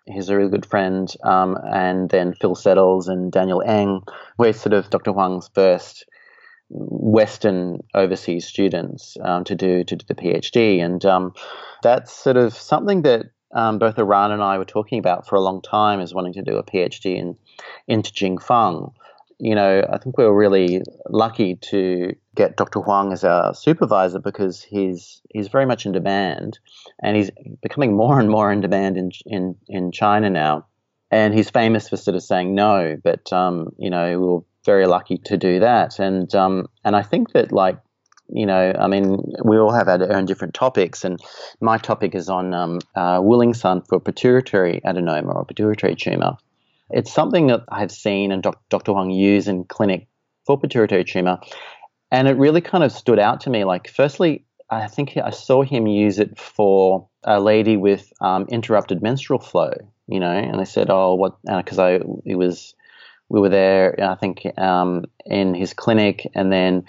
he's 0.07 0.29
a 0.29 0.37
really 0.37 0.51
good 0.51 0.64
friend, 0.64 1.12
um, 1.25 1.59
and 1.71 2.09
then 2.09 2.35
Phil 2.35 2.55
Settles 2.55 3.09
and 3.09 3.33
Daniel 3.33 3.62
Eng, 3.62 4.03
we're 4.38 4.53
sort 4.53 4.73
of 4.73 4.88
Dr. 4.90 5.12
Huang's 5.12 5.51
first 5.55 6.07
Western 6.71 7.81
overseas 7.95 8.47
students 8.47 9.16
um, 9.25 9.43
to 9.45 9.57
do 9.57 9.83
to 9.83 9.97
do 9.97 10.05
the 10.07 10.14
PhD, 10.14 10.83
and 10.83 11.05
um, 11.05 11.35
that's 11.83 12.12
sort 12.12 12.37
of 12.37 12.55
something 12.55 13.03
that 13.03 13.27
um, 13.53 13.79
both 13.79 13.99
Eran 13.99 14.33
and 14.33 14.43
I 14.43 14.59
were 14.59 14.65
talking 14.65 14.99
about 14.99 15.27
for 15.27 15.37
a 15.37 15.41
long 15.41 15.63
time 15.63 16.01
is 16.01 16.15
wanting 16.15 16.35
to 16.35 16.43
do 16.43 16.57
a 16.57 16.63
PhD 16.63 17.17
in 17.17 17.37
into 17.89 18.13
Jingfang. 18.13 18.93
You 19.39 19.55
know, 19.55 19.87
I 19.91 19.99
think 19.99 20.19
we 20.19 20.25
were 20.25 20.37
really 20.37 20.83
lucky 21.09 21.57
to 21.57 22.15
get 22.35 22.57
Dr. 22.57 22.81
Huang 22.81 23.13
as 23.13 23.25
our 23.25 23.55
supervisor 23.55 24.19
because 24.19 24.63
he's 24.63 25.23
he's 25.31 25.49
very 25.49 25.67
much 25.67 25.87
in 25.87 25.93
demand, 25.93 26.59
and 27.03 27.17
he's 27.17 27.31
becoming 27.63 27.97
more 27.97 28.21
and 28.21 28.29
more 28.29 28.53
in 28.53 28.61
demand 28.61 28.97
in 28.97 29.13
in 29.27 29.57
in 29.69 29.93
China 29.93 30.31
now. 30.31 30.67
And 31.11 31.35
he's 31.35 31.51
famous 31.51 31.89
for 31.89 31.97
sort 31.97 32.15
of 32.15 32.23
saying 32.23 32.55
no, 32.55 32.97
but 33.03 33.33
um, 33.33 33.71
you 33.79 33.91
know, 33.91 34.21
we 34.21 34.27
were 34.27 34.41
very 34.65 34.87
lucky 34.87 35.19
to 35.25 35.37
do 35.37 35.59
that. 35.61 35.99
And 35.99 36.33
um, 36.35 36.69
and 36.85 36.95
I 36.95 37.03
think 37.03 37.33
that 37.33 37.51
like 37.51 37.79
you 38.33 38.47
know, 38.47 38.75
I 38.79 38.87
mean, 38.87 39.33
we 39.45 39.59
all 39.59 39.73
have 39.73 39.88
our 39.88 40.12
own 40.12 40.27
different 40.27 40.55
topics, 40.55 41.05
and 41.05 41.21
my 41.61 41.79
topic 41.79 42.14
is 42.14 42.29
on 42.29 42.55
um, 42.55 42.81
uh, 42.95 43.21
Wuling 43.21 43.55
San 43.55 43.83
for 43.83 44.01
pituitary 44.01 44.81
adenoma 44.85 45.35
or 45.35 45.45
pituitary 45.45 45.97
tumor. 45.97 46.37
It's 46.90 47.12
something 47.12 47.49
that 47.49 47.61
I've 47.69 47.93
seen 47.93 48.33
and 48.33 48.43
doc- 48.43 48.62
Dr. 48.69 48.93
Huang 48.93 49.11
use 49.11 49.49
in 49.49 49.64
clinic 49.64 50.09
for 50.47 50.59
pituitary 50.59 51.05
tumor, 51.05 51.38
and 52.11 52.29
it 52.29 52.37
really 52.37 52.61
kind 52.61 52.85
of 52.85 52.93
stood 52.93 53.19
out 53.19 53.43
to 53.43 53.51
me. 53.51 53.64
Like, 53.64 53.88
firstly, 53.88 54.45
I 54.71 54.87
think 54.87 55.16
I 55.16 55.31
saw 55.31 55.62
him 55.62 55.87
use 55.87 56.19
it 56.19 56.38
for 56.38 57.09
a 57.25 57.40
lady 57.40 57.77
with 57.77 58.12
um, 58.21 58.47
interrupted 58.49 59.03
menstrual 59.03 59.40
flow, 59.40 59.73
you 60.07 60.21
know, 60.21 60.31
and 60.31 60.61
I 60.61 60.64
said, 60.64 60.88
oh, 60.90 61.14
what, 61.14 61.37
because 61.43 61.79
I, 61.79 62.01
it 62.25 62.37
was, 62.37 62.75
we 63.29 63.40
were 63.40 63.49
there, 63.49 63.97
I 64.01 64.14
think, 64.14 64.47
um, 64.59 65.07
in 65.27 65.55
his 65.55 65.75
clinic, 65.75 66.29
and 66.35 66.53
then 66.53 66.85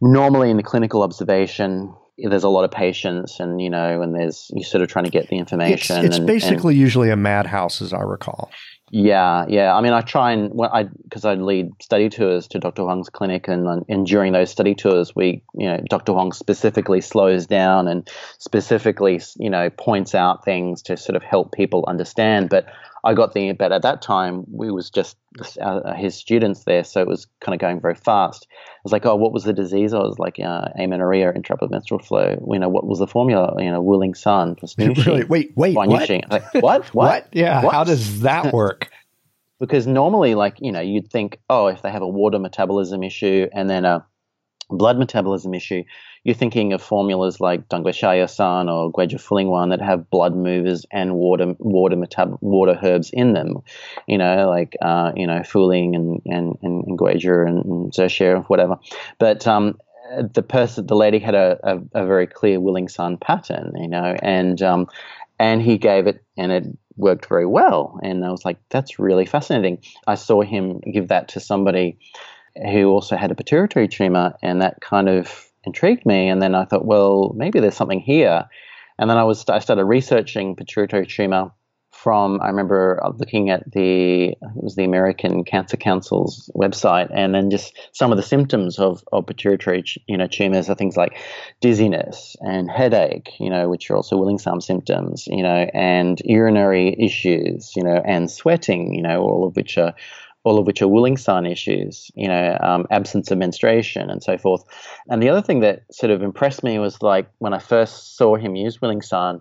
normally 0.00 0.50
in 0.50 0.56
the 0.56 0.62
clinical 0.62 1.02
observation, 1.02 1.94
there's 2.18 2.44
a 2.44 2.48
lot 2.48 2.64
of 2.64 2.70
patients, 2.70 3.40
and 3.40 3.60
you 3.60 3.70
know, 3.70 4.00
and 4.00 4.14
there's 4.14 4.50
you're 4.54 4.64
sort 4.64 4.82
of 4.82 4.88
trying 4.88 5.04
to 5.04 5.10
get 5.10 5.28
the 5.28 5.36
information. 5.36 5.96
It's, 5.98 6.06
it's 6.06 6.16
and, 6.18 6.26
basically 6.26 6.74
and, 6.74 6.80
usually 6.80 7.10
a 7.10 7.16
madhouse, 7.16 7.82
as 7.82 7.92
I 7.92 8.00
recall. 8.00 8.50
Yeah, 8.90 9.46
yeah. 9.48 9.74
I 9.74 9.80
mean, 9.80 9.92
I 9.92 10.00
try 10.00 10.32
and 10.32 10.50
well, 10.54 10.70
I 10.72 10.84
because 10.84 11.24
I 11.24 11.34
lead 11.34 11.70
study 11.82 12.08
tours 12.08 12.46
to 12.48 12.58
Dr. 12.58 12.82
Huang's 12.82 13.10
clinic, 13.10 13.48
and 13.48 13.84
and 13.88 14.06
during 14.06 14.32
those 14.32 14.50
study 14.50 14.74
tours, 14.74 15.14
we, 15.14 15.42
you 15.54 15.66
know, 15.66 15.80
Dr. 15.90 16.12
Huang 16.12 16.32
specifically 16.32 17.00
slows 17.00 17.46
down 17.46 17.88
and 17.88 18.08
specifically, 18.38 19.20
you 19.38 19.50
know, 19.50 19.70
points 19.70 20.14
out 20.14 20.44
things 20.44 20.82
to 20.82 20.96
sort 20.96 21.16
of 21.16 21.22
help 21.22 21.52
people 21.52 21.84
understand. 21.88 22.48
But 22.48 22.66
I 23.06 23.14
got 23.14 23.34
the, 23.34 23.52
but 23.52 23.72
at 23.72 23.82
that 23.82 24.02
time 24.02 24.44
we 24.50 24.70
was 24.70 24.90
just 24.90 25.16
uh, 25.60 25.94
his 25.94 26.16
students 26.16 26.64
there, 26.64 26.82
so 26.82 27.00
it 27.00 27.06
was 27.06 27.26
kind 27.40 27.54
of 27.54 27.60
going 27.60 27.80
very 27.80 27.94
fast. 27.94 28.48
I 28.50 28.80
was 28.84 28.92
like, 28.92 29.06
oh, 29.06 29.14
what 29.14 29.32
was 29.32 29.44
the 29.44 29.52
disease? 29.52 29.94
I 29.94 29.98
was 29.98 30.18
like, 30.18 30.38
uh, 30.40 30.68
amenorrhea, 30.76 31.32
interrupted 31.32 31.70
menstrual 31.70 32.00
flow. 32.00 32.36
You 32.52 32.58
know, 32.58 32.68
what 32.68 32.86
was 32.86 32.98
the 32.98 33.06
formula? 33.06 33.54
You 33.62 33.70
know, 33.70 33.82
Wuling 33.82 34.16
San 34.16 34.56
for 34.56 34.66
really? 34.78 35.24
Wait, 35.24 35.52
wait, 35.56 35.76
what? 35.76 35.88
Like, 35.88 36.20
what? 36.30 36.54
what? 36.62 36.86
What? 36.94 37.28
Yeah. 37.32 37.62
What? 37.62 37.74
How 37.74 37.84
does 37.84 38.20
that 38.20 38.52
work? 38.52 38.90
because 39.58 39.86
normally, 39.86 40.34
like 40.34 40.58
you 40.60 40.72
know, 40.72 40.80
you'd 40.80 41.10
think, 41.10 41.38
oh, 41.48 41.68
if 41.68 41.82
they 41.82 41.90
have 41.90 42.02
a 42.02 42.08
water 42.08 42.38
metabolism 42.38 43.02
issue 43.02 43.48
and 43.52 43.70
then 43.70 43.84
a 43.84 44.04
blood 44.68 44.98
metabolism 44.98 45.54
issue, 45.54 45.84
you're 46.24 46.34
thinking 46.34 46.72
of 46.72 46.82
formulas 46.82 47.40
like 47.40 47.68
Dangguishaoyao-san 47.68 48.68
or 48.68 48.92
Guizhi-Fulingwan 48.92 49.70
that 49.70 49.80
have 49.80 50.10
blood 50.10 50.34
movers 50.34 50.84
and 50.90 51.14
water 51.14 51.54
water 51.58 51.96
metab- 51.96 52.38
water 52.40 52.78
herbs 52.82 53.10
in 53.12 53.32
them. 53.32 53.58
You 54.08 54.18
know, 54.18 54.48
like 54.48 54.76
uh, 54.82 55.12
you 55.14 55.26
know, 55.26 55.42
Fuling 55.42 55.94
and 55.94 56.20
and 56.26 56.58
and, 56.62 56.84
and 56.84 56.98
Guizhi 56.98 57.46
and, 57.46 57.92
and 57.96 58.44
whatever. 58.48 58.78
But 59.18 59.46
um, 59.46 59.78
the 60.32 60.42
person, 60.42 60.86
the 60.86 60.96
lady 60.96 61.18
had 61.18 61.34
a, 61.34 61.58
a, 61.62 62.02
a, 62.02 62.06
very 62.06 62.26
clear 62.26 62.58
Wuling 62.58 62.90
San 62.90 63.16
pattern, 63.16 63.72
you 63.76 63.88
know, 63.88 64.16
and 64.22 64.60
um, 64.62 64.86
and 65.38 65.62
he 65.62 65.78
gave 65.78 66.06
it, 66.06 66.24
and 66.36 66.52
it 66.52 66.64
worked 66.96 67.26
very 67.28 67.46
well. 67.46 67.98
And 68.02 68.24
I 68.24 68.30
was 68.30 68.44
like, 68.44 68.58
that's 68.70 68.98
really 68.98 69.26
fascinating. 69.26 69.78
I 70.06 70.14
saw 70.14 70.42
him 70.42 70.80
give 70.80 71.08
that 71.08 71.28
to 71.28 71.40
somebody 71.40 71.98
who 72.70 72.88
also 72.88 73.16
had 73.16 73.30
a 73.30 73.34
pituitary 73.34 73.88
tumor, 73.88 74.34
and 74.42 74.62
that 74.62 74.80
kind 74.80 75.08
of 75.08 75.50
intrigued 75.64 76.06
me. 76.06 76.28
And 76.28 76.40
then 76.40 76.54
I 76.54 76.64
thought, 76.64 76.86
well, 76.86 77.32
maybe 77.36 77.60
there's 77.60 77.76
something 77.76 78.00
here. 78.00 78.44
And 78.98 79.10
then 79.10 79.18
I 79.18 79.24
was 79.24 79.44
I 79.48 79.58
started 79.58 79.84
researching 79.84 80.56
pituitary 80.56 81.06
tumor 81.06 81.52
from 82.06 82.40
I 82.40 82.48
remember 82.48 83.00
uh, 83.02 83.10
looking 83.16 83.50
at 83.50 83.70
the 83.72 84.28
it 84.28 84.38
was 84.62 84.76
the 84.76 84.84
American 84.84 85.44
Cancer 85.44 85.76
Council's 85.76 86.50
website, 86.54 87.10
and 87.12 87.34
then 87.34 87.50
just 87.50 87.76
some 87.92 88.12
of 88.12 88.16
the 88.16 88.22
symptoms 88.22 88.78
of, 88.78 89.02
of 89.12 89.26
pituitary 89.26 89.82
you 90.06 90.16
know 90.16 90.26
tumors 90.26 90.68
are 90.68 90.74
things 90.74 90.96
like 90.96 91.18
dizziness 91.60 92.36
and 92.40 92.70
headache, 92.70 93.30
you 93.40 93.50
know, 93.50 93.68
which 93.68 93.90
are 93.90 93.96
also 93.96 94.16
Wulingsan 94.16 94.62
symptoms, 94.62 95.26
you 95.26 95.42
know, 95.42 95.68
and 95.74 96.20
urinary 96.24 96.94
issues, 96.98 97.72
you 97.74 97.82
know, 97.82 98.02
and 98.04 98.30
sweating, 98.30 98.94
you 98.94 99.02
know, 99.02 99.22
all 99.22 99.46
of 99.46 99.56
which 99.56 99.78
are 99.78 99.94
all 100.46 100.60
of 100.60 100.66
which 100.66 100.80
are 100.80 100.86
Wulingsan 100.86 101.50
issues, 101.50 102.08
you 102.14 102.28
know, 102.28 102.56
um, 102.60 102.86
absence 102.92 103.32
of 103.32 103.38
menstruation 103.38 104.08
and 104.08 104.22
so 104.22 104.38
forth. 104.38 104.62
And 105.08 105.20
the 105.20 105.28
other 105.28 105.42
thing 105.42 105.58
that 105.58 105.82
sort 105.92 106.12
of 106.12 106.22
impressed 106.22 106.62
me 106.62 106.78
was 106.78 107.02
like 107.02 107.28
when 107.38 107.52
I 107.52 107.58
first 107.58 108.16
saw 108.16 108.36
him 108.36 108.54
use 108.54 108.78
Wulingsan 108.78 109.40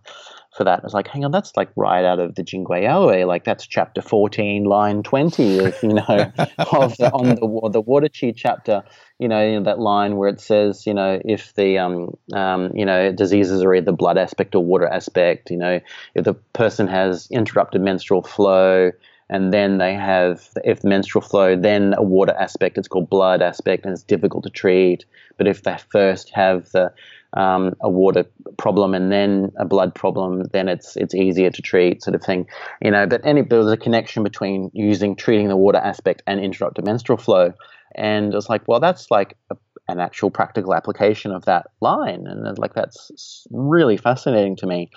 for 0.58 0.64
that, 0.64 0.80
I 0.80 0.84
was 0.84 0.96
like, 0.96 1.08
hang 1.08 1.24
on, 1.24 1.30
that's 1.30 1.56
like 1.56 1.70
right 1.76 2.04
out 2.04 2.18
of 2.18 2.34
the 2.34 2.42
Jingui 2.42 3.28
like 3.28 3.44
that's 3.44 3.68
chapter 3.68 4.02
14, 4.02 4.64
line 4.64 5.04
20 5.04 5.60
of, 5.60 5.84
you 5.84 5.90
know, 5.90 6.02
of 6.72 6.98
the, 6.98 7.12
on 7.14 7.36
the, 7.36 7.70
the 7.72 7.82
water 7.82 8.10
chi 8.10 8.34
chapter, 8.36 8.82
you 9.20 9.28
know, 9.28 9.46
you 9.46 9.60
know, 9.60 9.66
that 9.66 9.78
line 9.78 10.16
where 10.16 10.30
it 10.30 10.42
says, 10.42 10.88
you 10.88 10.96
know, 10.96 11.22
if 11.24 11.54
the, 11.54 11.78
um, 11.78 12.18
um, 12.34 12.72
you 12.74 12.84
know, 12.84 13.12
diseases 13.12 13.62
are 13.62 13.76
either 13.76 13.92
blood 13.92 14.18
aspect 14.18 14.56
or 14.56 14.66
water 14.66 14.88
aspect, 14.88 15.52
you 15.52 15.58
know, 15.58 15.80
if 16.16 16.26
the 16.26 16.34
person 16.34 16.88
has 16.88 17.28
interrupted 17.30 17.82
menstrual 17.82 18.24
flow, 18.24 18.90
and 19.30 19.54
then 19.54 19.78
they 19.78 19.94
have 19.94 20.50
if 20.64 20.84
menstrual 20.84 21.22
flow 21.22 21.56
then 21.56 21.94
a 21.98 22.04
water 22.04 22.34
aspect 22.40 22.78
it's 22.78 22.88
called 22.88 23.10
blood 23.10 23.42
aspect 23.42 23.86
and 23.86 23.94
it's 23.94 24.04
difficult 24.04 24.44
to 24.44 24.50
treat. 24.50 25.06
But 25.38 25.48
if 25.48 25.64
they 25.64 25.78
first 25.90 26.30
have 26.32 26.70
the 26.72 26.94
um, 27.34 27.76
a 27.82 27.90
water 27.90 28.26
problem 28.58 28.94
and 28.94 29.12
then 29.12 29.52
a 29.58 29.66
blood 29.66 29.94
problem 29.94 30.44
then 30.54 30.70
it's 30.70 30.96
it's 30.96 31.14
easier 31.14 31.50
to 31.50 31.62
treat 31.62 32.04
sort 32.04 32.16
of 32.16 32.24
thing 32.24 32.48
you 32.82 32.92
know. 32.92 33.06
But 33.08 33.26
any 33.26 33.42
there 33.42 33.60
was 33.60 33.72
a 33.72 33.78
connection 33.78 34.24
between 34.24 34.72
using 34.74 35.16
treating 35.16 35.48
the 35.50 35.58
water 35.58 35.80
aspect 35.80 36.22
and 36.28 36.40
interrupted 36.40 36.86
menstrual 36.86 37.18
flow. 37.18 37.54
And 37.96 38.34
it's 38.34 38.50
like 38.50 38.68
well 38.68 38.80
that's 38.80 39.10
like 39.10 39.38
a, 39.50 39.58
an 39.88 40.00
actual 40.00 40.30
practical 40.30 40.74
application 40.74 41.32
of 41.32 41.46
that 41.46 41.68
line 41.82 42.26
and 42.28 42.58
like 42.58 42.74
that's 42.74 43.46
really 43.52 43.98
fascinating 43.98 44.56
to 44.56 44.66
me 44.66 44.90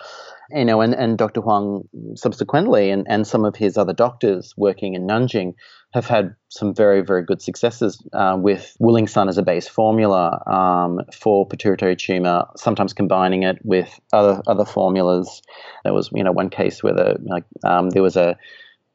you 0.50 0.64
know, 0.64 0.80
and, 0.80 0.94
and 0.94 1.18
Dr. 1.18 1.40
Huang 1.40 1.88
subsequently 2.14 2.90
and, 2.90 3.06
and 3.08 3.26
some 3.26 3.44
of 3.44 3.54
his 3.54 3.76
other 3.76 3.92
doctors 3.92 4.54
working 4.56 4.94
in 4.94 5.06
Nanjing 5.06 5.54
have 5.92 6.06
had 6.06 6.34
some 6.48 6.74
very, 6.74 7.02
very 7.02 7.22
good 7.22 7.42
successes 7.42 8.02
uh, 8.12 8.36
with 8.38 8.74
Wulingsan 8.80 9.28
as 9.28 9.38
a 9.38 9.42
base 9.42 9.68
formula 9.68 10.42
um, 10.46 11.00
for 11.12 11.46
pituitary 11.46 11.96
tumor, 11.96 12.46
sometimes 12.56 12.92
combining 12.92 13.42
it 13.42 13.58
with 13.62 13.88
other 14.12 14.42
other 14.46 14.64
formulas. 14.64 15.42
There 15.84 15.94
was, 15.94 16.10
you 16.14 16.24
know, 16.24 16.32
one 16.32 16.50
case 16.50 16.82
where 16.82 16.94
the, 16.94 17.16
like, 17.24 17.44
um, 17.64 17.90
there 17.90 18.02
was 18.02 18.16
a 18.16 18.36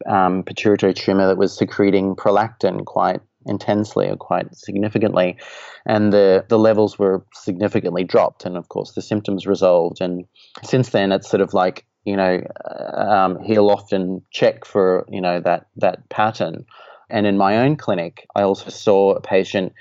um, 0.07 0.43
pituitary 0.43 0.93
tumor 0.93 1.27
that 1.27 1.37
was 1.37 1.55
secreting 1.55 2.15
prolactin 2.15 2.83
quite 2.85 3.21
intensely 3.45 4.07
or 4.07 4.15
quite 4.15 4.55
significantly, 4.55 5.37
and 5.85 6.11
the 6.11 6.45
the 6.47 6.59
levels 6.59 6.97
were 6.97 7.25
significantly 7.33 8.03
dropped, 8.03 8.45
and 8.45 8.57
of 8.57 8.69
course 8.69 8.93
the 8.93 9.01
symptoms 9.01 9.47
resolved. 9.47 10.01
And 10.01 10.25
since 10.63 10.89
then, 10.89 11.11
it's 11.11 11.29
sort 11.29 11.41
of 11.41 11.53
like 11.53 11.85
you 12.05 12.15
know 12.15 12.41
um, 12.95 13.41
he'll 13.43 13.69
often 13.69 14.21
check 14.31 14.65
for 14.65 15.05
you 15.09 15.21
know 15.21 15.39
that 15.41 15.67
that 15.77 16.09
pattern. 16.09 16.65
And 17.09 17.27
in 17.27 17.37
my 17.37 17.57
own 17.57 17.75
clinic, 17.75 18.25
I 18.35 18.41
also 18.43 18.69
saw 18.69 19.13
a 19.13 19.21
patient 19.21 19.73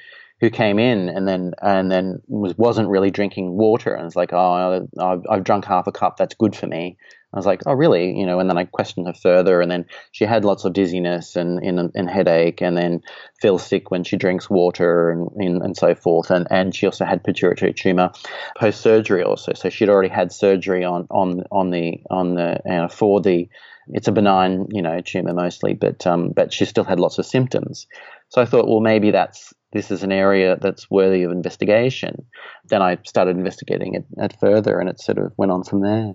who 0.42 0.50
came 0.50 0.80
in 0.80 1.08
and 1.08 1.26
then 1.26 1.52
and 1.62 1.90
then 1.90 2.20
was 2.26 2.58
wasn't 2.58 2.88
really 2.88 3.12
drinking 3.12 3.52
water 3.56 3.94
and 3.94 4.04
was 4.04 4.16
like, 4.16 4.32
oh, 4.32 4.88
I've, 5.00 5.22
I've 5.30 5.44
drunk 5.44 5.64
half 5.64 5.86
a 5.86 5.92
cup, 5.92 6.16
that's 6.16 6.34
good 6.34 6.56
for 6.56 6.66
me. 6.66 6.96
I 7.34 7.38
was 7.38 7.46
like, 7.46 7.62
oh, 7.66 7.72
really? 7.72 8.18
You 8.18 8.26
know, 8.26 8.40
and 8.40 8.50
then 8.50 8.58
I 8.58 8.64
questioned 8.64 9.06
her 9.06 9.14
further, 9.14 9.60
and 9.60 9.70
then 9.70 9.86
she 10.10 10.24
had 10.24 10.44
lots 10.44 10.64
of 10.64 10.72
dizziness 10.72 11.34
and, 11.36 11.58
and, 11.62 11.90
and 11.94 12.10
headache, 12.10 12.60
and 12.60 12.76
then 12.76 13.00
feels 13.40 13.64
sick 13.64 13.90
when 13.90 14.04
she 14.04 14.16
drinks 14.16 14.50
water 14.50 15.10
and, 15.10 15.28
and, 15.36 15.62
and 15.62 15.76
so 15.76 15.94
forth. 15.94 16.30
And, 16.30 16.46
and 16.50 16.74
she 16.74 16.86
also 16.86 17.04
had 17.04 17.24
pituitary 17.24 17.72
tumor 17.72 18.10
post 18.58 18.80
surgery 18.80 19.22
also. 19.22 19.52
So 19.54 19.70
she'd 19.70 19.88
already 19.88 20.10
had 20.10 20.32
surgery 20.32 20.84
on 20.84 21.06
on 21.10 21.44
on 21.50 21.70
the 21.70 22.00
on 22.10 22.34
the 22.34 22.60
uh, 22.70 22.88
for 22.88 23.20
the 23.20 23.48
it's 23.88 24.08
a 24.08 24.12
benign 24.12 24.66
you 24.70 24.82
know 24.82 25.00
tumor 25.00 25.32
mostly, 25.32 25.74
but 25.74 26.06
um, 26.06 26.30
but 26.30 26.52
she 26.52 26.64
still 26.64 26.84
had 26.84 27.00
lots 27.00 27.18
of 27.18 27.26
symptoms. 27.26 27.86
So 28.28 28.40
I 28.40 28.44
thought, 28.46 28.68
well, 28.68 28.80
maybe 28.80 29.10
that's 29.10 29.52
this 29.72 29.90
is 29.90 30.02
an 30.02 30.12
area 30.12 30.56
that's 30.60 30.90
worthy 30.90 31.22
of 31.22 31.32
investigation. 31.32 32.26
Then 32.66 32.82
I 32.82 32.98
started 33.04 33.36
investigating 33.36 33.94
it, 33.94 34.04
it 34.18 34.36
further, 34.38 34.78
and 34.78 34.88
it 34.88 35.00
sort 35.00 35.18
of 35.18 35.32
went 35.36 35.52
on 35.52 35.64
from 35.64 35.80
there. 35.80 36.14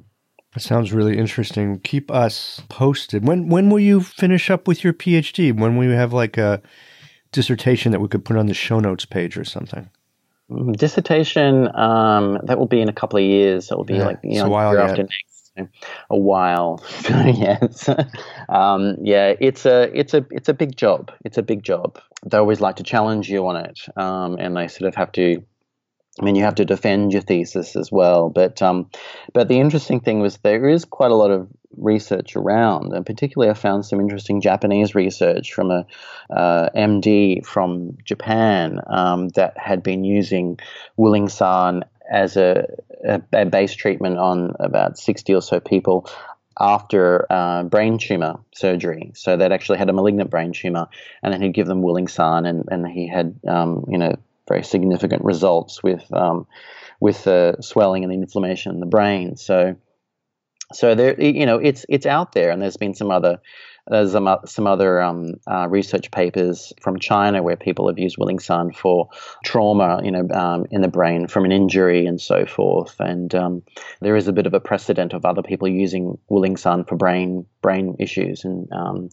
That 0.58 0.64
sounds 0.64 0.92
really 0.92 1.20
interesting. 1.20 1.80
Keep 1.82 2.10
us 2.10 2.64
posted. 2.68 3.28
When 3.28 3.48
when 3.48 3.70
will 3.70 3.80
you 3.80 4.02
finish 4.02 4.50
up 4.50 4.68
with 4.68 4.84
your 4.84 4.92
PhD? 4.92 5.56
When 5.56 5.78
will 5.78 5.86
you 5.86 5.92
have 5.92 6.14
like 6.14 6.36
a 6.36 6.64
dissertation 7.32 7.92
that 7.92 8.00
we 8.00 8.08
could 8.08 8.26
put 8.26 8.38
on 8.38 8.48
the 8.48 8.56
show 8.56 8.80
notes 8.80 9.06
page 9.06 9.38
or 9.38 9.44
something? 9.44 9.88
Mm, 10.50 10.76
dissertation 10.76 11.68
um, 11.76 12.40
that 12.46 12.58
will 12.58 12.66
be 12.66 12.82
in 12.82 12.90
a 12.90 12.94
couple 12.94 13.20
of 13.20 13.24
years. 13.24 13.68
That 13.68 13.78
will 13.78 13.84
be 13.84 13.98
yeah, 13.98 14.06
like 14.08 14.20
you 14.24 14.40
know, 14.40 14.48
a 14.48 14.50
while 14.50 14.80
after 14.80 15.04
next. 15.04 15.76
A 16.10 16.18
while, 16.18 16.84
yes. 17.08 17.88
um, 18.50 18.96
yeah, 19.04 19.36
it's 19.40 19.68
a 19.68 19.92
it's 19.94 20.16
a 20.16 20.26
it's 20.32 20.50
a 20.50 20.56
big 20.56 20.76
job. 20.76 21.12
It's 21.24 21.38
a 21.38 21.44
big 21.44 21.62
job. 21.62 22.02
They 22.26 22.40
always 22.40 22.62
like 22.62 22.78
to 22.78 22.84
challenge 22.84 23.30
you 23.30 23.46
on 23.46 23.58
it, 23.58 23.80
um, 23.96 24.38
and 24.40 24.58
they 24.58 24.68
sort 24.70 24.88
of 24.88 24.96
have 24.96 25.12
to 25.12 25.44
I 26.20 26.26
mean, 26.26 26.36
you 26.36 26.44
have 26.44 26.56
to 26.56 26.66
defend 26.66 27.14
your 27.14 27.22
thesis 27.22 27.76
as 27.76 27.92
well. 27.92 28.30
But 28.30 28.62
um, 28.62 28.90
but 29.34 29.48
the 29.48 29.60
interesting 29.60 30.00
thing 30.00 30.20
was 30.20 30.38
there 30.38 30.68
is 30.68 30.86
quite 30.86 31.12
a 31.12 31.16
lot 31.16 31.32
of 31.32 31.48
research 31.78 32.36
around, 32.36 32.94
and 32.94 33.06
particularly 33.06 33.52
I 33.52 33.54
found 33.54 33.86
some 33.86 34.00
interesting 34.00 34.42
Japanese 34.42 34.96
research 34.96 35.54
from 35.54 35.72
a 35.72 35.86
uh, 36.30 36.70
MD 36.76 37.46
from 37.46 37.98
Japan 38.04 38.82
um, 38.88 39.30
that 39.30 39.58
had 39.58 39.84
been 39.84 40.04
using 40.04 40.60
Wulingsan 40.98 41.84
as 42.10 42.38
a, 42.38 42.66
a, 43.06 43.22
a, 43.34 43.46
base 43.46 43.74
treatment 43.74 44.18
on 44.18 44.54
about 44.62 44.98
60 44.98 45.34
or 45.34 45.42
so 45.42 45.60
people 45.60 46.10
after 46.60 47.32
uh, 47.32 47.64
brain 47.64 47.98
tumor 47.98 48.40
surgery. 48.56 49.12
So 49.14 49.38
they'd 49.38 49.52
actually 49.52 49.78
had 49.78 49.90
a 49.90 49.94
malignant 49.94 50.30
brain 50.30 50.54
tumor, 50.54 50.88
and 51.22 51.34
then 51.34 51.42
he'd 51.42 51.54
give 51.54 51.68
them 51.68 51.82
Wulingsan, 51.82 52.48
and, 52.48 52.66
and 52.72 52.88
he 52.88 53.08
had, 53.08 53.40
um, 53.48 53.86
you 53.90 53.98
know, 53.98 54.16
very 54.48 54.64
significant 54.64 55.24
results 55.24 55.84
with 55.84 56.12
um, 56.14 56.48
with 57.00 57.24
the 57.24 57.58
swelling 57.62 58.04
and 58.04 58.12
the 58.12 58.18
inflammation 58.18 58.74
in 58.74 58.80
the 58.80 58.86
brain. 58.86 59.38
So 59.38 59.76
so 60.74 60.96
there, 60.96 61.20
you 61.22 61.46
know, 61.46 61.58
it's 61.58 61.86
it's 61.88 62.06
out 62.06 62.34
there, 62.34 62.52
and 62.52 62.62
there's 62.62 62.78
been 62.78 62.94
some 62.94 63.12
other 63.12 63.40
there's 63.90 64.12
some, 64.12 64.28
some 64.46 64.68
other 64.68 65.02
um, 65.02 65.36
uh, 65.50 65.68
research 65.70 66.12
papers 66.12 66.74
from 66.82 67.00
China 67.00 67.42
where 67.42 67.56
people 67.56 67.88
have 67.88 67.98
used 67.98 68.18
Wulingsan 68.18 68.76
for 68.76 69.10
trauma, 69.46 70.02
you 70.04 70.12
know, 70.12 70.28
um, 70.34 70.66
in 70.72 70.82
the 70.82 70.90
brain 70.90 71.28
from 71.28 71.46
an 71.46 71.54
injury 71.54 72.06
and 72.06 72.20
so 72.20 72.46
forth. 72.46 73.00
And 73.00 73.34
um, 73.34 73.64
there 74.02 74.16
is 74.16 74.28
a 74.28 74.34
bit 74.34 74.46
of 74.46 74.54
a 74.54 74.60
precedent 74.60 75.14
of 75.14 75.24
other 75.24 75.42
people 75.42 75.68
using 75.70 76.18
Wulingsan 76.30 76.88
for 76.88 76.96
brain 76.96 77.46
brain 77.62 77.96
issues. 78.00 78.44
And 78.44 78.72
um, 78.74 79.10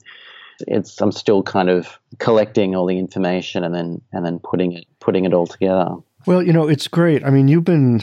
it's 0.60 1.00
I'm 1.00 1.12
still 1.12 1.42
kind 1.42 1.68
of 1.68 1.98
collecting 2.18 2.74
all 2.74 2.86
the 2.86 2.98
information 2.98 3.64
and 3.64 3.74
then 3.74 4.00
and 4.12 4.24
then 4.24 4.38
putting 4.38 4.72
it 4.72 4.86
putting 5.00 5.24
it 5.24 5.34
all 5.34 5.46
together. 5.46 5.96
Well, 6.26 6.42
you 6.42 6.52
know, 6.52 6.68
it's 6.68 6.88
great. 6.88 7.24
I 7.24 7.30
mean, 7.30 7.48
you've 7.48 7.64
been 7.64 8.02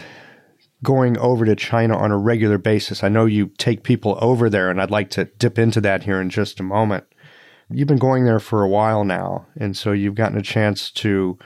going 0.83 1.17
over 1.17 1.45
to 1.45 1.55
China 1.55 1.97
on 1.97 2.11
a 2.11 2.17
regular 2.17 2.57
basis. 2.57 3.03
I 3.03 3.09
know 3.09 3.25
you 3.25 3.47
take 3.57 3.83
people 3.83 4.17
over 4.21 4.49
there, 4.49 4.69
and 4.69 4.81
I'd 4.81 4.91
like 4.91 5.09
to 5.11 5.25
dip 5.25 5.57
into 5.59 5.81
that 5.81 6.03
here 6.03 6.21
in 6.21 6.29
just 6.29 6.59
a 6.59 6.63
moment. 6.63 7.05
You've 7.69 7.87
been 7.87 7.97
going 7.97 8.25
there 8.25 8.39
for 8.39 8.63
a 8.63 8.69
while 8.69 9.03
now, 9.03 9.47
and 9.55 9.77
so 9.77 9.91
you've 9.91 10.15
gotten 10.15 10.37
a 10.37 10.43
chance 10.43 10.91
to, 10.91 11.37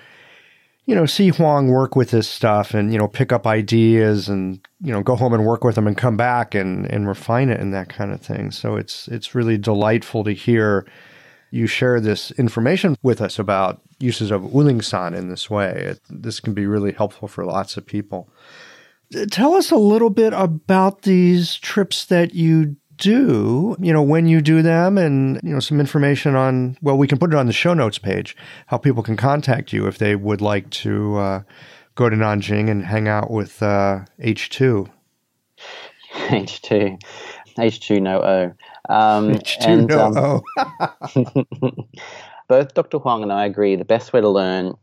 you 0.86 0.94
know, 0.94 1.06
see 1.06 1.30
Huang 1.30 1.70
work 1.70 1.96
with 1.96 2.12
this 2.12 2.28
stuff 2.28 2.74
and, 2.74 2.94
you 2.94 3.00
know, 3.00 3.08
pick 3.08 3.32
up 3.32 3.48
ideas 3.48 4.30
and, 4.30 4.60
you 4.82 4.92
know, 4.92 5.02
go 5.02 5.16
home 5.16 5.34
and 5.34 5.46
work 5.46 5.64
with 5.64 5.76
them 5.76 5.88
and 5.88 5.98
come 5.98 6.16
back 6.16 6.54
and, 6.54 6.86
and 6.92 7.08
refine 7.08 7.50
it 7.50 7.60
and 7.60 7.74
that 7.74 7.90
kind 7.90 8.12
of 8.12 8.22
thing. 8.22 8.52
So 8.52 8.76
it's 8.76 9.08
it's 9.08 9.34
really 9.34 9.58
delightful 9.58 10.24
to 10.24 10.32
hear 10.32 10.86
you 11.50 11.68
share 11.68 12.00
this 12.00 12.32
information 12.32 12.98
with 13.02 13.22
us 13.22 13.40
about 13.40 13.82
uses 14.00 14.30
of 14.30 14.42
Wulingsan 14.42 15.16
in 15.16 15.30
this 15.30 15.50
way. 15.50 15.72
It, 15.72 16.02
this 16.10 16.40
can 16.40 16.54
be 16.54 16.68
really 16.68 16.92
helpful 16.92 17.28
for 17.28 17.46
lots 17.46 17.78
of 17.78 17.86
people. 17.86 18.30
Uh, 19.16 19.26
tell 19.32 19.54
us 19.54 19.72
a 19.72 19.78
little 19.78 20.10
bit 20.10 20.34
about 20.34 21.04
these 21.04 21.56
trips 21.56 22.06
that 22.06 22.36
you 22.36 22.76
do, 22.98 23.76
you 23.80 23.94
know, 23.94 24.02
when 24.02 24.28
you 24.28 24.42
do 24.42 24.62
them 24.62 24.98
and, 24.98 25.40
you 25.44 25.54
know, 25.54 25.60
some 25.60 25.80
information 25.80 26.36
on, 26.36 26.78
well, 26.82 26.98
we 26.98 27.08
can 27.08 27.18
put 27.18 27.32
it 27.34 27.36
on 27.36 27.46
the 27.48 27.54
show 27.54 27.74
notes 27.74 27.98
page, 27.98 28.36
how 28.68 28.78
people 28.78 29.04
can 29.04 29.16
contact 29.16 29.74
you 29.74 29.88
if 29.88 29.98
they 29.98 30.16
would 30.16 30.42
like 30.42 30.70
to 30.72 31.18
uh, 31.18 31.42
go 31.96 32.10
to 32.10 32.16
Nanjing 32.16 32.70
and 32.70 32.86
hang 32.86 33.08
out 33.08 33.32
with 33.32 33.62
uh, 33.62 34.06
H2. 34.20 34.90
H2. 36.14 37.02
H2 37.58 38.02
no 38.02 38.22
O. 38.22 38.44
Um, 38.94 39.32
H2 39.36 39.66
and, 39.66 39.88
no 39.88 40.02
um, 40.06 40.42
O. 41.16 41.86
both 42.48 42.74
Dr. 42.74 43.00
Huang 43.00 43.24
and 43.24 43.32
I 43.32 43.46
agree 43.46 43.76
the 43.76 43.86
best 43.86 44.14
way 44.14 44.22
to 44.22 44.30
learn 44.30 44.74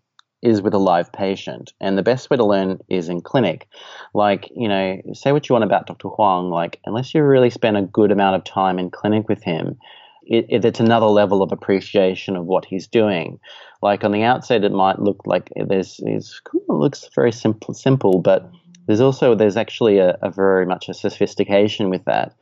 is 0.42 0.60
with 0.60 0.74
a 0.74 0.78
live 0.78 1.12
patient. 1.12 1.72
And 1.80 1.96
the 1.96 2.02
best 2.02 2.28
way 2.28 2.36
to 2.36 2.44
learn 2.44 2.80
is 2.88 3.08
in 3.08 3.20
clinic. 3.20 3.68
Like, 4.12 4.50
you 4.54 4.68
know, 4.68 5.00
say 5.12 5.32
what 5.32 5.48
you 5.48 5.54
want 5.54 5.64
about 5.64 5.86
Dr. 5.86 6.08
Huang, 6.08 6.50
like, 6.50 6.80
unless 6.84 7.14
you 7.14 7.22
really 7.22 7.50
spend 7.50 7.76
a 7.76 7.82
good 7.82 8.10
amount 8.10 8.36
of 8.36 8.44
time 8.44 8.78
in 8.78 8.90
clinic 8.90 9.28
with 9.28 9.42
him, 9.42 9.78
it, 10.24 10.46
it, 10.48 10.64
it's 10.64 10.80
another 10.80 11.06
level 11.06 11.42
of 11.42 11.52
appreciation 11.52 12.36
of 12.36 12.44
what 12.44 12.64
he's 12.64 12.86
doing. 12.86 13.38
Like 13.80 14.04
on 14.04 14.12
the 14.12 14.22
outside, 14.22 14.64
it 14.64 14.72
might 14.72 15.00
look 15.00 15.22
like 15.26 15.50
there's, 15.56 16.00
it 16.04 16.24
looks 16.68 17.08
very 17.14 17.32
simple, 17.32 17.74
simple, 17.74 18.20
but 18.20 18.50
there's 18.86 19.00
also 19.00 19.34
there's 19.34 19.56
actually 19.56 19.98
a, 19.98 20.18
a 20.22 20.30
very 20.30 20.66
much 20.66 20.88
a 20.88 20.94
sophistication 20.94 21.90
with 21.90 22.04
that. 22.04 22.34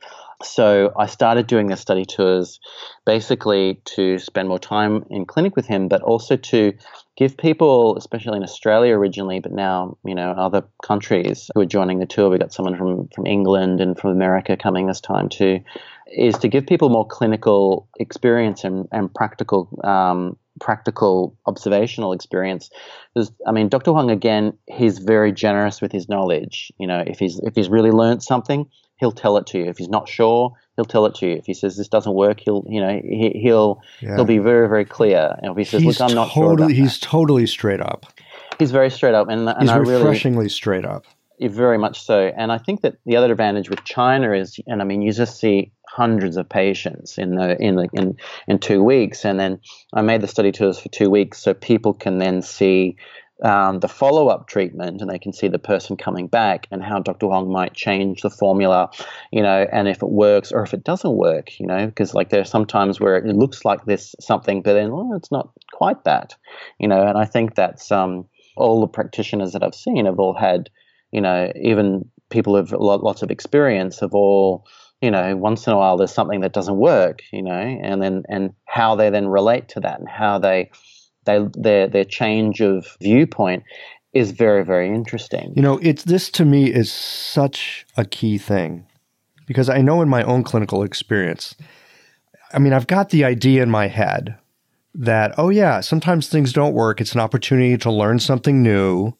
So 0.43 0.91
I 0.97 1.05
started 1.05 1.45
doing 1.45 1.67
the 1.67 1.77
study 1.77 2.05
tours 2.05 2.59
basically 3.05 3.79
to 3.95 4.17
spend 4.17 4.49
more 4.49 4.59
time 4.59 5.05
in 5.09 5.25
clinic 5.25 5.55
with 5.55 5.67
him, 5.67 5.87
but 5.87 6.01
also 6.01 6.35
to 6.35 6.73
give 7.17 7.37
people, 7.37 7.97
especially 7.97 8.37
in 8.37 8.43
Australia 8.43 8.95
originally, 8.95 9.39
but 9.39 9.51
now, 9.51 9.97
you 10.05 10.15
know, 10.15 10.31
other 10.31 10.63
countries 10.83 11.49
who 11.53 11.61
are 11.61 11.65
joining 11.65 11.99
the 11.99 12.05
tour. 12.05 12.29
We 12.29 12.37
got 12.37 12.53
someone 12.53 12.77
from, 12.77 13.07
from 13.09 13.25
England 13.25 13.81
and 13.81 13.97
from 13.97 14.11
America 14.11 14.55
coming 14.55 14.87
this 14.87 15.01
time 15.01 15.29
too, 15.29 15.59
is 16.15 16.37
to 16.39 16.47
give 16.47 16.65
people 16.65 16.89
more 16.89 17.05
clinical 17.05 17.87
experience 17.99 18.63
and, 18.63 18.87
and 18.91 19.13
practical 19.13 19.69
um, 19.83 20.37
practical 20.59 21.35
observational 21.47 22.13
experience. 22.13 22.69
There's, 23.15 23.31
I 23.47 23.51
mean, 23.51 23.67
Dr. 23.67 23.91
Huang 23.91 24.11
again, 24.11 24.53
he's 24.67 24.99
very 24.99 25.31
generous 25.31 25.81
with 25.81 25.91
his 25.91 26.07
knowledge. 26.07 26.71
You 26.77 26.87
know, 26.87 27.03
if 27.05 27.19
he's 27.19 27.39
if 27.39 27.55
he's 27.55 27.69
really 27.69 27.91
learned 27.91 28.23
something, 28.23 28.69
he'll 28.97 29.11
tell 29.11 29.37
it 29.37 29.47
to 29.47 29.57
you. 29.57 29.65
If 29.65 29.77
he's 29.77 29.89
not 29.89 30.07
sure, 30.07 30.53
he'll 30.81 30.85
tell 30.85 31.05
it 31.05 31.15
to 31.15 31.27
you. 31.27 31.33
If 31.33 31.45
he 31.45 31.53
says 31.53 31.77
this 31.77 31.87
doesn't 31.87 32.13
work, 32.13 32.39
he'll 32.39 32.65
you 32.67 32.81
know 32.81 32.99
he, 33.03 33.41
will 33.45 33.81
yeah. 34.01 34.15
he'll 34.15 34.25
be 34.25 34.39
very 34.39 34.67
very 34.67 34.85
clear. 34.85 35.35
And 35.41 35.51
if 35.51 35.57
he 35.57 35.63
says, 35.63 35.81
he's 35.81 35.99
"Look, 35.99 36.09
I'm 36.09 36.15
not 36.15 36.31
totally, 36.31 36.73
sure," 36.73 36.83
he's 36.83 36.99
that. 36.99 37.05
totally 37.05 37.45
straight 37.45 37.81
up. 37.81 38.07
He's 38.57 38.71
very 38.71 38.89
straight 38.89 39.13
up, 39.13 39.29
and, 39.29 39.47
and 39.47 39.61
he's 39.61 39.69
I 39.69 39.77
refreshingly 39.77 40.37
really, 40.37 40.49
straight 40.49 40.85
up. 40.85 41.05
Very 41.39 41.77
much 41.77 42.03
so, 42.03 42.31
and 42.35 42.51
I 42.51 42.57
think 42.57 42.81
that 42.81 42.97
the 43.05 43.15
other 43.15 43.31
advantage 43.31 43.69
with 43.69 43.83
China 43.83 44.33
is, 44.33 44.59
and 44.67 44.81
I 44.81 44.85
mean, 44.85 45.01
you 45.01 45.11
just 45.11 45.39
see 45.39 45.71
hundreds 45.87 46.37
of 46.37 46.47
patients 46.47 47.17
in 47.17 47.35
the 47.35 47.59
in 47.61 47.75
the 47.75 47.87
in 47.93 48.17
in 48.47 48.59
two 48.59 48.83
weeks, 48.83 49.25
and 49.25 49.39
then 49.39 49.59
I 49.93 50.01
made 50.01 50.21
the 50.21 50.27
study 50.27 50.51
tours 50.51 50.79
for 50.79 50.89
two 50.89 51.09
weeks, 51.09 51.39
so 51.39 51.53
people 51.53 51.93
can 51.93 52.19
then 52.19 52.41
see 52.41 52.95
um, 53.41 53.79
the 53.79 53.87
follow 53.87 54.27
up 54.27 54.47
treatment 54.47 55.01
and 55.01 55.09
they 55.09 55.17
can 55.17 55.33
see 55.33 55.47
the 55.47 55.59
person 55.59 55.97
coming 55.97 56.27
back 56.27 56.67
and 56.71 56.83
how 56.83 56.99
Dr. 56.99 57.25
Huang 57.25 57.51
might 57.51 57.73
change 57.73 58.21
the 58.21 58.29
formula, 58.29 58.89
you 59.31 59.41
know, 59.41 59.65
and 59.71 59.87
if 59.87 60.01
it 60.03 60.09
works 60.09 60.51
or 60.51 60.63
if 60.63 60.73
it 60.73 60.83
doesn't 60.83 61.15
work, 61.15 61.59
you 61.59 61.65
know, 61.65 61.87
because 61.87 62.13
like 62.13 62.29
there 62.29 62.41
are 62.41 62.45
some 62.45 62.65
times 62.65 62.99
where 62.99 63.15
it 63.15 63.25
looks 63.35 63.65
like 63.65 63.85
this 63.85 64.15
something, 64.19 64.61
but 64.61 64.73
then 64.73 64.91
oh, 64.91 65.15
it's 65.15 65.31
not 65.31 65.49
quite 65.73 66.03
that, 66.03 66.35
you 66.79 66.87
know, 66.87 67.01
and 67.01 67.17
I 67.17 67.25
think 67.25 67.55
that's 67.55 67.91
um, 67.91 68.25
all 68.55 68.81
the 68.81 68.87
practitioners 68.87 69.53
that 69.53 69.63
I've 69.63 69.75
seen 69.75 70.05
have 70.05 70.19
all 70.19 70.35
had, 70.35 70.69
you 71.11 71.21
know, 71.21 71.51
even 71.59 72.09
people 72.29 72.53
with 72.53 72.71
lots 72.71 73.23
of 73.23 73.31
experience 73.31 73.99
have 73.99 74.13
all 74.13 74.65
you 75.01 75.09
know, 75.09 75.35
once 75.35 75.65
in 75.65 75.73
a 75.73 75.77
while 75.77 75.97
there's 75.97 76.13
something 76.13 76.41
that 76.41 76.53
doesn't 76.53 76.77
work, 76.77 77.23
you 77.33 77.41
know, 77.41 77.51
and 77.51 78.01
then 78.03 78.23
and 78.29 78.53
how 78.65 78.95
they 78.95 79.09
then 79.09 79.27
relate 79.27 79.67
to 79.69 79.79
that 79.79 79.99
and 79.99 80.07
how 80.07 80.37
they 80.37 80.69
they 81.25 81.45
their 81.53 81.87
their 81.87 82.05
change 82.05 82.61
of 82.61 82.97
viewpoint 83.01 83.63
is 84.13 84.31
very 84.31 84.63
very 84.63 84.89
interesting. 84.89 85.53
You 85.55 85.61
know, 85.61 85.79
it's 85.81 86.03
this 86.03 86.29
to 86.31 86.45
me 86.45 86.71
is 86.71 86.91
such 86.91 87.85
a 87.97 88.05
key 88.05 88.37
thing 88.37 88.85
because 89.45 89.69
I 89.69 89.81
know 89.81 90.01
in 90.01 90.09
my 90.09 90.23
own 90.23 90.43
clinical 90.43 90.83
experience, 90.83 91.55
I 92.53 92.59
mean, 92.59 92.73
I've 92.73 92.87
got 92.87 93.09
the 93.09 93.23
idea 93.23 93.63
in 93.63 93.69
my 93.69 93.87
head 93.87 94.37
that 94.93 95.33
oh 95.37 95.49
yeah, 95.49 95.79
sometimes 95.81 96.27
things 96.27 96.53
don't 96.53 96.73
work. 96.73 96.99
It's 96.99 97.13
an 97.13 97.21
opportunity 97.21 97.77
to 97.77 97.91
learn 97.91 98.19
something 98.19 98.61
new, 98.61 99.13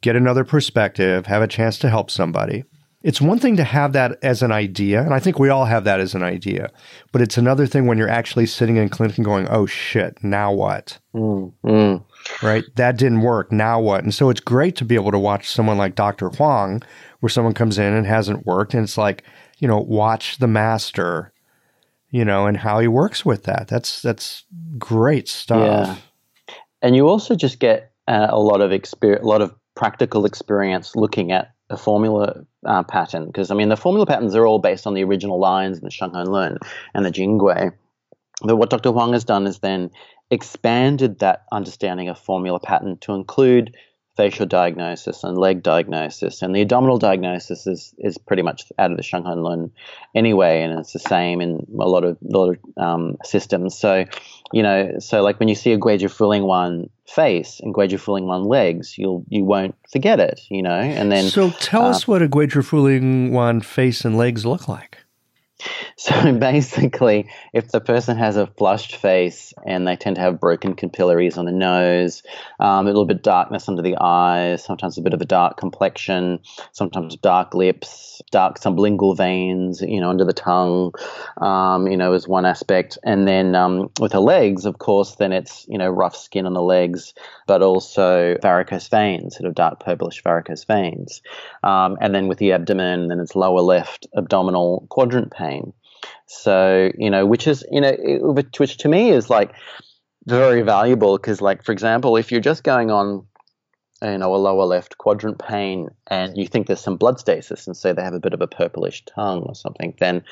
get 0.00 0.16
another 0.16 0.44
perspective, 0.44 1.26
have 1.26 1.42
a 1.42 1.48
chance 1.48 1.78
to 1.80 1.90
help 1.90 2.10
somebody. 2.10 2.64
It's 3.02 3.20
one 3.20 3.38
thing 3.38 3.56
to 3.56 3.64
have 3.64 3.92
that 3.94 4.18
as 4.22 4.42
an 4.42 4.52
idea, 4.52 5.02
and 5.02 5.12
I 5.12 5.18
think 5.18 5.38
we 5.38 5.48
all 5.48 5.64
have 5.64 5.84
that 5.84 5.98
as 5.98 6.14
an 6.14 6.22
idea. 6.22 6.70
But 7.10 7.20
it's 7.20 7.36
another 7.36 7.66
thing 7.66 7.86
when 7.86 7.98
you're 7.98 8.08
actually 8.08 8.46
sitting 8.46 8.76
in 8.76 8.88
clinic 8.88 9.16
and 9.16 9.24
going, 9.24 9.48
"Oh 9.48 9.66
shit, 9.66 10.22
now 10.22 10.52
what?" 10.52 10.98
Mm, 11.14 11.52
mm. 11.64 12.04
Right? 12.42 12.64
That 12.76 12.96
didn't 12.96 13.22
work. 13.22 13.50
Now 13.50 13.80
what? 13.80 14.04
And 14.04 14.14
so 14.14 14.30
it's 14.30 14.40
great 14.40 14.76
to 14.76 14.84
be 14.84 14.94
able 14.94 15.10
to 15.10 15.18
watch 15.18 15.50
someone 15.50 15.78
like 15.78 15.96
Dr. 15.96 16.28
Huang, 16.30 16.82
where 17.20 17.30
someone 17.30 17.54
comes 17.54 17.78
in 17.78 17.92
and 17.92 18.06
hasn't 18.06 18.46
worked, 18.46 18.74
and 18.74 18.84
it's 18.84 18.98
like, 18.98 19.24
you 19.58 19.66
know, 19.66 19.78
watch 19.78 20.38
the 20.38 20.46
master, 20.46 21.32
you 22.10 22.24
know, 22.24 22.46
and 22.46 22.56
how 22.56 22.78
he 22.78 22.86
works 22.86 23.24
with 23.24 23.44
that. 23.44 23.66
That's 23.66 24.00
that's 24.00 24.44
great 24.78 25.28
stuff. 25.28 25.88
Yeah. 25.88 26.54
And 26.82 26.96
you 26.96 27.08
also 27.08 27.34
just 27.34 27.58
get 27.58 27.92
uh, 28.06 28.28
a 28.30 28.40
lot 28.40 28.60
of 28.60 28.72
experience, 28.72 29.24
a 29.24 29.28
lot 29.28 29.42
of 29.42 29.54
practical 29.74 30.24
experience 30.24 30.94
looking 30.94 31.32
at 31.32 31.52
a 31.72 31.76
formula 31.76 32.44
uh, 32.64 32.82
pattern 32.82 33.26
because 33.26 33.50
I 33.50 33.54
mean 33.54 33.68
the 33.68 33.76
formula 33.76 34.06
patterns 34.06 34.34
are 34.34 34.46
all 34.46 34.58
based 34.58 34.86
on 34.86 34.94
the 34.94 35.04
original 35.04 35.38
lines 35.38 35.78
in 35.78 35.84
the 35.84 35.90
Shang 35.90 36.12
Han 36.12 36.26
Lun 36.26 36.58
and 36.94 37.04
the 37.04 37.10
Jingui. 37.10 37.72
But 38.42 38.56
what 38.56 38.70
Dr. 38.70 38.90
Huang 38.90 39.12
has 39.12 39.24
done 39.24 39.46
is 39.46 39.60
then 39.60 39.90
expanded 40.30 41.20
that 41.20 41.44
understanding 41.52 42.08
of 42.08 42.18
formula 42.18 42.58
pattern 42.58 42.98
to 43.02 43.12
include 43.12 43.76
facial 44.16 44.46
diagnosis 44.46 45.24
and 45.24 45.38
leg 45.38 45.62
diagnosis. 45.62 46.42
And 46.42 46.54
the 46.54 46.60
abdominal 46.60 46.98
diagnosis 46.98 47.66
is, 47.66 47.94
is 47.98 48.18
pretty 48.18 48.42
much 48.42 48.70
out 48.78 48.90
of 48.90 48.96
the 48.96 49.02
Shang 49.02 49.24
Han 49.24 49.42
Lun 49.42 49.70
anyway, 50.14 50.62
and 50.62 50.78
it's 50.78 50.92
the 50.92 50.98
same 50.98 51.40
in 51.40 51.66
a 51.72 51.88
lot 51.88 52.04
of, 52.04 52.18
a 52.22 52.36
lot 52.36 52.50
of 52.50 52.58
um, 52.82 53.16
systems. 53.24 53.78
So, 53.78 54.04
you 54.52 54.62
know, 54.62 54.92
so 54.98 55.22
like 55.22 55.40
when 55.40 55.48
you 55.48 55.54
see 55.54 55.72
a 55.72 55.78
Guizhi 55.78 56.10
Fuling 56.10 56.44
Wan 56.44 56.90
face 57.06 57.60
and 57.60 57.74
Guizhi 57.74 57.98
Fuling 57.98 58.26
Wan 58.26 58.44
legs, 58.44 58.98
you'll 58.98 59.24
you 59.28 59.44
won't 59.44 59.74
forget 59.90 60.20
it, 60.20 60.40
you 60.50 60.62
know. 60.62 60.70
And 60.70 61.10
then 61.10 61.28
so 61.28 61.50
tell 61.50 61.84
uh, 61.84 61.90
us 61.90 62.06
what 62.06 62.22
a 62.22 62.28
Guizhi 62.28 62.64
Fuling 62.64 63.32
Wan 63.32 63.60
face 63.60 64.04
and 64.04 64.16
legs 64.16 64.44
look 64.44 64.68
like. 64.68 64.98
So 66.02 66.32
basically, 66.38 67.28
if 67.52 67.68
the 67.68 67.80
person 67.80 68.16
has 68.16 68.36
a 68.36 68.48
flushed 68.48 68.96
face 68.96 69.54
and 69.64 69.86
they 69.86 69.94
tend 69.94 70.16
to 70.16 70.22
have 70.22 70.40
broken 70.40 70.74
capillaries 70.74 71.38
on 71.38 71.44
the 71.44 71.52
nose, 71.52 72.24
um, 72.58 72.86
a 72.86 72.90
little 72.90 73.04
bit 73.04 73.22
darkness 73.22 73.68
under 73.68 73.82
the 73.82 73.96
eyes, 74.00 74.64
sometimes 74.64 74.98
a 74.98 75.02
bit 75.02 75.14
of 75.14 75.20
a 75.20 75.24
dark 75.24 75.58
complexion, 75.58 76.40
sometimes 76.72 77.14
dark 77.14 77.54
lips, 77.54 78.20
dark 78.32 78.58
sublingual 78.58 79.16
veins, 79.16 79.80
you 79.80 80.00
know, 80.00 80.10
under 80.10 80.24
the 80.24 80.32
tongue, 80.32 80.92
um, 81.40 81.86
you 81.86 81.96
know, 81.96 82.14
is 82.14 82.26
one 82.26 82.46
aspect. 82.46 82.98
And 83.04 83.28
then 83.28 83.54
um, 83.54 83.88
with 84.00 84.10
the 84.10 84.20
legs, 84.20 84.66
of 84.66 84.78
course, 84.78 85.14
then 85.16 85.32
it's, 85.32 85.64
you 85.68 85.78
know, 85.78 85.88
rough 85.88 86.16
skin 86.16 86.46
on 86.46 86.54
the 86.54 86.62
legs, 86.62 87.14
but 87.46 87.62
also 87.62 88.36
varicose 88.42 88.88
veins, 88.88 89.36
sort 89.36 89.46
of 89.46 89.54
dark 89.54 89.78
purplish 89.78 90.20
varicose 90.24 90.64
veins. 90.64 91.22
Um, 91.62 91.96
and 92.00 92.12
then 92.12 92.26
with 92.26 92.38
the 92.38 92.50
abdomen, 92.50 93.06
then 93.06 93.20
it's 93.20 93.36
lower 93.36 93.60
left 93.60 94.08
abdominal 94.16 94.84
quadrant 94.90 95.30
pain. 95.30 95.72
So, 96.32 96.90
you 96.96 97.10
know, 97.10 97.26
which 97.26 97.46
is, 97.46 97.64
you 97.70 97.80
know, 97.80 97.94
which 98.58 98.78
to 98.78 98.88
me 98.88 99.10
is 99.10 99.28
like 99.28 99.52
very 100.26 100.62
valuable 100.62 101.16
because, 101.18 101.40
like, 101.40 101.62
for 101.62 101.72
example, 101.72 102.16
if 102.16 102.32
you're 102.32 102.40
just 102.40 102.64
going 102.64 102.90
on, 102.90 103.26
you 104.00 104.18
know, 104.18 104.34
a 104.34 104.36
lower 104.36 104.64
left 104.64 104.98
quadrant 104.98 105.38
pain 105.38 105.88
and 106.08 106.36
you 106.36 106.46
think 106.46 106.66
there's 106.66 106.80
some 106.80 106.96
blood 106.96 107.20
stasis 107.20 107.66
and 107.66 107.76
so 107.76 107.92
they 107.92 108.02
have 108.02 108.14
a 108.14 108.20
bit 108.20 108.32
of 108.32 108.40
a 108.40 108.46
purplish 108.46 109.04
tongue 109.04 109.42
or 109.42 109.54
something, 109.54 109.94
then 110.00 110.24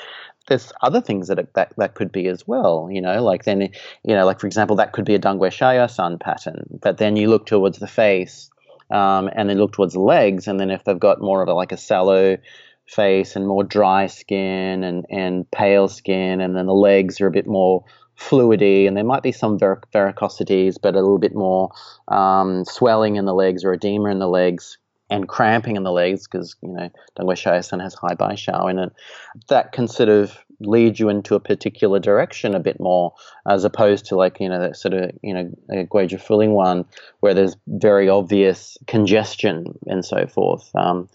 there's 0.49 0.73
other 0.83 1.01
things 1.01 1.29
that, 1.29 1.39
it, 1.39 1.53
that 1.55 1.73
that 1.77 1.95
could 1.95 2.11
be 2.11 2.27
as 2.27 2.49
well, 2.49 2.89
you 2.91 3.01
know, 3.01 3.23
like 3.23 3.45
then, 3.45 3.61
you 3.61 4.15
know, 4.15 4.25
like 4.25 4.41
for 4.41 4.47
example, 4.47 4.77
that 4.77 4.93
could 4.93 5.05
be 5.05 5.15
a 5.15 5.21
Danggui 5.21 5.51
Shaoyao 5.51 5.91
San 5.91 6.19
pattern, 6.19 6.79
but 6.81 6.97
then 6.97 7.17
you 7.17 7.29
look 7.29 7.47
towards 7.47 7.79
the 7.79 7.87
face 7.87 8.51
um, 8.91 9.31
and 9.35 9.49
then 9.49 9.59
look 9.59 9.73
towards 9.73 9.93
the 9.93 10.01
legs, 10.01 10.49
and 10.49 10.59
then 10.59 10.71
if 10.71 10.83
they've 10.85 10.99
got 10.99 11.21
more 11.21 11.43
of 11.43 11.49
a, 11.49 11.55
like 11.55 11.73
a 11.73 11.77
sallow 11.77 12.39
face 12.91 13.37
and 13.37 13.47
more 13.47 13.63
dry 13.63 14.07
skin 14.07 14.83
and, 14.83 15.07
and 15.11 15.51
pale 15.51 15.89
skin, 15.89 16.41
and 16.41 16.57
then 16.57 16.67
the 16.67 16.75
legs 16.75 17.21
are 17.21 17.29
a 17.29 17.33
bit 17.33 17.47
more 17.47 17.85
fluidy, 18.19 18.87
and 18.87 18.97
there 18.97 19.05
might 19.05 19.23
be 19.23 19.33
some 19.33 19.59
varicosities, 19.59 20.77
but 20.81 20.95
a 20.95 21.01
little 21.01 21.19
bit 21.19 21.35
more 21.35 21.71
um, 22.09 22.65
swelling 22.65 23.17
in 23.17 23.25
the 23.25 23.35
legs 23.35 23.65
or 23.65 23.73
edema 23.73 24.11
in 24.11 24.19
the 24.19 24.29
legs 24.29 24.77
and 25.11 25.29
cramping 25.29 25.77
in 25.77 25.83
the 25.83 25.93
legs 25.93 26.27
because 26.27 26.57
you 26.63 26.69
know 26.69 26.91
Danggui 27.19 27.35
Shaoyao 27.35 27.81
has 27.81 27.95
high 27.95 28.15
Bai 28.15 28.35
Shao 28.35 28.69
in 28.69 28.79
it. 28.79 28.93
That 29.49 29.73
can 29.73 29.89
sort 29.89 30.09
of 30.09 30.39
lead 30.61 30.99
you 30.99 31.09
into 31.09 31.35
a 31.35 31.41
particular 31.41 31.99
direction 31.99 32.55
a 32.55 32.61
bit 32.61 32.79
more, 32.79 33.15
as 33.47 33.65
opposed 33.65 34.07
to 34.07 34.17
like 34.17 34.39
you 34.41 34.49
know 34.49 34.61
that 34.61 34.77
sort 34.77 34.95
of 34.95 35.11
you 35.23 35.35
know 35.35 35.51
a 35.71 35.87
Guizhi 35.87 36.21
Fuling 36.21 36.53
Wan 36.53 36.85
where 37.21 37.35
there's 37.35 37.57
very 37.67 38.09
obvious 38.09 38.79
congestion 38.87 39.79
and 39.87 40.05
so 40.05 40.27
forth. 40.27 40.71
Um, 40.75 41.09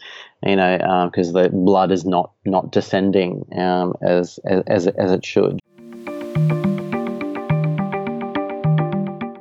you 0.43 0.55
know 0.55 1.09
because 1.09 1.35
um, 1.35 1.41
the 1.41 1.49
blood 1.49 1.91
is 1.91 2.05
not 2.05 2.31
not 2.45 2.71
descending 2.71 3.45
um, 3.57 3.95
as, 4.01 4.39
as 4.45 4.87
as 4.87 5.11
it 5.11 5.25
should. 5.25 5.59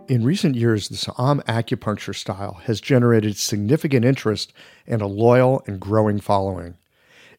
In 0.07 0.22
recent 0.22 0.55
years, 0.55 0.88
the 0.88 0.98
Sa'am 0.98 1.40
acupuncture 1.48 2.14
style 2.14 2.61
has 2.64 2.78
generated 2.78 3.38
significant 3.38 4.05
interest 4.05 4.52
and 4.86 5.00
a 5.00 5.07
loyal 5.07 5.62
and 5.66 5.80
growing 5.80 6.20
following. 6.20 6.76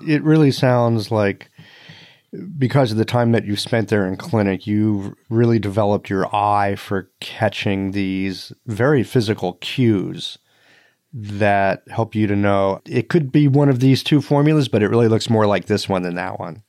It 0.08 0.24
really 0.24 0.52
sounds 0.52 1.10
like 1.10 1.50
because 2.58 2.92
of 2.92 2.98
the 2.98 3.06
time 3.06 3.32
that 3.32 3.46
you 3.46 3.56
spent 3.56 3.90
there 3.90 4.08
in 4.08 4.18
clinic, 4.18 4.68
you 4.68 5.16
really 5.30 5.60
developed 5.60 6.10
your 6.10 6.34
eye 6.36 6.76
for 6.76 7.10
catching 7.20 7.92
these 7.92 8.52
very 8.66 9.04
physical 9.04 9.54
cues 9.54 10.38
that 11.14 11.84
help 11.90 12.14
you 12.14 12.28
to 12.28 12.36
know 12.36 12.82
it 12.86 13.08
could 13.08 13.32
be 13.32 13.48
one 13.48 13.70
of 13.70 13.80
these 13.80 14.04
two 14.04 14.22
formulas, 14.22 14.68
but 14.68 14.84
it 14.84 14.90
really 14.90 15.08
looks 15.08 15.30
more 15.30 15.48
like 15.48 15.66
this 15.66 15.88
one 15.88 16.02
than 16.04 16.16
that 16.16 16.40
one. 16.40 16.62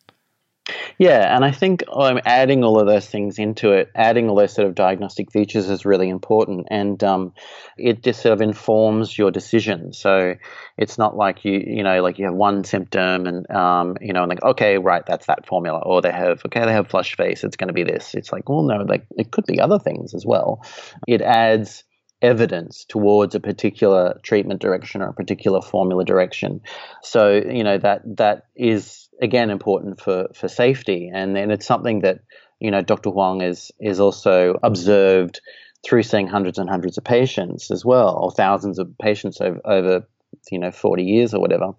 Yeah, 0.98 1.34
and 1.34 1.44
I 1.44 1.52
think 1.52 1.84
um, 1.92 2.20
adding 2.24 2.64
all 2.64 2.80
of 2.80 2.86
those 2.86 3.06
things 3.06 3.38
into 3.38 3.72
it, 3.72 3.90
adding 3.94 4.28
all 4.28 4.36
those 4.36 4.52
sort 4.52 4.66
of 4.66 4.74
diagnostic 4.74 5.30
features 5.30 5.68
is 5.70 5.84
really 5.84 6.08
important, 6.08 6.66
and 6.70 7.02
um, 7.04 7.32
it 7.78 8.02
just 8.02 8.20
sort 8.22 8.32
of 8.32 8.40
informs 8.40 9.16
your 9.16 9.30
decision. 9.30 9.92
So 9.92 10.34
it's 10.76 10.98
not 10.98 11.16
like 11.16 11.44
you, 11.44 11.62
you 11.64 11.82
know, 11.84 12.02
like 12.02 12.18
you 12.18 12.24
have 12.24 12.34
one 12.34 12.64
symptom, 12.64 13.26
and 13.26 13.48
um, 13.50 13.96
you 14.00 14.12
know, 14.12 14.22
and 14.22 14.30
like 14.30 14.42
okay, 14.42 14.78
right, 14.78 15.04
that's 15.06 15.26
that 15.26 15.46
formula, 15.46 15.80
or 15.84 16.02
they 16.02 16.12
have 16.12 16.42
okay, 16.46 16.64
they 16.64 16.72
have 16.72 16.88
flush 16.88 17.16
face, 17.16 17.44
it's 17.44 17.56
going 17.56 17.68
to 17.68 17.74
be 17.74 17.84
this. 17.84 18.14
It's 18.14 18.32
like, 18.32 18.48
well, 18.48 18.62
no, 18.62 18.78
like 18.78 19.06
it 19.16 19.30
could 19.30 19.46
be 19.46 19.60
other 19.60 19.78
things 19.78 20.14
as 20.14 20.26
well. 20.26 20.64
It 21.06 21.22
adds 21.22 21.84
evidence 22.22 22.84
towards 22.88 23.34
a 23.34 23.40
particular 23.40 24.18
treatment 24.22 24.60
direction 24.60 25.02
or 25.02 25.08
a 25.08 25.12
particular 25.12 25.60
formula 25.60 26.04
direction. 26.04 26.60
So 27.02 27.30
you 27.32 27.62
know 27.62 27.78
that 27.78 28.00
that 28.16 28.46
is 28.56 29.05
again 29.20 29.50
important 29.50 30.00
for 30.00 30.28
for 30.34 30.48
safety, 30.48 31.10
and 31.12 31.34
then 31.34 31.50
it's 31.50 31.66
something 31.66 32.00
that 32.00 32.20
you 32.60 32.70
know 32.70 32.82
Dr. 32.82 33.10
Huang 33.10 33.42
is 33.42 33.72
is 33.80 34.00
also 34.00 34.58
observed 34.62 35.40
through 35.84 36.02
seeing 36.02 36.26
hundreds 36.26 36.58
and 36.58 36.68
hundreds 36.68 36.98
of 36.98 37.04
patients 37.04 37.70
as 37.70 37.84
well, 37.84 38.16
or 38.16 38.30
thousands 38.30 38.78
of 38.78 38.96
patients 38.98 39.40
over 39.40 39.60
over 39.64 40.06
you 40.50 40.58
know 40.58 40.70
40 40.70 41.02
years 41.04 41.34
or 41.34 41.40
whatever 41.40 41.72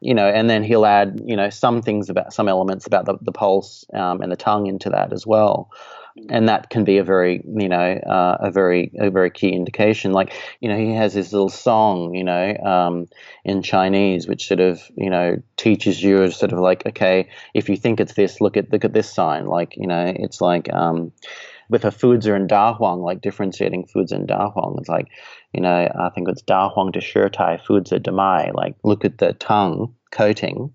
you 0.00 0.14
know 0.14 0.26
and 0.26 0.48
then 0.50 0.62
he'll 0.62 0.84
add 0.84 1.20
you 1.24 1.36
know 1.36 1.50
some 1.50 1.82
things 1.82 2.10
about 2.10 2.32
some 2.32 2.48
elements 2.48 2.86
about 2.86 3.06
the, 3.06 3.16
the 3.22 3.32
pulse 3.32 3.84
um, 3.94 4.20
and 4.20 4.30
the 4.30 4.36
tongue 4.36 4.66
into 4.66 4.90
that 4.90 5.12
as 5.12 5.26
well 5.26 5.70
and 6.28 6.48
that 6.48 6.70
can 6.70 6.84
be 6.84 6.98
a 6.98 7.04
very 7.04 7.42
you 7.44 7.68
know 7.68 7.76
uh, 7.76 8.38
a 8.40 8.50
very 8.50 8.92
a 8.98 9.10
very 9.10 9.30
key 9.30 9.50
indication. 9.50 10.12
Like 10.12 10.32
you 10.60 10.68
know 10.68 10.76
he 10.76 10.94
has 10.94 11.14
his 11.14 11.32
little 11.32 11.48
song 11.48 12.14
you 12.14 12.24
know 12.24 12.56
um, 12.58 13.08
in 13.44 13.62
chinese 13.62 14.26
which 14.26 14.46
sort 14.46 14.60
of 14.60 14.80
you 14.96 15.10
know 15.10 15.36
teaches 15.56 16.02
you 16.02 16.30
sort 16.30 16.52
of 16.52 16.58
like 16.58 16.86
okay 16.86 17.28
if 17.54 17.68
you 17.68 17.76
think 17.76 18.00
it's 18.00 18.14
this 18.14 18.40
look 18.40 18.56
at 18.56 18.72
look 18.72 18.84
at 18.84 18.92
this 18.92 19.12
sign. 19.12 19.46
Like 19.46 19.76
you 19.76 19.86
know 19.86 20.12
it's 20.14 20.40
like 20.40 20.72
um, 20.72 21.12
with 21.68 21.84
a 21.84 21.90
Fuzi 21.90 22.34
and 22.34 22.48
dahuang 22.48 23.02
like 23.02 23.20
differentiating 23.20 23.86
Fuzi 23.86 24.12
and 24.12 24.28
dahuang. 24.28 24.78
It's 24.78 24.88
like 24.88 25.08
you 25.52 25.60
know 25.60 25.90
i 25.98 26.08
think 26.10 26.28
it's 26.28 26.42
dahuang 26.42 26.92
de 26.92 27.00
shitai 27.00 27.62
foods 27.64 27.92
are 27.92 28.12
mai 28.12 28.50
like 28.54 28.74
look 28.82 29.04
at 29.04 29.18
the 29.18 29.32
tongue 29.34 29.94
coating 30.10 30.74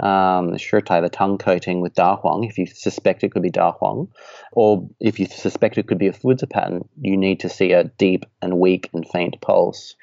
um, 0.00 0.56
tie 0.56 1.00
the 1.00 1.10
tongue 1.10 1.38
coating 1.38 1.80
with 1.80 1.94
Da 1.94 2.16
Huang 2.16 2.44
if 2.44 2.58
you 2.58 2.66
suspect 2.66 3.22
it 3.22 3.32
could 3.32 3.42
be 3.42 3.50
Da 3.50 3.72
Huang, 3.72 4.08
or 4.52 4.88
if 4.98 5.20
you 5.20 5.26
suspect 5.26 5.78
it 5.78 5.86
could 5.86 5.98
be 5.98 6.08
a 6.08 6.12
Fuzi 6.12 6.48
pattern, 6.48 6.88
you 7.00 7.16
need 7.16 7.40
to 7.40 7.48
see 7.48 7.72
a 7.72 7.84
deep 7.84 8.24
and 8.40 8.58
weak 8.58 8.88
and 8.94 9.06
faint 9.06 9.40
pulse 9.40 9.94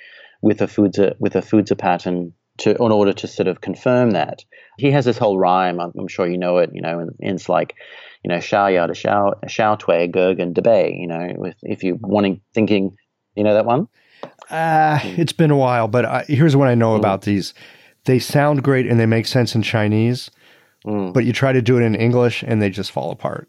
with 0.41 0.61
a 0.61 0.67
Fuzi 0.67 1.15
with 1.19 1.35
a 1.35 1.41
Fuzi 1.41 1.77
pattern 1.77 2.33
to 2.57 2.71
in 2.71 2.91
order 2.91 3.13
to 3.13 3.27
sort 3.27 3.47
of 3.47 3.61
confirm 3.61 4.11
that. 4.11 4.43
He 4.77 4.91
has 4.91 5.05
this 5.05 5.17
whole 5.17 5.39
rhyme. 5.39 5.79
I'm, 5.79 5.91
I'm 5.97 6.07
sure 6.07 6.27
you 6.27 6.37
know 6.37 6.57
it. 6.57 6.71
You 6.73 6.81
know, 6.81 6.99
and, 6.99 7.11
and 7.21 7.35
it's 7.35 7.49
like, 7.49 7.75
you 8.23 8.29
know, 8.29 8.39
Shao 8.39 8.67
Ya 8.67 8.85
to 8.85 8.93
Shao 8.93 9.33
Shao 9.47 9.75
Tui 9.75 10.07
Gegen 10.07 10.53
Debay. 10.53 10.99
You 10.99 11.07
know, 11.07 11.33
with 11.37 11.55
if 11.63 11.83
you're 11.83 11.97
wanting 11.99 12.41
thinking, 12.53 12.97
you 13.35 13.43
know 13.43 13.53
that 13.53 13.65
one. 13.65 13.87
Uh, 14.49 14.99
it's 15.03 15.33
been 15.33 15.51
a 15.51 15.57
while, 15.57 15.87
but 15.87 16.05
I, 16.05 16.23
here's 16.27 16.55
what 16.55 16.67
I 16.67 16.75
know 16.75 16.93
mm. 16.93 16.99
about 16.99 17.23
these 17.23 17.53
they 18.07 18.19
sound 18.19 18.63
great 18.63 18.87
and 18.87 18.99
they 18.99 19.05
make 19.05 19.27
sense 19.27 19.53
in 19.53 19.61
Chinese, 19.61 20.31
mm. 20.85 21.13
but 21.13 21.25
you 21.25 21.33
try 21.33 21.51
to 21.51 21.61
do 21.61 21.77
it 21.77 21.83
in 21.83 21.93
English 21.93 22.43
and 22.43 22.61
they 22.61 22.69
just 22.69 22.91
fall 22.91 23.11
apart. 23.11 23.47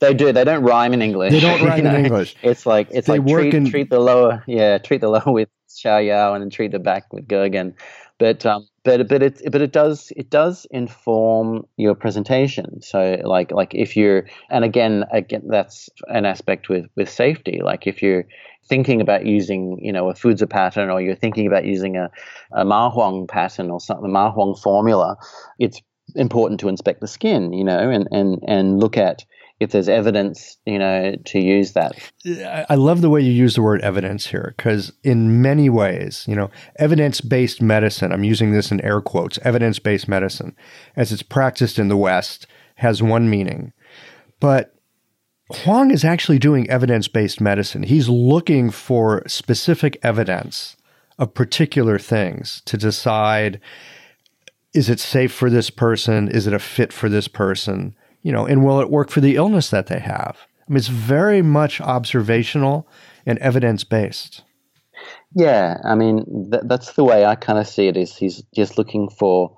They 0.00 0.12
do. 0.12 0.32
They 0.32 0.44
don't 0.44 0.64
rhyme 0.64 0.92
in 0.92 1.00
English. 1.00 1.32
They 1.32 1.40
don't 1.40 1.62
rhyme 1.62 1.86
in 1.86 1.94
English. 2.04 2.34
It's 2.42 2.66
like 2.66 2.88
it's 2.90 3.06
they 3.06 3.18
like 3.18 3.28
treat, 3.28 3.54
in... 3.54 3.70
treat 3.70 3.90
the 3.90 4.00
lower, 4.00 4.42
yeah, 4.46 4.78
treat 4.78 5.00
the 5.00 5.08
lower 5.08 5.32
with 5.32 5.48
Xiao 5.70 6.04
Yao 6.06 6.34
and 6.34 6.42
then 6.42 6.50
treat 6.50 6.72
the 6.72 6.78
back 6.78 7.12
with 7.12 7.28
Gegen. 7.28 7.74
But 8.18 8.44
um, 8.44 8.66
but 8.84 9.08
but 9.08 9.22
it 9.22 9.40
but 9.50 9.62
it 9.62 9.72
does 9.72 10.12
it 10.16 10.30
does 10.30 10.66
inform 10.70 11.66
your 11.76 11.94
presentation. 11.94 12.82
So 12.82 13.20
like 13.24 13.50
like 13.50 13.74
if 13.74 13.96
you're 13.96 14.26
and 14.50 14.64
again 14.64 15.04
again 15.10 15.42
that's 15.48 15.88
an 16.08 16.26
aspect 16.26 16.68
with 16.68 16.86
with 16.94 17.08
safety. 17.08 17.60
Like 17.62 17.86
if 17.86 18.02
you're 18.02 18.26
thinking 18.68 19.00
about 19.00 19.26
using, 19.26 19.78
you 19.82 19.92
know, 19.92 20.08
a 20.08 20.14
Fuzi 20.14 20.48
pattern 20.48 20.90
or 20.90 21.00
you're 21.00 21.14
thinking 21.14 21.46
about 21.46 21.64
using 21.64 21.96
a, 21.96 22.10
a 22.52 22.64
Ma 22.64 22.90
Huang 22.90 23.26
pattern 23.26 23.70
or 23.70 23.80
something, 23.80 24.06
a 24.06 24.08
Ma 24.08 24.30
Huang 24.30 24.54
formula, 24.54 25.16
it's 25.58 25.80
important 26.14 26.60
to 26.60 26.68
inspect 26.68 27.00
the 27.00 27.08
skin, 27.08 27.52
you 27.52 27.64
know, 27.64 27.90
and, 27.90 28.08
and, 28.10 28.42
and 28.46 28.80
look 28.80 28.96
at 28.96 29.24
if 29.60 29.70
there's 29.70 29.88
evidence, 29.88 30.56
you 30.66 30.78
know, 30.78 31.14
to 31.26 31.38
use 31.38 31.72
that. 31.72 31.94
I 32.68 32.74
love 32.74 33.00
the 33.00 33.10
way 33.10 33.20
you 33.20 33.32
use 33.32 33.54
the 33.54 33.62
word 33.62 33.80
evidence 33.82 34.26
here 34.26 34.54
because, 34.56 34.92
in 35.02 35.40
many 35.40 35.70
ways, 35.70 36.24
you 36.26 36.34
know, 36.34 36.50
evidence 36.76 37.20
based 37.20 37.62
medicine, 37.62 38.12
I'm 38.12 38.24
using 38.24 38.52
this 38.52 38.70
in 38.70 38.80
air 38.80 39.00
quotes, 39.00 39.38
evidence 39.38 39.78
based 39.78 40.08
medicine, 40.08 40.56
as 40.96 41.12
it's 41.12 41.22
practiced 41.22 41.78
in 41.78 41.88
the 41.88 41.96
West, 41.96 42.46
has 42.76 43.02
one 43.02 43.30
meaning. 43.30 43.72
But 44.40 44.74
Huang 45.50 45.90
is 45.90 46.04
actually 46.04 46.38
doing 46.38 46.68
evidence 46.68 47.06
based 47.06 47.40
medicine. 47.40 47.84
He's 47.84 48.08
looking 48.08 48.70
for 48.70 49.22
specific 49.28 49.98
evidence 50.02 50.76
of 51.18 51.34
particular 51.34 51.98
things 51.98 52.60
to 52.64 52.76
decide 52.76 53.60
is 54.72 54.90
it 54.90 54.98
safe 54.98 55.32
for 55.32 55.48
this 55.48 55.70
person? 55.70 56.28
Is 56.28 56.48
it 56.48 56.52
a 56.52 56.58
fit 56.58 56.92
for 56.92 57.08
this 57.08 57.28
person? 57.28 57.94
You 58.24 58.32
know, 58.32 58.46
and 58.46 58.64
will 58.64 58.80
it 58.80 58.90
work 58.90 59.10
for 59.10 59.20
the 59.20 59.36
illness 59.36 59.70
that 59.70 59.86
they 59.86 60.00
have? 60.00 60.36
I 60.66 60.72
mean, 60.72 60.78
it's 60.78 60.88
very 60.88 61.42
much 61.42 61.80
observational 61.80 62.88
and 63.24 63.38
evidence 63.38 63.84
based. 63.84 64.42
Yeah, 65.34 65.76
I 65.84 65.94
mean, 65.94 66.50
th- 66.50 66.64
that's 66.66 66.94
the 66.94 67.04
way 67.04 67.26
I 67.26 67.34
kind 67.34 67.58
of 67.58 67.68
see 67.68 67.86
it. 67.86 67.96
Is 67.96 68.16
he's 68.16 68.42
just 68.54 68.78
looking 68.78 69.08
for, 69.08 69.56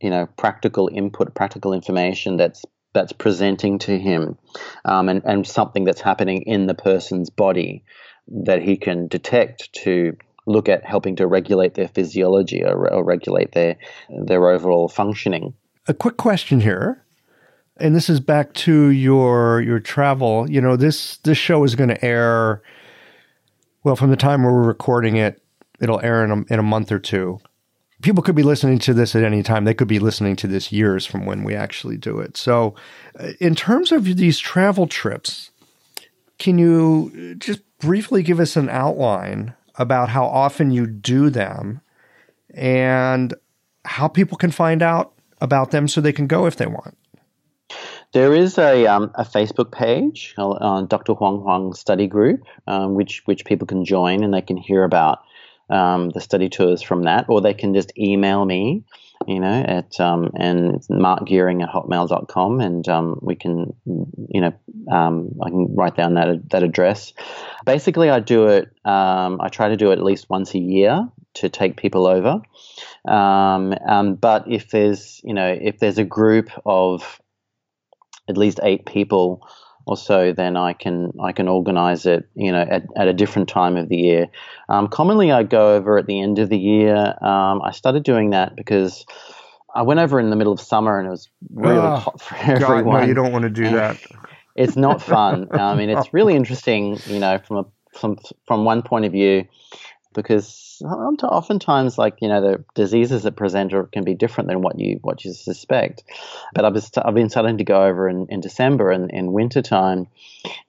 you 0.00 0.10
know, 0.10 0.26
practical 0.36 0.90
input, 0.92 1.34
practical 1.34 1.72
information 1.72 2.36
that's 2.36 2.64
that's 2.92 3.12
presenting 3.12 3.78
to 3.78 3.98
him 3.98 4.36
um, 4.84 5.08
and, 5.08 5.22
and 5.24 5.46
something 5.46 5.84
that's 5.84 6.00
happening 6.00 6.42
in 6.42 6.66
the 6.66 6.74
person's 6.74 7.30
body 7.30 7.84
that 8.26 8.62
he 8.62 8.76
can 8.76 9.06
detect 9.08 9.72
to 9.72 10.16
look 10.46 10.68
at 10.68 10.84
helping 10.84 11.16
to 11.16 11.26
regulate 11.26 11.74
their 11.74 11.88
physiology 11.88 12.64
or, 12.64 12.92
or 12.92 13.04
regulate 13.04 13.52
their 13.52 13.76
their 14.08 14.48
overall 14.48 14.88
functioning. 14.88 15.54
A 15.86 15.94
quick 15.94 16.16
question 16.16 16.60
here 16.60 17.04
and 17.78 17.94
this 17.94 18.08
is 18.08 18.20
back 18.20 18.52
to 18.54 18.88
your 18.88 19.60
your 19.60 19.80
travel. 19.80 20.50
You 20.50 20.60
know, 20.60 20.76
this 20.76 21.18
this 21.18 21.38
show 21.38 21.64
is 21.64 21.74
going 21.74 21.90
to 21.90 22.04
air. 22.04 22.62
Well, 23.84 23.96
from 23.96 24.10
the 24.10 24.16
time 24.16 24.42
we're 24.42 24.62
recording 24.62 25.16
it, 25.16 25.40
it'll 25.80 26.00
air 26.00 26.24
in 26.24 26.30
a, 26.30 26.52
in 26.52 26.58
a 26.58 26.64
month 26.64 26.92
or 26.92 26.98
two 26.98 27.40
people 28.02 28.22
could 28.22 28.36
be 28.36 28.42
listening 28.42 28.78
to 28.78 28.94
this 28.94 29.16
at 29.16 29.24
any 29.24 29.42
time. 29.42 29.64
They 29.64 29.74
could 29.74 29.88
be 29.88 29.98
listening 29.98 30.36
to 30.36 30.46
this 30.46 30.70
years 30.70 31.04
from 31.04 31.26
when 31.26 31.42
we 31.44 31.54
actually 31.54 31.96
do 31.96 32.20
it. 32.20 32.36
So, 32.36 32.74
uh, 33.18 33.30
in 33.40 33.54
terms 33.54 33.92
of 33.92 34.04
these 34.04 34.38
travel 34.38 34.86
trips, 34.86 35.50
can 36.38 36.58
you 36.58 37.34
just 37.38 37.60
briefly 37.78 38.22
give 38.22 38.40
us 38.40 38.56
an 38.56 38.68
outline 38.68 39.54
about 39.76 40.08
how 40.08 40.26
often 40.26 40.70
you 40.70 40.86
do 40.86 41.30
them 41.30 41.80
and 42.54 43.34
how 43.84 44.08
people 44.08 44.36
can 44.36 44.50
find 44.50 44.82
out 44.82 45.12
about 45.40 45.70
them 45.70 45.86
so 45.86 46.00
they 46.00 46.12
can 46.12 46.26
go 46.26 46.46
if 46.46 46.56
they 46.56 46.66
want. 46.66 46.96
There 48.12 48.34
is 48.34 48.56
a, 48.58 48.86
um, 48.86 49.10
a 49.14 49.24
Facebook 49.24 49.70
page, 49.70 50.34
uh, 50.38 50.82
Dr. 50.82 51.12
Huang 51.12 51.42
Huang 51.42 51.74
Study 51.74 52.06
Group, 52.06 52.44
um, 52.66 52.94
which 52.94 53.22
which 53.26 53.44
people 53.44 53.66
can 53.66 53.84
join 53.84 54.24
and 54.24 54.32
they 54.32 54.40
can 54.40 54.56
hear 54.56 54.82
about 54.82 55.18
um, 55.68 56.08
the 56.10 56.20
study 56.20 56.48
tours 56.48 56.80
from 56.80 57.02
that, 57.02 57.26
or 57.28 57.42
they 57.42 57.52
can 57.52 57.74
just 57.74 57.92
email 57.98 58.46
me, 58.46 58.82
you 59.26 59.38
know, 59.40 59.62
at 59.62 60.00
um, 60.00 60.30
and 60.36 60.80
markgearing 60.88 61.62
at 61.62 61.68
hotmail.com, 61.68 62.60
and 62.60 62.88
um, 62.88 63.18
we 63.20 63.34
can, 63.34 63.74
you 63.84 64.40
know, 64.40 64.54
um, 64.90 65.38
I 65.44 65.50
can 65.50 65.74
write 65.74 65.96
down 65.96 66.14
that 66.14 66.48
that 66.48 66.62
address. 66.62 67.12
Basically, 67.66 68.08
I 68.08 68.20
do 68.20 68.46
it. 68.46 68.70
Um, 68.86 69.38
I 69.38 69.48
try 69.48 69.68
to 69.68 69.76
do 69.76 69.90
it 69.90 69.98
at 69.98 70.04
least 70.04 70.30
once 70.30 70.54
a 70.54 70.58
year 70.58 71.06
to 71.34 71.50
take 71.50 71.76
people 71.76 72.06
over. 72.06 72.40
Um, 73.06 74.14
but 74.14 74.50
if 74.50 74.70
there's, 74.70 75.20
you 75.22 75.34
know, 75.34 75.56
if 75.60 75.78
there's 75.78 75.98
a 75.98 76.04
group 76.04 76.50
of 76.64 77.20
at 78.28 78.36
least 78.36 78.60
eight 78.62 78.86
people 78.86 79.46
or 79.86 79.96
so, 79.96 80.32
then 80.32 80.56
I 80.56 80.74
can 80.74 81.12
I 81.22 81.32
can 81.32 81.48
organise 81.48 82.04
it, 82.04 82.28
you 82.34 82.52
know, 82.52 82.60
at, 82.60 82.84
at 82.96 83.08
a 83.08 83.14
different 83.14 83.48
time 83.48 83.76
of 83.76 83.88
the 83.88 83.96
year. 83.96 84.26
Um, 84.68 84.88
commonly, 84.88 85.32
I 85.32 85.42
go 85.42 85.74
over 85.74 85.96
at 85.96 86.06
the 86.06 86.20
end 86.20 86.38
of 86.38 86.50
the 86.50 86.58
year. 86.58 86.94
Um, 87.22 87.62
I 87.62 87.70
started 87.72 88.02
doing 88.02 88.30
that 88.30 88.54
because 88.54 89.06
I 89.74 89.82
went 89.82 90.00
over 90.00 90.20
in 90.20 90.28
the 90.28 90.36
middle 90.36 90.52
of 90.52 90.60
summer 90.60 90.98
and 90.98 91.08
it 91.08 91.10
was 91.10 91.28
really 91.54 91.78
oh, 91.78 91.96
hot 91.96 92.20
for 92.20 92.34
everyone. 92.38 92.84
God, 92.84 93.00
no, 93.00 93.06
you 93.06 93.14
don't 93.14 93.32
want 93.32 93.44
to 93.44 93.50
do 93.50 93.64
and 93.64 93.76
that. 93.76 93.98
It's 94.56 94.76
not 94.76 95.00
fun. 95.00 95.48
I 95.52 95.74
mean, 95.74 95.88
it's 95.88 96.12
really 96.12 96.34
interesting, 96.34 96.98
you 97.06 97.18
know, 97.18 97.38
from 97.38 97.56
a 97.56 97.64
from 97.98 98.18
from 98.46 98.64
one 98.64 98.82
point 98.82 99.06
of 99.06 99.12
view 99.12 99.46
because 100.14 100.80
oftentimes 100.84 101.98
like 101.98 102.16
you 102.20 102.28
know 102.28 102.40
the 102.40 102.64
diseases 102.74 103.22
that 103.24 103.36
present 103.36 103.72
are, 103.72 103.84
can 103.84 104.04
be 104.04 104.14
different 104.14 104.48
than 104.48 104.62
what 104.62 104.78
you 104.78 104.98
what 105.02 105.24
you 105.24 105.32
suspect. 105.32 106.04
But 106.54 106.64
I've, 106.64 106.76
I've 107.04 107.14
been 107.14 107.30
starting 107.30 107.58
to 107.58 107.64
go 107.64 107.84
over 107.84 108.08
in, 108.08 108.26
in 108.28 108.40
December 108.40 108.90
and 108.90 109.10
in 109.10 109.32
wintertime 109.32 110.08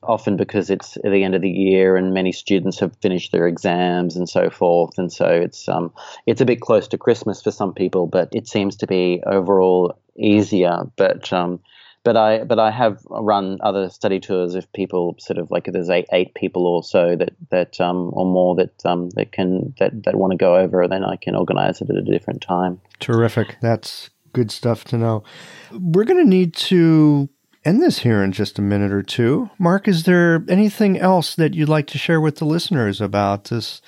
often 0.03 0.35
because 0.37 0.69
it's 0.69 0.97
at 0.97 1.11
the 1.11 1.23
end 1.23 1.35
of 1.35 1.41
the 1.41 1.49
year 1.49 1.95
and 1.95 2.13
many 2.13 2.31
students 2.31 2.79
have 2.79 2.95
finished 2.97 3.31
their 3.31 3.47
exams 3.47 4.15
and 4.15 4.27
so 4.27 4.49
forth. 4.49 4.97
And 4.97 5.11
so 5.11 5.27
it's 5.27 5.67
um 5.69 5.93
it's 6.25 6.41
a 6.41 6.45
bit 6.45 6.61
close 6.61 6.87
to 6.89 6.97
Christmas 6.97 7.41
for 7.41 7.51
some 7.51 7.73
people 7.73 8.07
but 8.07 8.29
it 8.33 8.47
seems 8.47 8.77
to 8.77 8.87
be 8.87 9.21
overall 9.25 9.97
easier. 10.17 10.83
But 10.95 11.31
um 11.31 11.61
but 12.03 12.15
I 12.15 12.43
but 12.43 12.59
I 12.59 12.71
have 12.71 12.99
run 13.09 13.57
other 13.61 13.89
study 13.89 14.19
tours 14.19 14.55
if 14.55 14.71
people 14.73 15.15
sort 15.19 15.37
of 15.37 15.51
like 15.51 15.67
if 15.67 15.73
there's 15.73 15.89
eight 15.89 16.07
eight 16.11 16.33
people 16.33 16.65
or 16.65 16.83
so 16.83 17.15
that 17.15 17.33
that 17.51 17.79
um, 17.81 18.11
or 18.13 18.25
more 18.25 18.55
that 18.55 18.85
um, 18.85 19.09
that 19.11 19.31
can 19.31 19.73
that 19.79 20.03
that 20.03 20.15
want 20.15 20.31
to 20.31 20.37
go 20.37 20.55
over, 20.55 20.87
then 20.87 21.03
I 21.03 21.15
can 21.17 21.35
organize 21.35 21.81
it 21.81 21.89
at 21.89 21.95
a 21.95 22.01
different 22.01 22.41
time. 22.41 22.79
Terrific. 22.99 23.57
That's 23.61 24.09
good 24.33 24.51
stuff 24.51 24.83
to 24.85 24.97
know. 24.97 25.23
We're 25.71 26.03
going 26.03 26.23
to 26.23 26.29
need 26.29 26.53
to 26.55 27.29
end 27.65 27.81
this 27.81 27.99
here 27.99 28.23
in 28.23 28.31
just 28.31 28.59
a 28.59 28.61
minute 28.61 28.91
or 28.91 29.03
two. 29.03 29.49
Mark, 29.57 29.87
is 29.87 30.03
there 30.03 30.45
anything 30.47 30.97
else 30.97 31.35
that 31.35 31.53
you'd 31.53 31.69
like 31.69 31.87
to 31.87 31.97
share 31.97 32.21
with 32.21 32.37
the 32.37 32.45
listeners 32.45 33.01
about 33.01 33.45
this 33.45 33.81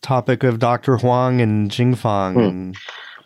topic 0.00 0.44
of 0.44 0.58
Dr. 0.58 0.98
Huang 0.98 1.40
and 1.40 1.70
Jingfang 1.70 2.34
hmm. 2.34 2.40
and 2.40 2.76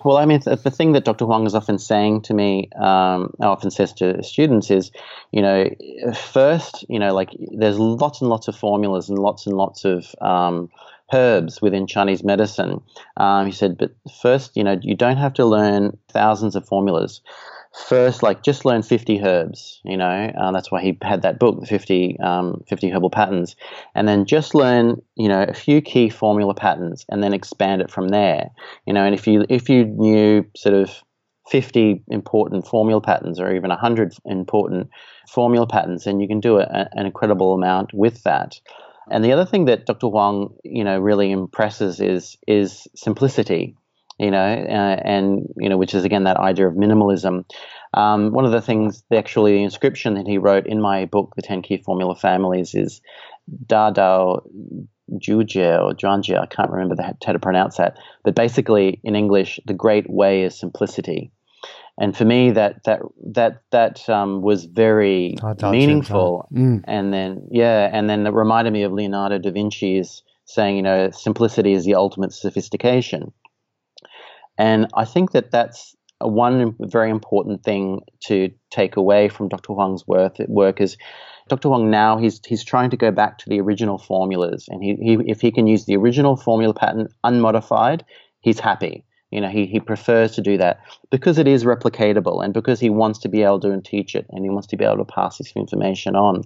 well, 0.04 0.16
I 0.16 0.24
mean, 0.24 0.40
the, 0.44 0.56
the 0.56 0.70
thing 0.70 0.92
that 0.92 1.04
Dr. 1.04 1.24
Huang 1.24 1.46
is 1.46 1.54
often 1.54 1.78
saying 1.78 2.22
to 2.22 2.34
me, 2.34 2.68
um, 2.80 3.32
often 3.40 3.70
says 3.70 3.92
to 3.94 4.22
students 4.22 4.70
is, 4.70 4.90
you 5.32 5.42
know, 5.42 5.68
first, 6.14 6.84
you 6.88 6.98
know, 6.98 7.14
like 7.14 7.30
there's 7.38 7.78
lots 7.78 8.20
and 8.20 8.30
lots 8.30 8.48
of 8.48 8.56
formulas 8.56 9.08
and 9.08 9.18
lots 9.18 9.46
and 9.46 9.56
lots 9.56 9.84
of 9.84 10.14
um, 10.20 10.70
herbs 11.12 11.60
within 11.60 11.86
Chinese 11.86 12.24
medicine. 12.24 12.80
Um, 13.16 13.46
he 13.46 13.52
said, 13.52 13.78
but 13.78 13.94
first, 14.20 14.56
you 14.56 14.64
know, 14.64 14.78
you 14.82 14.94
don't 14.94 15.18
have 15.18 15.34
to 15.34 15.44
learn 15.44 15.96
thousands 16.08 16.56
of 16.56 16.66
formulas 16.66 17.20
first 17.74 18.22
like 18.22 18.42
just 18.42 18.64
learn 18.64 18.82
50 18.82 19.22
herbs 19.22 19.80
you 19.84 19.96
know? 19.96 20.32
Uh, 20.38 20.52
that's 20.52 20.70
why 20.70 20.82
he 20.82 20.98
had 21.02 21.22
that 21.22 21.38
book 21.38 21.60
the 21.60 21.66
50 21.66 22.18
um, 22.20 22.62
50 22.68 22.90
herbal 22.90 23.10
patterns. 23.10 23.56
And 23.94 24.06
then 24.06 24.26
just 24.26 24.54
learn 24.54 25.02
you 25.16 25.28
know 25.28 25.42
a 25.42 25.54
few 25.54 25.80
key 25.80 26.08
formula 26.10 26.54
patterns 26.54 27.06
and 27.08 27.22
then 27.22 27.32
expand 27.32 27.82
it 27.82 27.90
from 27.90 28.08
there 28.08 28.50
you 28.86 28.92
know? 28.92 29.04
And 29.04 29.14
if 29.14 29.26
you 29.26 29.44
if 29.48 29.68
you 29.68 29.84
knew 29.84 30.44
sort 30.56 30.74
of 30.74 31.02
50 31.48 32.04
important 32.08 32.66
formula 32.66 33.00
patterns 33.00 33.40
or 33.40 33.54
even 33.54 33.70
100 33.70 34.14
important 34.26 34.90
formula 35.28 35.66
patterns 35.66 36.04
then 36.04 36.20
you 36.20 36.28
can 36.28 36.40
do 36.40 36.58
a, 36.58 36.88
an 36.92 37.06
incredible 37.06 37.54
amount 37.54 37.92
with 37.92 38.22
that. 38.22 38.60
And 39.10 39.24
the 39.24 39.32
other 39.32 39.44
thing 39.44 39.64
that 39.64 39.84
Dr. 39.86 40.06
Huang, 40.06 40.54
you 40.62 40.84
know, 40.84 40.98
really 40.98 41.32
impresses 41.32 42.00
is 42.00 42.38
is 42.46 42.86
simplicity 42.94 43.76
you 44.22 44.30
know, 44.30 44.38
uh, 44.38 45.00
and 45.04 45.48
you 45.56 45.68
know, 45.68 45.76
which 45.76 45.94
is 45.94 46.04
again 46.04 46.24
that 46.24 46.36
idea 46.36 46.68
of 46.68 46.74
minimalism. 46.74 47.44
Um, 47.94 48.30
one 48.32 48.44
of 48.44 48.52
the 48.52 48.62
things, 48.62 49.02
the 49.10 49.18
actually 49.18 49.52
the 49.52 49.64
inscription 49.64 50.14
that 50.14 50.26
he 50.26 50.38
wrote 50.38 50.66
in 50.66 50.80
my 50.80 51.04
book, 51.06 51.34
The 51.36 51.42
Ten 51.42 51.60
Key 51.60 51.78
Formula 51.78 52.14
Families, 52.14 52.74
is 52.74 53.00
Da 53.66 53.90
Dao 53.92 54.42
Juje 55.14 55.82
or 55.82 55.92
Zhuangji. 55.94 56.38
I 56.38 56.46
can't 56.46 56.70
remember 56.70 56.94
the, 56.94 57.02
how 57.02 57.32
to 57.32 57.38
pronounce 57.38 57.76
that, 57.76 57.98
but 58.24 58.36
basically 58.36 59.00
in 59.02 59.16
English, 59.16 59.58
the 59.66 59.74
great 59.74 60.08
way 60.08 60.44
is 60.44 60.58
simplicity. 60.58 61.32
And 61.98 62.16
for 62.16 62.24
me, 62.24 62.52
that 62.52 62.84
that 62.84 63.00
that 63.32 63.62
that 63.70 64.08
um, 64.08 64.40
was 64.40 64.64
very 64.64 65.36
meaningful. 65.62 66.48
Mm. 66.52 66.84
And 66.84 67.12
then, 67.12 67.48
yeah, 67.50 67.90
and 67.92 68.08
then 68.08 68.26
it 68.26 68.32
reminded 68.32 68.72
me 68.72 68.84
of 68.84 68.92
Leonardo 68.92 69.38
da 69.38 69.50
Vinci's 69.50 70.22
saying, 70.44 70.76
you 70.76 70.82
know, 70.82 71.10
simplicity 71.10 71.72
is 71.72 71.84
the 71.84 71.94
ultimate 71.94 72.32
sophistication. 72.32 73.32
And 74.58 74.88
I 74.94 75.04
think 75.04 75.32
that 75.32 75.50
that's 75.50 75.94
one 76.20 76.76
very 76.80 77.10
important 77.10 77.64
thing 77.64 78.00
to 78.26 78.50
take 78.70 78.96
away 78.96 79.28
from 79.28 79.48
Dr. 79.48 79.72
Huang's 79.72 80.06
work, 80.06 80.80
is 80.80 80.96
Dr. 81.48 81.68
Huang 81.68 81.90
now 81.90 82.18
he's 82.18 82.40
he's 82.46 82.64
trying 82.64 82.90
to 82.90 82.96
go 82.96 83.10
back 83.10 83.38
to 83.38 83.48
the 83.48 83.60
original 83.60 83.98
formulas, 83.98 84.68
and 84.68 84.82
he, 84.82 84.94
he 84.96 85.18
if 85.26 85.40
he 85.40 85.50
can 85.50 85.66
use 85.66 85.84
the 85.84 85.96
original 85.96 86.36
formula 86.36 86.74
pattern 86.74 87.08
unmodified, 87.24 88.04
he's 88.40 88.60
happy. 88.60 89.04
You 89.30 89.40
know, 89.40 89.48
he, 89.48 89.64
he 89.64 89.80
prefers 89.80 90.32
to 90.32 90.42
do 90.42 90.58
that 90.58 90.80
because 91.10 91.38
it 91.38 91.48
is 91.48 91.64
replicatable 91.64 92.44
and 92.44 92.52
because 92.52 92.78
he 92.78 92.90
wants 92.90 93.18
to 93.20 93.30
be 93.30 93.42
able 93.42 93.60
to 93.60 93.80
teach 93.80 94.14
it 94.14 94.26
and 94.28 94.44
he 94.44 94.50
wants 94.50 94.66
to 94.68 94.76
be 94.76 94.84
able 94.84 94.98
to 94.98 95.06
pass 95.06 95.38
this 95.38 95.52
information 95.56 96.14
on. 96.16 96.42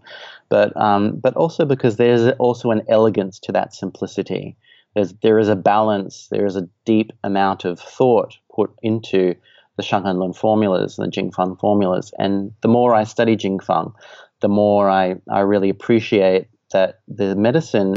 But 0.49 0.77
um, 0.77 1.17
but 1.17 1.35
also 1.35 1.65
because 1.65 1.97
there's 1.97 2.33
also 2.39 2.71
an 2.71 2.83
elegance 2.89 3.41
to 3.41 3.53
that 3.53 3.75
simplicity 3.75 4.57
there's, 4.97 5.13
there 5.23 5.39
is 5.39 5.49
a 5.49 5.55
balance, 5.55 6.29
there 6.31 6.47
is 6.47 6.57
a 6.57 6.69
deep 6.87 7.13
amount 7.23 7.67
of 7.67 7.79
thought 7.79 8.35
put 8.53 8.71
into 8.83 9.35
the 9.77 9.83
Shanghanlun 9.83 10.35
formulas 10.35 10.99
and 10.99 11.07
the 11.07 11.15
Jingfang 11.15 11.61
formulas. 11.61 12.13
And 12.19 12.53
the 12.63 12.69
more 12.69 12.95
I 12.95 13.05
study 13.05 13.37
Jingfang, 13.37 13.93
the 14.41 14.49
more 14.49 14.89
I, 14.89 15.17
I 15.31 15.41
really 15.41 15.69
appreciate 15.69 16.49
that 16.73 17.01
the 17.07 17.37
medicine, 17.37 17.97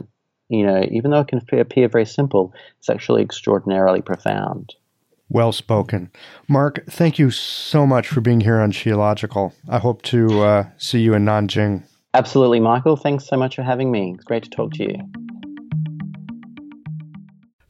you 0.50 0.66
know, 0.66 0.84
even 0.92 1.12
though 1.12 1.22
it 1.22 1.30
can 1.30 1.42
appear 1.58 1.88
very 1.88 2.06
simple, 2.06 2.54
it's 2.80 2.90
actually 2.90 3.22
extraordinarily 3.22 4.02
profound. 4.02 4.76
Well 5.30 5.54
spoken. 5.54 6.12
Mark, 6.50 6.84
thank 6.90 7.18
you 7.18 7.32
so 7.32 7.88
much 7.88 8.10
for 8.10 8.20
being 8.20 8.42
here 8.42 8.60
on 8.60 8.74
Qiological. 8.74 9.54
I 9.70 9.80
hope 9.80 10.02
to 10.04 10.42
uh, 10.42 10.64
see 10.78 11.00
you 11.00 11.14
in 11.14 11.24
Nanjing. 11.24 11.84
Absolutely, 12.14 12.60
Michael. 12.60 12.98
Thanks 12.98 13.26
so 13.26 13.38
much 13.38 13.56
for 13.56 13.64
having 13.64 13.90
me. 13.90 14.16
It's 14.16 14.26
great 14.26 14.44
to 14.44 14.50
talk 14.50 14.74
to 14.74 14.84
you. 14.84 15.29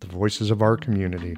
the 0.00 0.06
voices 0.06 0.50
of 0.50 0.62
our 0.62 0.76
community. 0.76 1.36